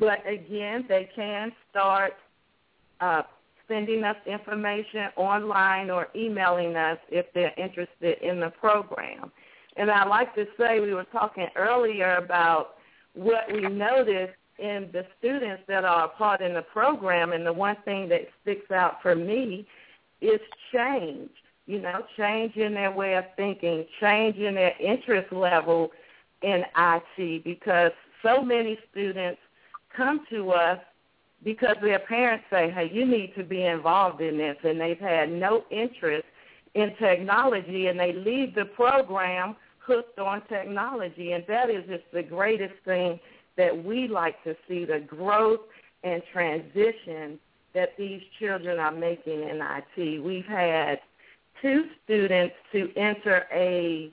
[0.00, 2.14] But again, they can start
[3.00, 3.22] uh,
[3.68, 9.30] sending us information online or emailing us if they're interested in the program.
[9.76, 12.76] And I like to say we were talking earlier about
[13.14, 17.52] what we noticed in the students that are a part in the program, and the
[17.52, 19.66] one thing that sticks out for me
[20.20, 20.40] is
[20.72, 21.30] change.
[21.66, 25.90] You know, change in their way of thinking, change in their interest level
[26.42, 27.92] in IT, because
[28.22, 29.38] so many students
[29.94, 30.78] come to us
[31.44, 35.30] because their parents say, hey, you need to be involved in this, and they've had
[35.30, 36.24] no interest
[36.74, 42.22] in technology, and they leave the program hooked on technology, and that is just the
[42.22, 43.18] greatest thing
[43.56, 45.60] that we like to see, the growth
[46.04, 47.38] and transition
[47.74, 50.22] that these children are making in IT.
[50.22, 51.00] We've had
[51.62, 54.10] two students to enter a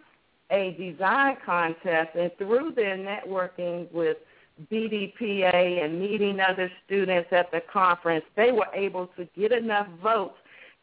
[0.52, 4.18] a design contest, and through their networking with–
[4.72, 10.36] BDPA and meeting other students at the conference, they were able to get enough votes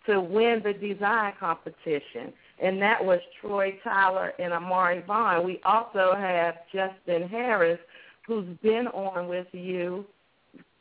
[0.06, 2.32] to win the design competition.
[2.62, 5.44] And that was Troy Tyler and Amari Vaughn.
[5.44, 7.78] We also have Justin Harris,
[8.26, 10.04] who's been on with you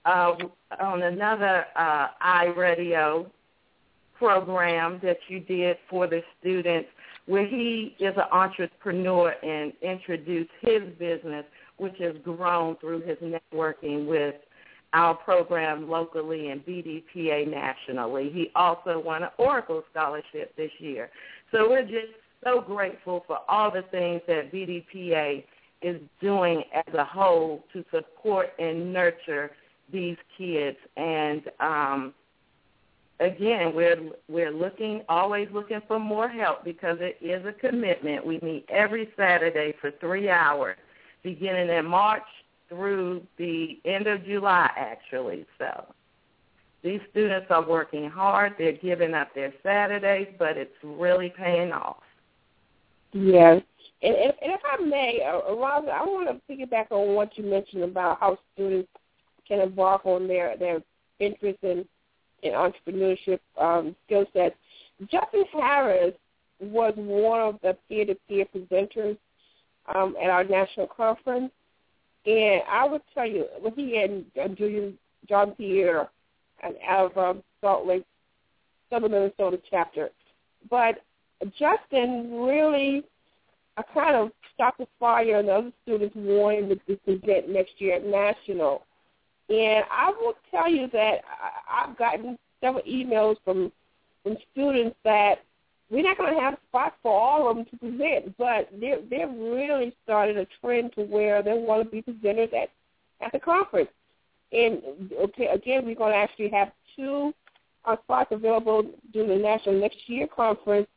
[0.06, 0.34] uh,
[0.80, 3.30] on another uh, iRadio
[4.18, 6.90] program that you did for the students
[7.26, 11.46] where he is an entrepreneur and introduced his business
[11.82, 14.36] which has grown through his networking with
[14.94, 18.30] our program locally and BDPA nationally.
[18.32, 21.10] He also won an Oracle scholarship this year.
[21.52, 22.14] So we're just
[22.44, 25.44] so grateful for all the things that BDPA
[25.82, 29.52] is doing as a whole to support and nurture
[29.92, 30.78] these kids.
[30.98, 32.14] And um,
[33.20, 33.98] again, we're
[34.28, 38.26] we're looking always looking for more help because it is a commitment.
[38.26, 40.78] We meet every Saturday for three hours,
[41.24, 42.24] beginning in March
[42.70, 45.46] through the end of July, actually.
[45.58, 45.86] So
[46.84, 48.56] these students are working hard.
[48.58, 52.04] They're giving up their Saturdays, but it's really paying off.
[53.14, 53.62] Yes.
[54.02, 57.84] And, and, if I may, uh, Rosa, I want to piggyback on what you mentioned
[57.84, 58.90] about how students
[59.48, 60.82] can embark on their, their
[61.20, 61.86] interest in,
[62.42, 64.56] in entrepreneurship um, skill sets.
[65.02, 66.14] Justin Harris
[66.60, 69.18] was one of the peer-to-peer presenters
[69.94, 71.52] um, at our national conference.
[72.26, 74.98] And I would tell you, when he and uh, Julian
[75.28, 76.10] John Pierre
[76.88, 78.06] out of um, Salt Lake,
[78.90, 80.10] Southern Minnesota chapter.
[80.70, 81.02] But
[81.58, 83.04] Justin really
[83.78, 87.96] uh, kind of stopped the fire and the other students wanting to present next year
[87.96, 88.84] at National.
[89.50, 91.22] And I will tell you that
[91.70, 93.72] I've gotten several emails from
[94.24, 95.40] from students that
[95.92, 99.28] we're not going to have spots for all of them to present, but they're they're
[99.28, 102.70] really started a trend to where they want to be presenters at
[103.20, 103.90] at the conference.
[104.54, 104.82] And
[105.20, 107.34] okay, again, we're going to actually have two
[107.86, 110.88] uh, spots available during the National Next Year Conference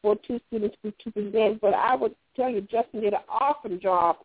[0.00, 1.60] for two students to, to present.
[1.60, 4.16] But I would tell you, Justin did an awesome job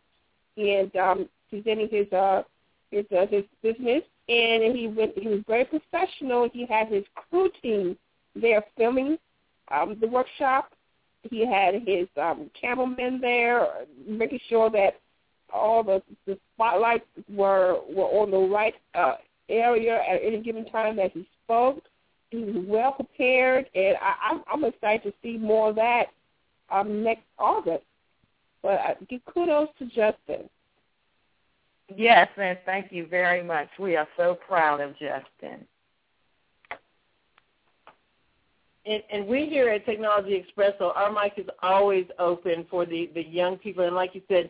[0.56, 2.44] in um, presenting his uh,
[2.90, 5.18] his uh, his business, and he went.
[5.18, 6.48] He was very professional.
[6.50, 7.98] He had his crew team
[8.34, 9.18] there filming
[9.70, 10.72] um, the workshop.
[11.28, 13.66] He had his um, cameraman there,
[14.06, 15.00] making sure that
[15.52, 19.14] all the the spotlights were were on the right uh,
[19.48, 21.82] area at any given time that he spoke.
[22.30, 26.08] He was well prepared, and I, I'm, I'm excited to see more of that
[26.70, 27.84] um, next August.
[28.62, 30.48] But I give kudos to Justin.
[31.96, 33.68] Yes, and thank you very much.
[33.78, 35.64] We are so proud of Justin.
[38.88, 43.22] And, and we here at Technology Expresso, our mic is always open for the, the
[43.22, 43.84] young people.
[43.84, 44.48] And like you said,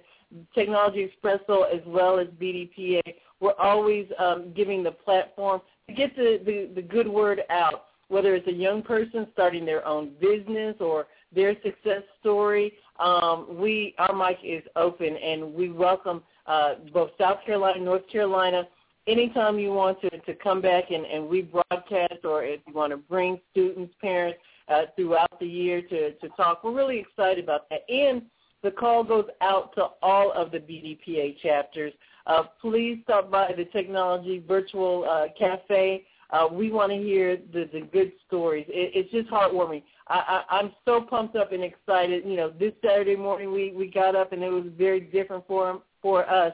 [0.55, 3.01] Technology Expresso as well as BDPA,
[3.41, 8.37] we're always um, giving the platform to get the, the, the good word out, whether
[8.37, 12.75] it's a young person starting their own business or their success story.
[13.01, 18.69] Um, we our mic is open, and we welcome uh, both South Carolina, North Carolina.
[19.09, 22.99] Anytime you want to, to come back and, and rebroadcast, or if you want to
[22.99, 27.89] bring students, parents uh, throughout the year to, to talk, we're really excited about that.
[27.89, 28.23] And
[28.63, 31.93] the call goes out to all of the BDPA chapters.
[32.27, 36.05] Uh, please stop by the Technology Virtual uh, Cafe.
[36.31, 38.67] Uh, we want to hear the, the good stories.
[38.69, 39.83] It, it's just heartwarming.
[40.09, 42.25] I, I, I'm so pumped up and excited.
[42.27, 45.81] You know, this Saturday morning we, we got up and it was very different for
[46.03, 46.53] for us.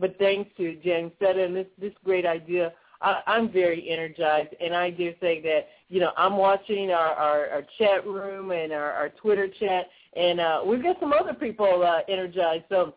[0.00, 2.72] But thanks to Jamesetta and this this great idea,
[3.02, 4.54] I, I'm very energized.
[4.60, 8.72] And I dare say that you know I'm watching our our, our chat room and
[8.72, 9.86] our, our Twitter chat,
[10.16, 12.64] and uh, we've got some other people uh, energized.
[12.68, 12.94] So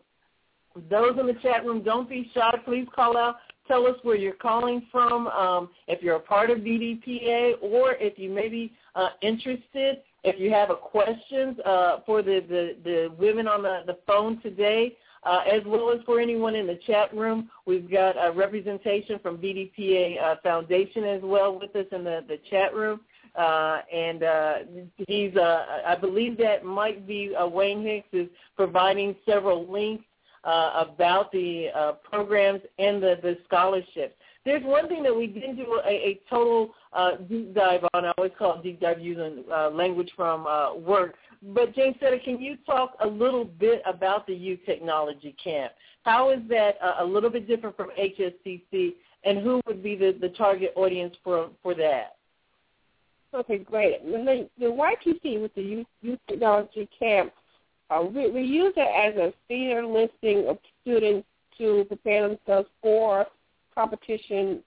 [0.90, 2.58] those in the chat room, don't be shy.
[2.64, 3.36] Please call out.
[3.68, 8.18] Tell us where you're calling from, um, if you're a part of BDPA, or if
[8.18, 13.14] you may be uh, interested, if you have a questions uh, for the, the, the
[13.18, 17.14] women on the, the phone today, uh, as well as for anyone in the chat
[17.14, 17.50] room.
[17.66, 22.38] We've got a representation from BDPA uh, Foundation as well with us in the, the
[22.50, 23.00] chat room.
[23.36, 24.54] Uh, and uh,
[25.08, 30.04] he's, uh, I believe that might be uh, Wayne Hicks is providing several links
[30.44, 34.14] uh, about the uh, programs and the, the scholarships.
[34.44, 38.04] There's one thing that we didn't do a, a total uh, deep dive on.
[38.04, 41.14] I always call it deep dive using uh, language from uh, work.
[41.48, 45.72] But Jamesetta, can you talk a little bit about the Youth Technology Camp?
[46.02, 48.94] How is that uh, a little bit different from HSCC,
[49.24, 52.16] and who would be the, the target audience for, for that?
[53.34, 54.04] Okay, great.
[54.04, 57.32] The, the YTC with the Youth, Youth Technology Camp,
[57.90, 61.26] uh, we, we use it as a feeder listing of students
[61.58, 63.26] to prepare themselves for
[63.74, 64.60] competition,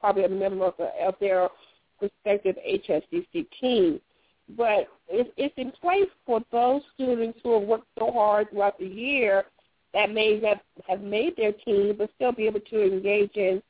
[0.00, 1.48] probably a member of, the, of their
[2.00, 4.00] respective HSCC team.
[4.56, 8.86] But it, it's in place for those students who have worked so hard throughout the
[8.86, 9.44] year
[9.92, 13.62] that may have, have made their team but still be able to engage in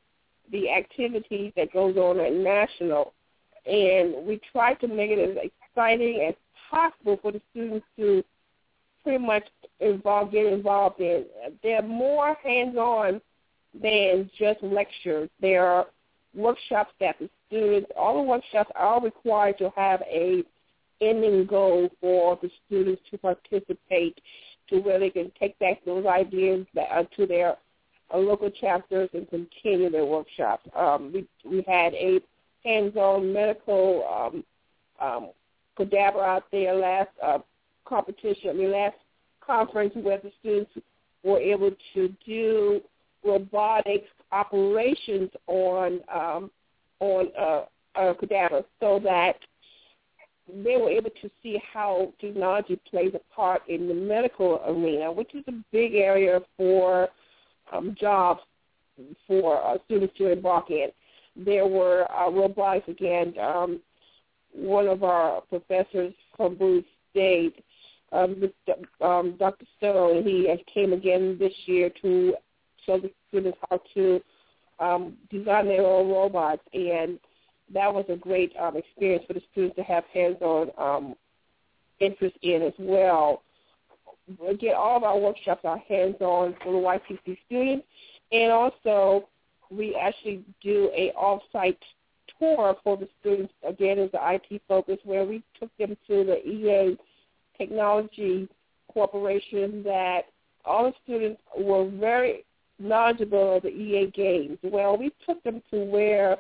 [0.53, 3.15] the activities that goes on at national
[3.67, 6.35] and we try to make it as exciting as
[6.71, 8.25] possible for the students to
[9.03, 9.45] pretty much
[9.81, 11.25] involve, get involved in.
[11.63, 13.21] They're more hands-on
[13.81, 15.29] than just lectures.
[15.41, 15.87] There are
[16.35, 20.43] workshops that the students, all the workshops are required to have a
[21.01, 24.21] ending goal for the students to participate
[24.69, 27.57] to where they can take back those ideas that, to their
[28.13, 30.67] uh, local chapters and continue their workshops.
[30.77, 32.21] Um, we, we had a
[32.65, 34.45] hands-on medical um,
[35.01, 35.31] um,
[35.77, 37.39] cadaver out there last uh,
[37.85, 38.97] competition, I mean last
[39.45, 40.71] conference where the students
[41.25, 42.81] were able to do
[43.25, 46.51] robotics operations on um,
[47.01, 47.65] on uh,
[47.97, 49.37] a cadaver so that
[50.65, 55.35] they were able to see how technology plays a part in the medical arena, which
[55.35, 57.09] is a big area for
[57.73, 58.41] um, jobs
[59.27, 60.89] for uh, students to embark in.
[61.37, 63.35] There were uh, robotics again.
[63.41, 63.81] Um,
[64.53, 67.65] one of our professors from Bowie State,
[68.13, 68.43] um,
[69.01, 69.65] um, Dr.
[69.79, 72.35] Stone, he came again this year to
[72.85, 74.21] show the students how to
[74.81, 77.19] um, design their own robots, and
[77.73, 81.15] that was a great um, experience for the students to have hands-on um,
[82.01, 83.43] interest in as well.
[84.49, 87.87] Again, all of our workshops are hands-on for the YTC students,
[88.33, 89.29] and also
[89.71, 91.79] we actually do a off-site
[92.39, 96.47] tour for the students, again, as the IT focus, where we took them to the
[96.47, 96.97] EA
[97.57, 98.49] Technology
[98.93, 100.23] Corporation that
[100.65, 102.45] all the students were very
[102.79, 104.59] knowledgeable of the EA games.
[104.63, 106.39] Well, we took them to where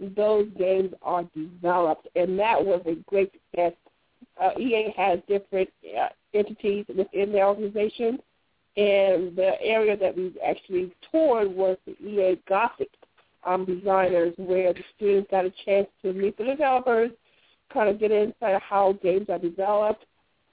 [0.00, 3.72] those games are developed, and that was a great success.
[4.40, 5.68] Uh, EA has different
[5.98, 8.18] uh, entities within their organization,
[8.76, 12.90] and the area that we actually toured was the EA Gothic
[13.44, 17.10] um, designers, where the students got a chance to meet the developers,
[17.72, 20.04] kind of get insight of how games are developed,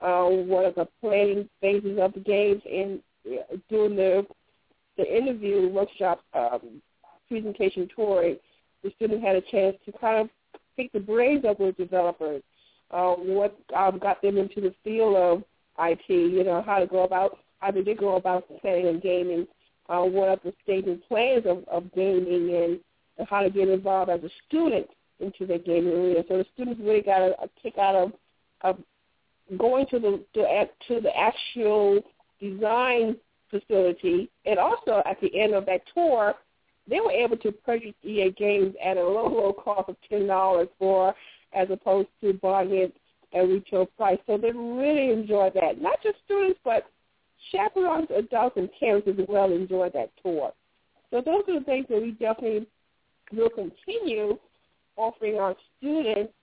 [0.02, 4.26] uh, what are the planning phases of the games, and uh, doing the
[4.98, 6.82] the interview workshop um,
[7.28, 8.34] presentation tour
[8.84, 10.30] the students had a chance to kind of
[10.76, 12.42] pick the brains of those developers,
[12.92, 15.44] uh, what um, got them into the field of
[15.80, 19.48] IT, you know, how to go about, how did they go about planning and gaming,
[19.90, 22.80] uh, what are the stages plans of, of gaming, and,
[23.18, 24.88] and how to get involved as a student
[25.20, 26.24] into the gaming arena.
[26.28, 28.12] So the students really got a, a kick out of,
[28.62, 28.78] of
[29.58, 32.02] going to the to, to the actual
[32.40, 33.18] design
[33.50, 36.36] facility, and also at the end of that tour,
[36.90, 40.68] they were able to purchase EA games at a low, low cost of ten dollars
[40.80, 41.14] for
[41.54, 42.96] as opposed to buying it
[43.34, 44.20] at retail price.
[44.28, 45.82] So they really enjoyed that.
[45.82, 46.86] Not just students, but
[47.52, 50.54] chaperones, adults, and parents as well enjoyed that tour.
[51.12, 52.68] So those are the things that we definitely
[53.34, 54.38] will continue
[54.96, 56.34] offering our students.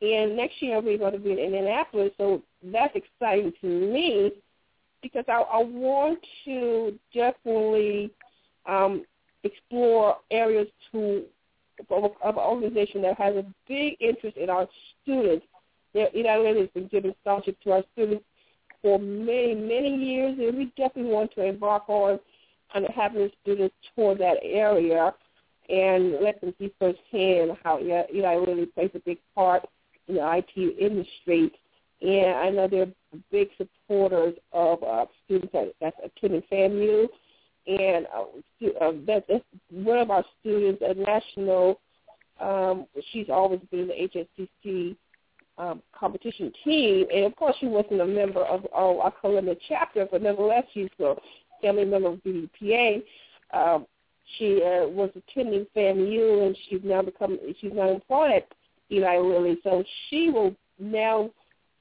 [0.00, 4.32] And next year we're going to be in Indianapolis, so that's exciting to me
[5.02, 8.10] because I, I want to definitely
[8.66, 9.04] um,
[9.44, 11.24] explore areas to
[11.90, 14.66] of, an organization that has a big interest in our
[15.02, 15.46] students.
[15.94, 18.24] Eli has been giving scholarship to our students
[18.82, 22.18] for many, many years, and we definitely want to embark on
[22.74, 25.14] of having students tour that area
[25.68, 29.64] and let them see firsthand how Eli really plays a big part
[30.06, 31.50] in the IT industry.
[32.00, 32.92] And I know they're
[33.30, 37.08] big supporters of uh, students that, that's attending FAMU
[37.68, 38.22] and uh,
[38.80, 41.80] uh, that, that's one of our students, a national.
[42.40, 44.26] Um, she's always been in the
[44.64, 44.96] HSCC
[45.58, 50.06] um, competition team, and of course she wasn't a member of oh, our Columbia chapter,
[50.10, 51.14] but nevertheless she's a
[51.60, 53.02] family member of BDPA.
[53.52, 53.86] Um,
[54.38, 58.48] she uh, was attending FAMU, and she's now become she's now employed at
[58.90, 61.30] Eli Lilly, so she will now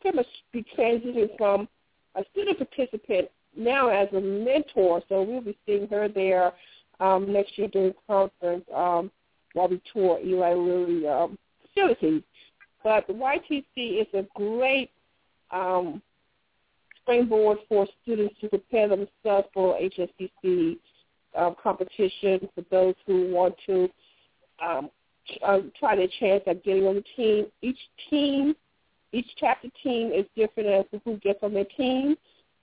[0.01, 1.67] pretty much be transitioning from
[2.15, 5.01] a student participant now as a mentor.
[5.09, 6.53] So we'll be seeing her there
[6.99, 9.11] um, next year during conference um,
[9.53, 12.23] while we tour Eli Lilly um, facilities.
[12.83, 14.91] But the YTC is a great
[15.51, 16.01] um,
[17.01, 20.77] springboard for students to prepare themselves for HSCC
[21.35, 23.89] uh, competition for those who want to
[24.63, 24.89] um,
[25.45, 27.45] uh, try their chance at getting on the team.
[27.61, 27.79] Each
[28.09, 28.55] team,
[29.11, 32.15] each chapter team is different as to who gets on their team.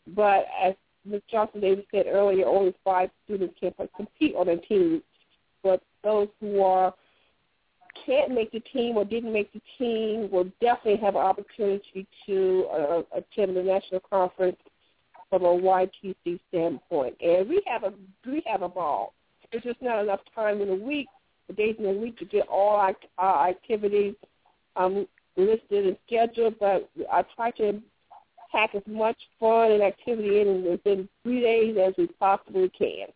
[0.08, 0.74] But as
[1.06, 1.22] Ms.
[1.30, 5.02] Johnson Davis said earlier, only five students can compete on a team.
[5.62, 6.94] But those who are
[8.04, 12.66] can't make the team or didn't make the team will definitely have an opportunity to
[12.72, 14.56] uh, attend the national conference
[15.30, 17.16] from a YTC standpoint.
[17.20, 17.92] And we have a
[18.26, 19.14] we have a ball.
[19.50, 21.06] There's just not enough time in a week,
[21.48, 24.14] the days in a week to get all our, our activities
[24.76, 25.06] um,
[25.36, 26.58] listed and scheduled.
[26.58, 27.80] But I try to
[28.54, 33.08] pack as much fun and activity in within three days as we possibly can.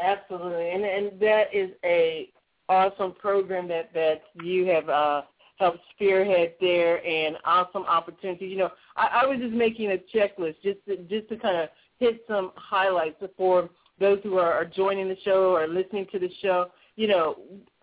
[0.00, 2.30] Absolutely, and and that is a
[2.68, 5.22] awesome program that that you have uh,
[5.58, 8.46] helped spearhead there, and awesome opportunity.
[8.46, 11.68] You know, I, I was just making a checklist just to, just to kind of
[11.98, 16.28] hit some highlights for those who are, are joining the show or listening to the
[16.42, 17.36] show, you know,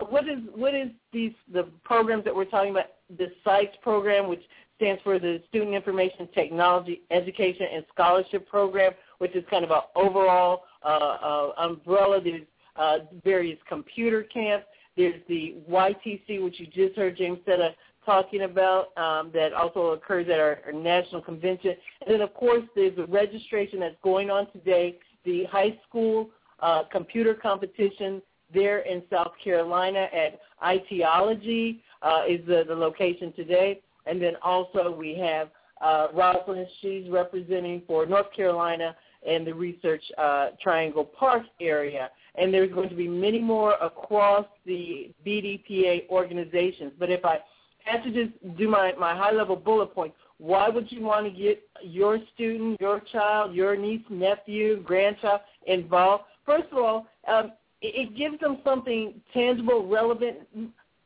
[0.08, 2.86] what is what is these the programs that we're talking about?
[3.18, 4.42] The SITES program, which
[4.76, 9.80] stands for the Student Information Technology Education and Scholarship Program, which is kind of an
[9.94, 12.20] overall uh, uh, umbrella.
[12.22, 12.46] There's
[12.76, 14.66] uh, various computer camps.
[14.96, 17.70] There's the YTC, which you just heard Jamesetta
[18.04, 21.74] talking about, um, that also occurs at our, our national convention.
[22.02, 26.30] And then, of course, there's the registration that's going on today, the high school
[26.60, 28.22] uh, computer competition
[28.54, 33.80] there in South Carolina at ITology uh, is the, the location today.
[34.06, 35.48] And then also we have
[35.80, 42.10] uh, Rosalind, she's representing for North Carolina and the Research uh, Triangle Park area.
[42.36, 46.92] And there's going to be many more across the BDPA organizations.
[46.98, 47.38] But if I
[47.84, 51.62] had to just do my, my high-level bullet point, why would you want to get
[51.82, 56.24] your student, your child, your niece, nephew, grandchild involved?
[56.44, 57.52] First of all, um,
[57.84, 60.38] it, gives them something tangible, relevant.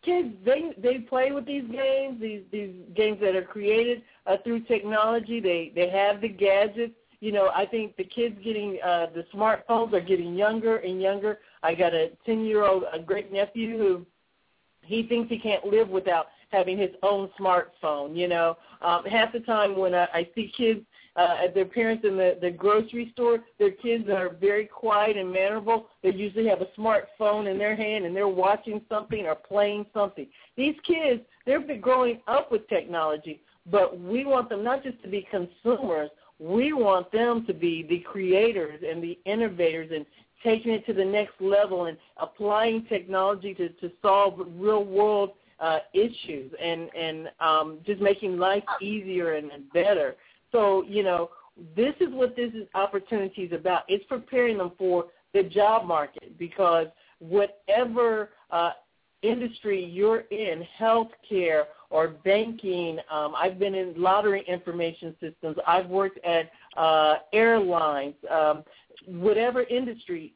[0.02, 4.60] Kids, they they play with these games, these these games that are created uh, through
[4.60, 5.40] technology.
[5.40, 6.94] They they have the gadgets.
[7.20, 11.40] You know, I think the kids getting uh, the smartphones are getting younger and younger.
[11.62, 14.06] I got a ten year old a great nephew who
[14.82, 18.16] he thinks he can't live without having his own smartphone.
[18.16, 20.80] You know, um, half the time when I, I see kids
[21.16, 25.32] uh, at their parents in the, the grocery store, their kids are very quiet and
[25.32, 25.86] mannerable.
[26.02, 30.28] They usually have a smartphone in their hand and they're watching something or playing something.
[30.56, 35.26] These kids, they're growing up with technology, but we want them not just to be
[35.28, 36.10] consumers.
[36.38, 40.06] We want them to be the creators and the innovators and
[40.44, 45.30] taking it to the next level and applying technology to, to solve real world
[45.60, 50.16] uh, issues and and um, just making life easier and, and better.
[50.52, 51.30] So you know,
[51.76, 53.82] this is what this is opportunity is about.
[53.88, 56.86] It's preparing them for the job market because
[57.18, 58.72] whatever uh,
[59.22, 65.56] industry you're in, healthcare or banking, um, I've been in lottery information systems.
[65.66, 68.14] I've worked at uh, airlines.
[68.30, 68.62] Um,
[69.06, 70.34] whatever industry,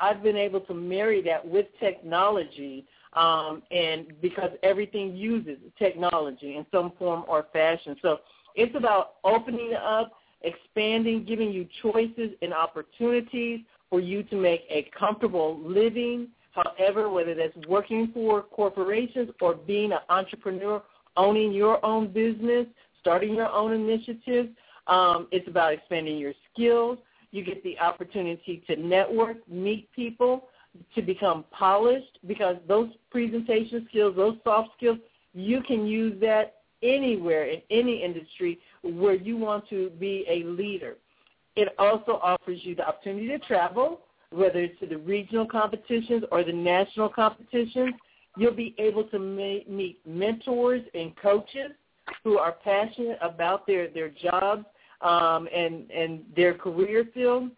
[0.00, 2.86] I've been able to marry that with technology
[3.16, 7.96] um, and because everything uses technology in some form or fashion.
[8.02, 8.18] So
[8.54, 10.12] it's about opening up,
[10.42, 13.60] expanding, giving you choices and opportunities
[13.90, 16.28] for you to make a comfortable living.
[16.52, 20.82] However, whether that's working for corporations or being an entrepreneur,
[21.16, 22.66] owning your own business,
[23.00, 24.50] starting your own initiatives,
[24.86, 26.98] um, it's about expanding your skills.
[27.30, 30.48] You get the opportunity to network, meet people,
[30.94, 34.98] to become polished because those presentation skills, those soft skills,
[35.34, 40.96] you can use that anywhere in any industry where you want to be a leader.
[41.56, 44.00] It also offers you the opportunity to travel,
[44.30, 47.94] whether it's to the regional competitions or the national competitions.
[48.36, 51.72] You'll be able to meet mentors and coaches
[52.22, 54.66] who are passionate about their, their jobs
[55.00, 57.50] um, and, and their career field.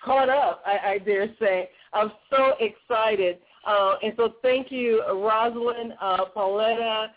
[0.05, 0.62] caught up.
[0.66, 1.70] I, I dare say.
[1.93, 7.12] I'm so excited, uh, and so thank you, Rosalind, uh, Pauletta.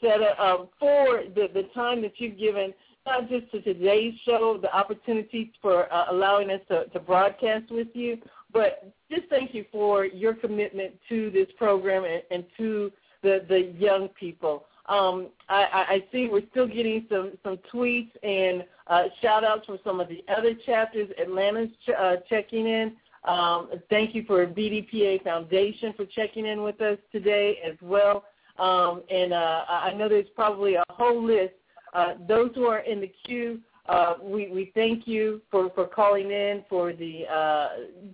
[0.00, 2.74] Seta, um, for the, the time that you've given
[3.06, 7.88] not just to today's show, the opportunity for uh, allowing us to, to broadcast with
[7.92, 8.18] you,
[8.52, 12.90] but just thank you for your commitment to this program and, and to
[13.22, 14.66] the, the young people.
[14.86, 19.78] um, I, I see we're still getting some, some tweets and uh, shout outs from
[19.84, 21.08] some of the other chapters.
[21.20, 22.96] Atlanta's ch- uh, checking in.
[23.24, 28.24] Um, thank you for BDPA Foundation for checking in with us today as well.
[28.58, 31.54] Um, and uh, I know there's probably a whole list.
[31.92, 36.30] Uh, those who are in the queue, uh, we, we thank you for, for calling
[36.30, 37.68] in for the uh,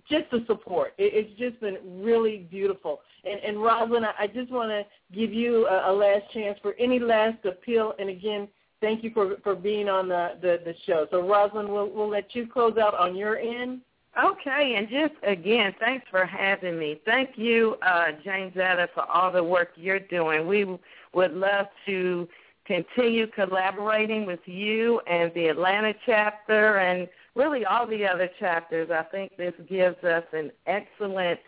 [0.09, 0.93] just the support.
[0.97, 3.01] It, it's just been really beautiful.
[3.23, 3.57] And, and
[4.05, 4.83] I, I just want to
[5.17, 7.93] give you a, a last chance for any last appeal.
[7.99, 8.49] And again,
[8.81, 11.07] thank you for, for being on the, the, the show.
[11.09, 13.81] So Rosalind, we'll, we'll let you close out on your end.
[14.17, 16.99] Okay, and just again, thanks for having me.
[17.05, 20.47] Thank you, uh, Jamesetta, for all the work you're doing.
[20.47, 20.65] We
[21.13, 22.27] would love to
[22.65, 28.89] continue collaborating with you and the Atlanta chapter and really all the other chapters.
[28.91, 31.39] I think this gives us an excellent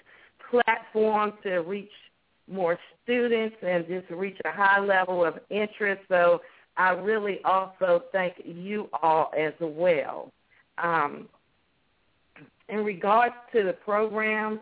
[0.50, 1.92] platform to reach
[2.50, 6.02] more students and just reach a high level of interest.
[6.08, 6.42] So
[6.78, 10.32] I really also thank you all as well.
[10.78, 11.28] Um,
[12.70, 14.60] in regards to the program,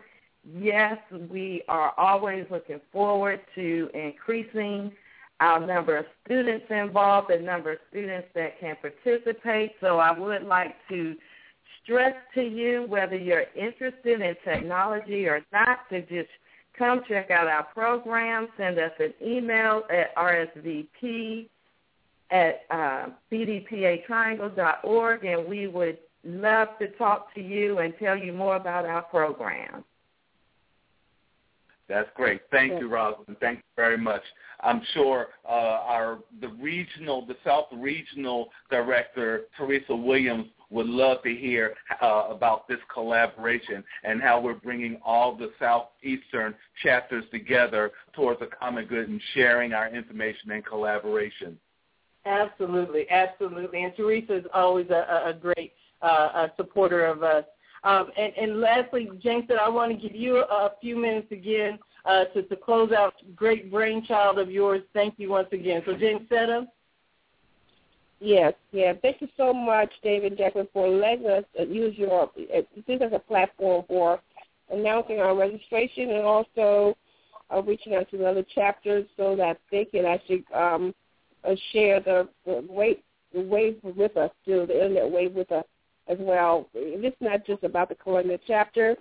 [0.58, 0.98] yes,
[1.30, 4.92] we are always looking forward to increasing
[5.40, 9.72] our number of students involved, the number of students that can participate.
[9.80, 11.16] So I would like to
[11.82, 16.28] stress to you whether you're interested in technology or not to just
[16.78, 18.48] come check out our program.
[18.56, 21.48] Send us an email at rsvp
[22.30, 28.56] at uh, bdpatriangle.org, and we would love to talk to you and tell you more
[28.56, 29.84] about our program.
[31.88, 32.40] That's great.
[32.50, 33.36] Thank you, Rosalind.
[33.38, 34.22] Thank you very much.
[34.60, 41.34] I'm sure uh, our the regional, the South Regional Director, Teresa Williams, would love to
[41.34, 48.40] hear uh, about this collaboration and how we're bringing all the Southeastern chapters together towards
[48.40, 51.58] a common good and sharing our information and collaboration.
[52.24, 53.82] Absolutely, absolutely.
[53.82, 55.72] And Teresa is always a, a great
[56.02, 57.44] uh, a supporter of us.
[57.84, 62.24] Um, and, and lastly, said, I want to give you a few minutes again uh,
[62.26, 63.14] to, to close out.
[63.34, 64.82] Great brainchild of yours.
[64.92, 65.82] Thank you once again.
[65.84, 66.66] So, Jamesetta.
[68.20, 68.92] Yes, yeah.
[69.02, 73.84] Thank you so much, David Jackman, for letting us use your this as a platform
[73.88, 74.20] for
[74.70, 76.96] announcing our registration and also
[77.52, 80.94] uh, reaching out to the other chapters so that they can actually um,
[81.42, 82.98] uh, share the, the wave
[83.34, 85.64] the wave with us, do the internet wave with us
[86.08, 86.68] as well.
[86.74, 88.96] It's not just about the Columbia chapter,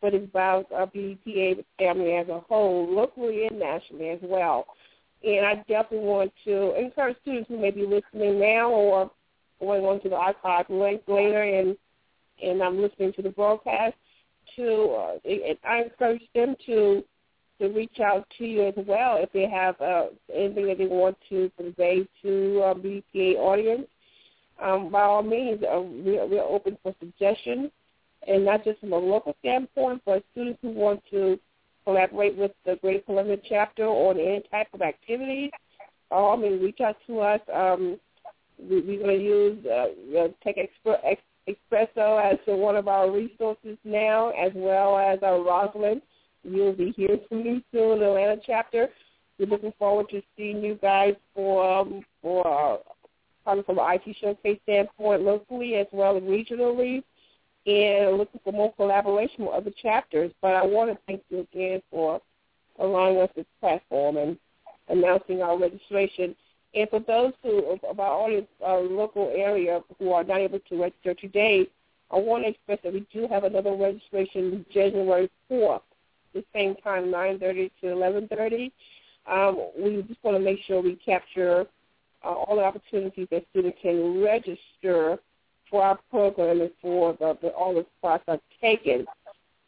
[0.00, 4.66] but it's about our BDPA family as a whole, locally and nationally as well.
[5.22, 9.10] And I definitely want to encourage students who may be listening now or
[9.60, 11.76] going on to the archive later and
[12.42, 13.94] and I'm listening to the broadcast
[14.56, 15.28] to uh,
[15.64, 17.04] I encourage them to
[17.60, 21.18] to reach out to you as well if they have uh, anything that they want
[21.28, 23.86] to convey to uh, BDPA audience
[24.62, 27.70] um, by all means, uh, we're, we're open for suggestions,
[28.26, 31.38] and not just from a local standpoint, but students who want to
[31.84, 35.50] collaborate with the Greater Columbia chapter on any type of activities.
[36.10, 37.40] All mean, reach out to us.
[37.52, 37.98] Um,
[38.58, 43.78] we, we're going to use uh, Tech Expo, Ex, Espresso as one of our resources
[43.84, 46.02] now, as well as our Rosalind.
[46.42, 48.88] You'll be hearing from me soon, Atlanta chapter.
[49.38, 52.80] We're looking forward to seeing you guys for um, for
[53.46, 57.02] our from an IT showcase standpoint locally as well as regionally
[57.66, 60.32] and looking for more collaboration with other chapters.
[60.40, 62.20] But I want to thank you again for
[62.78, 64.38] allowing us this platform and
[64.88, 66.34] announcing our registration.
[66.74, 70.80] And for those who of our audience, our local area who are not able to
[70.80, 71.66] register today,
[72.10, 75.82] I want to express that we do have another registration January 4th,
[76.34, 78.72] the same time, 9.30 to 11.30.
[79.26, 81.66] Um, we just want to make sure we capture
[82.24, 85.18] uh, all the opportunities that students can register
[85.70, 89.06] for our program and for the, the all the spots are taken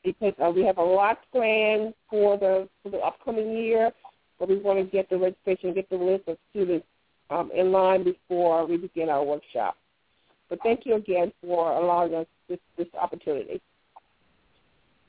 [0.04, 3.92] because uh, we have a lot planned for the for the upcoming year,
[4.38, 6.86] but we want to get the registration, get the list of students
[7.30, 9.76] um, in line before we begin our workshop.
[10.48, 13.62] But thank you again for allowing us this, this opportunity.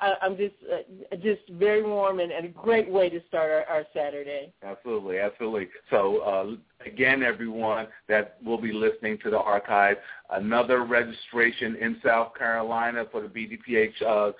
[0.00, 3.64] I, I'm just uh, just very warm and, and a great way to start our,
[3.64, 4.52] our Saturday.
[4.62, 5.68] Absolutely, absolutely.
[5.90, 9.98] So uh, again, everyone that will be listening to the archive,
[10.30, 14.32] another registration in South Carolina for the BDPA uh, uh,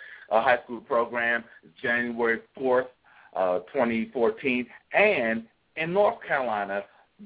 [0.43, 1.45] high school program
[1.83, 2.87] January 4th,
[3.37, 5.45] uh, 2014, and
[5.77, 6.83] in North Carolina,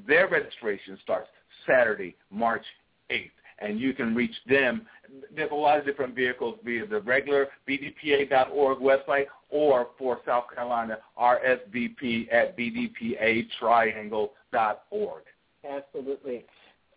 [0.06, 1.28] their registration starts
[1.66, 2.64] Saturday, March
[3.10, 4.87] 8th and you can reach them.
[5.35, 10.99] There's a lot of different vehicles via the regular bdpa.org website or for South Carolina,
[11.19, 15.23] RSVP at bdpatriangle.org.
[15.69, 16.47] Absolutely.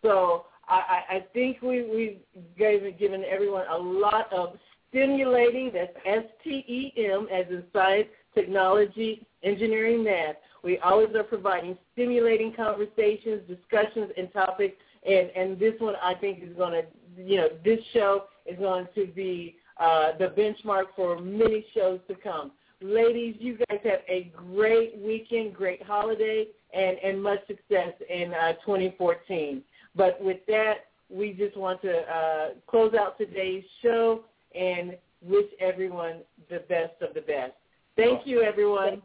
[0.02, 2.18] So I, I think we, we've
[2.58, 4.58] given everyone a lot of
[4.90, 10.36] stimulating, that's S-T-E-M, as in science, technology, engineering, math.
[10.64, 16.44] We always are providing stimulating conversations, discussions, and topics and and this one I think
[16.44, 21.20] is going to you know this show is going to be uh, the benchmark for
[21.20, 22.52] many shows to come.
[22.82, 28.54] Ladies, you guys have a great weekend, great holiday, and and much success in uh,
[28.66, 29.62] 2014.
[29.96, 34.24] But with that, we just want to uh, close out today's show
[34.56, 36.18] and wish everyone
[36.50, 37.54] the best of the best.
[37.96, 39.02] Thank you, everyone.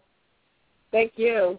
[0.93, 1.59] Thank you.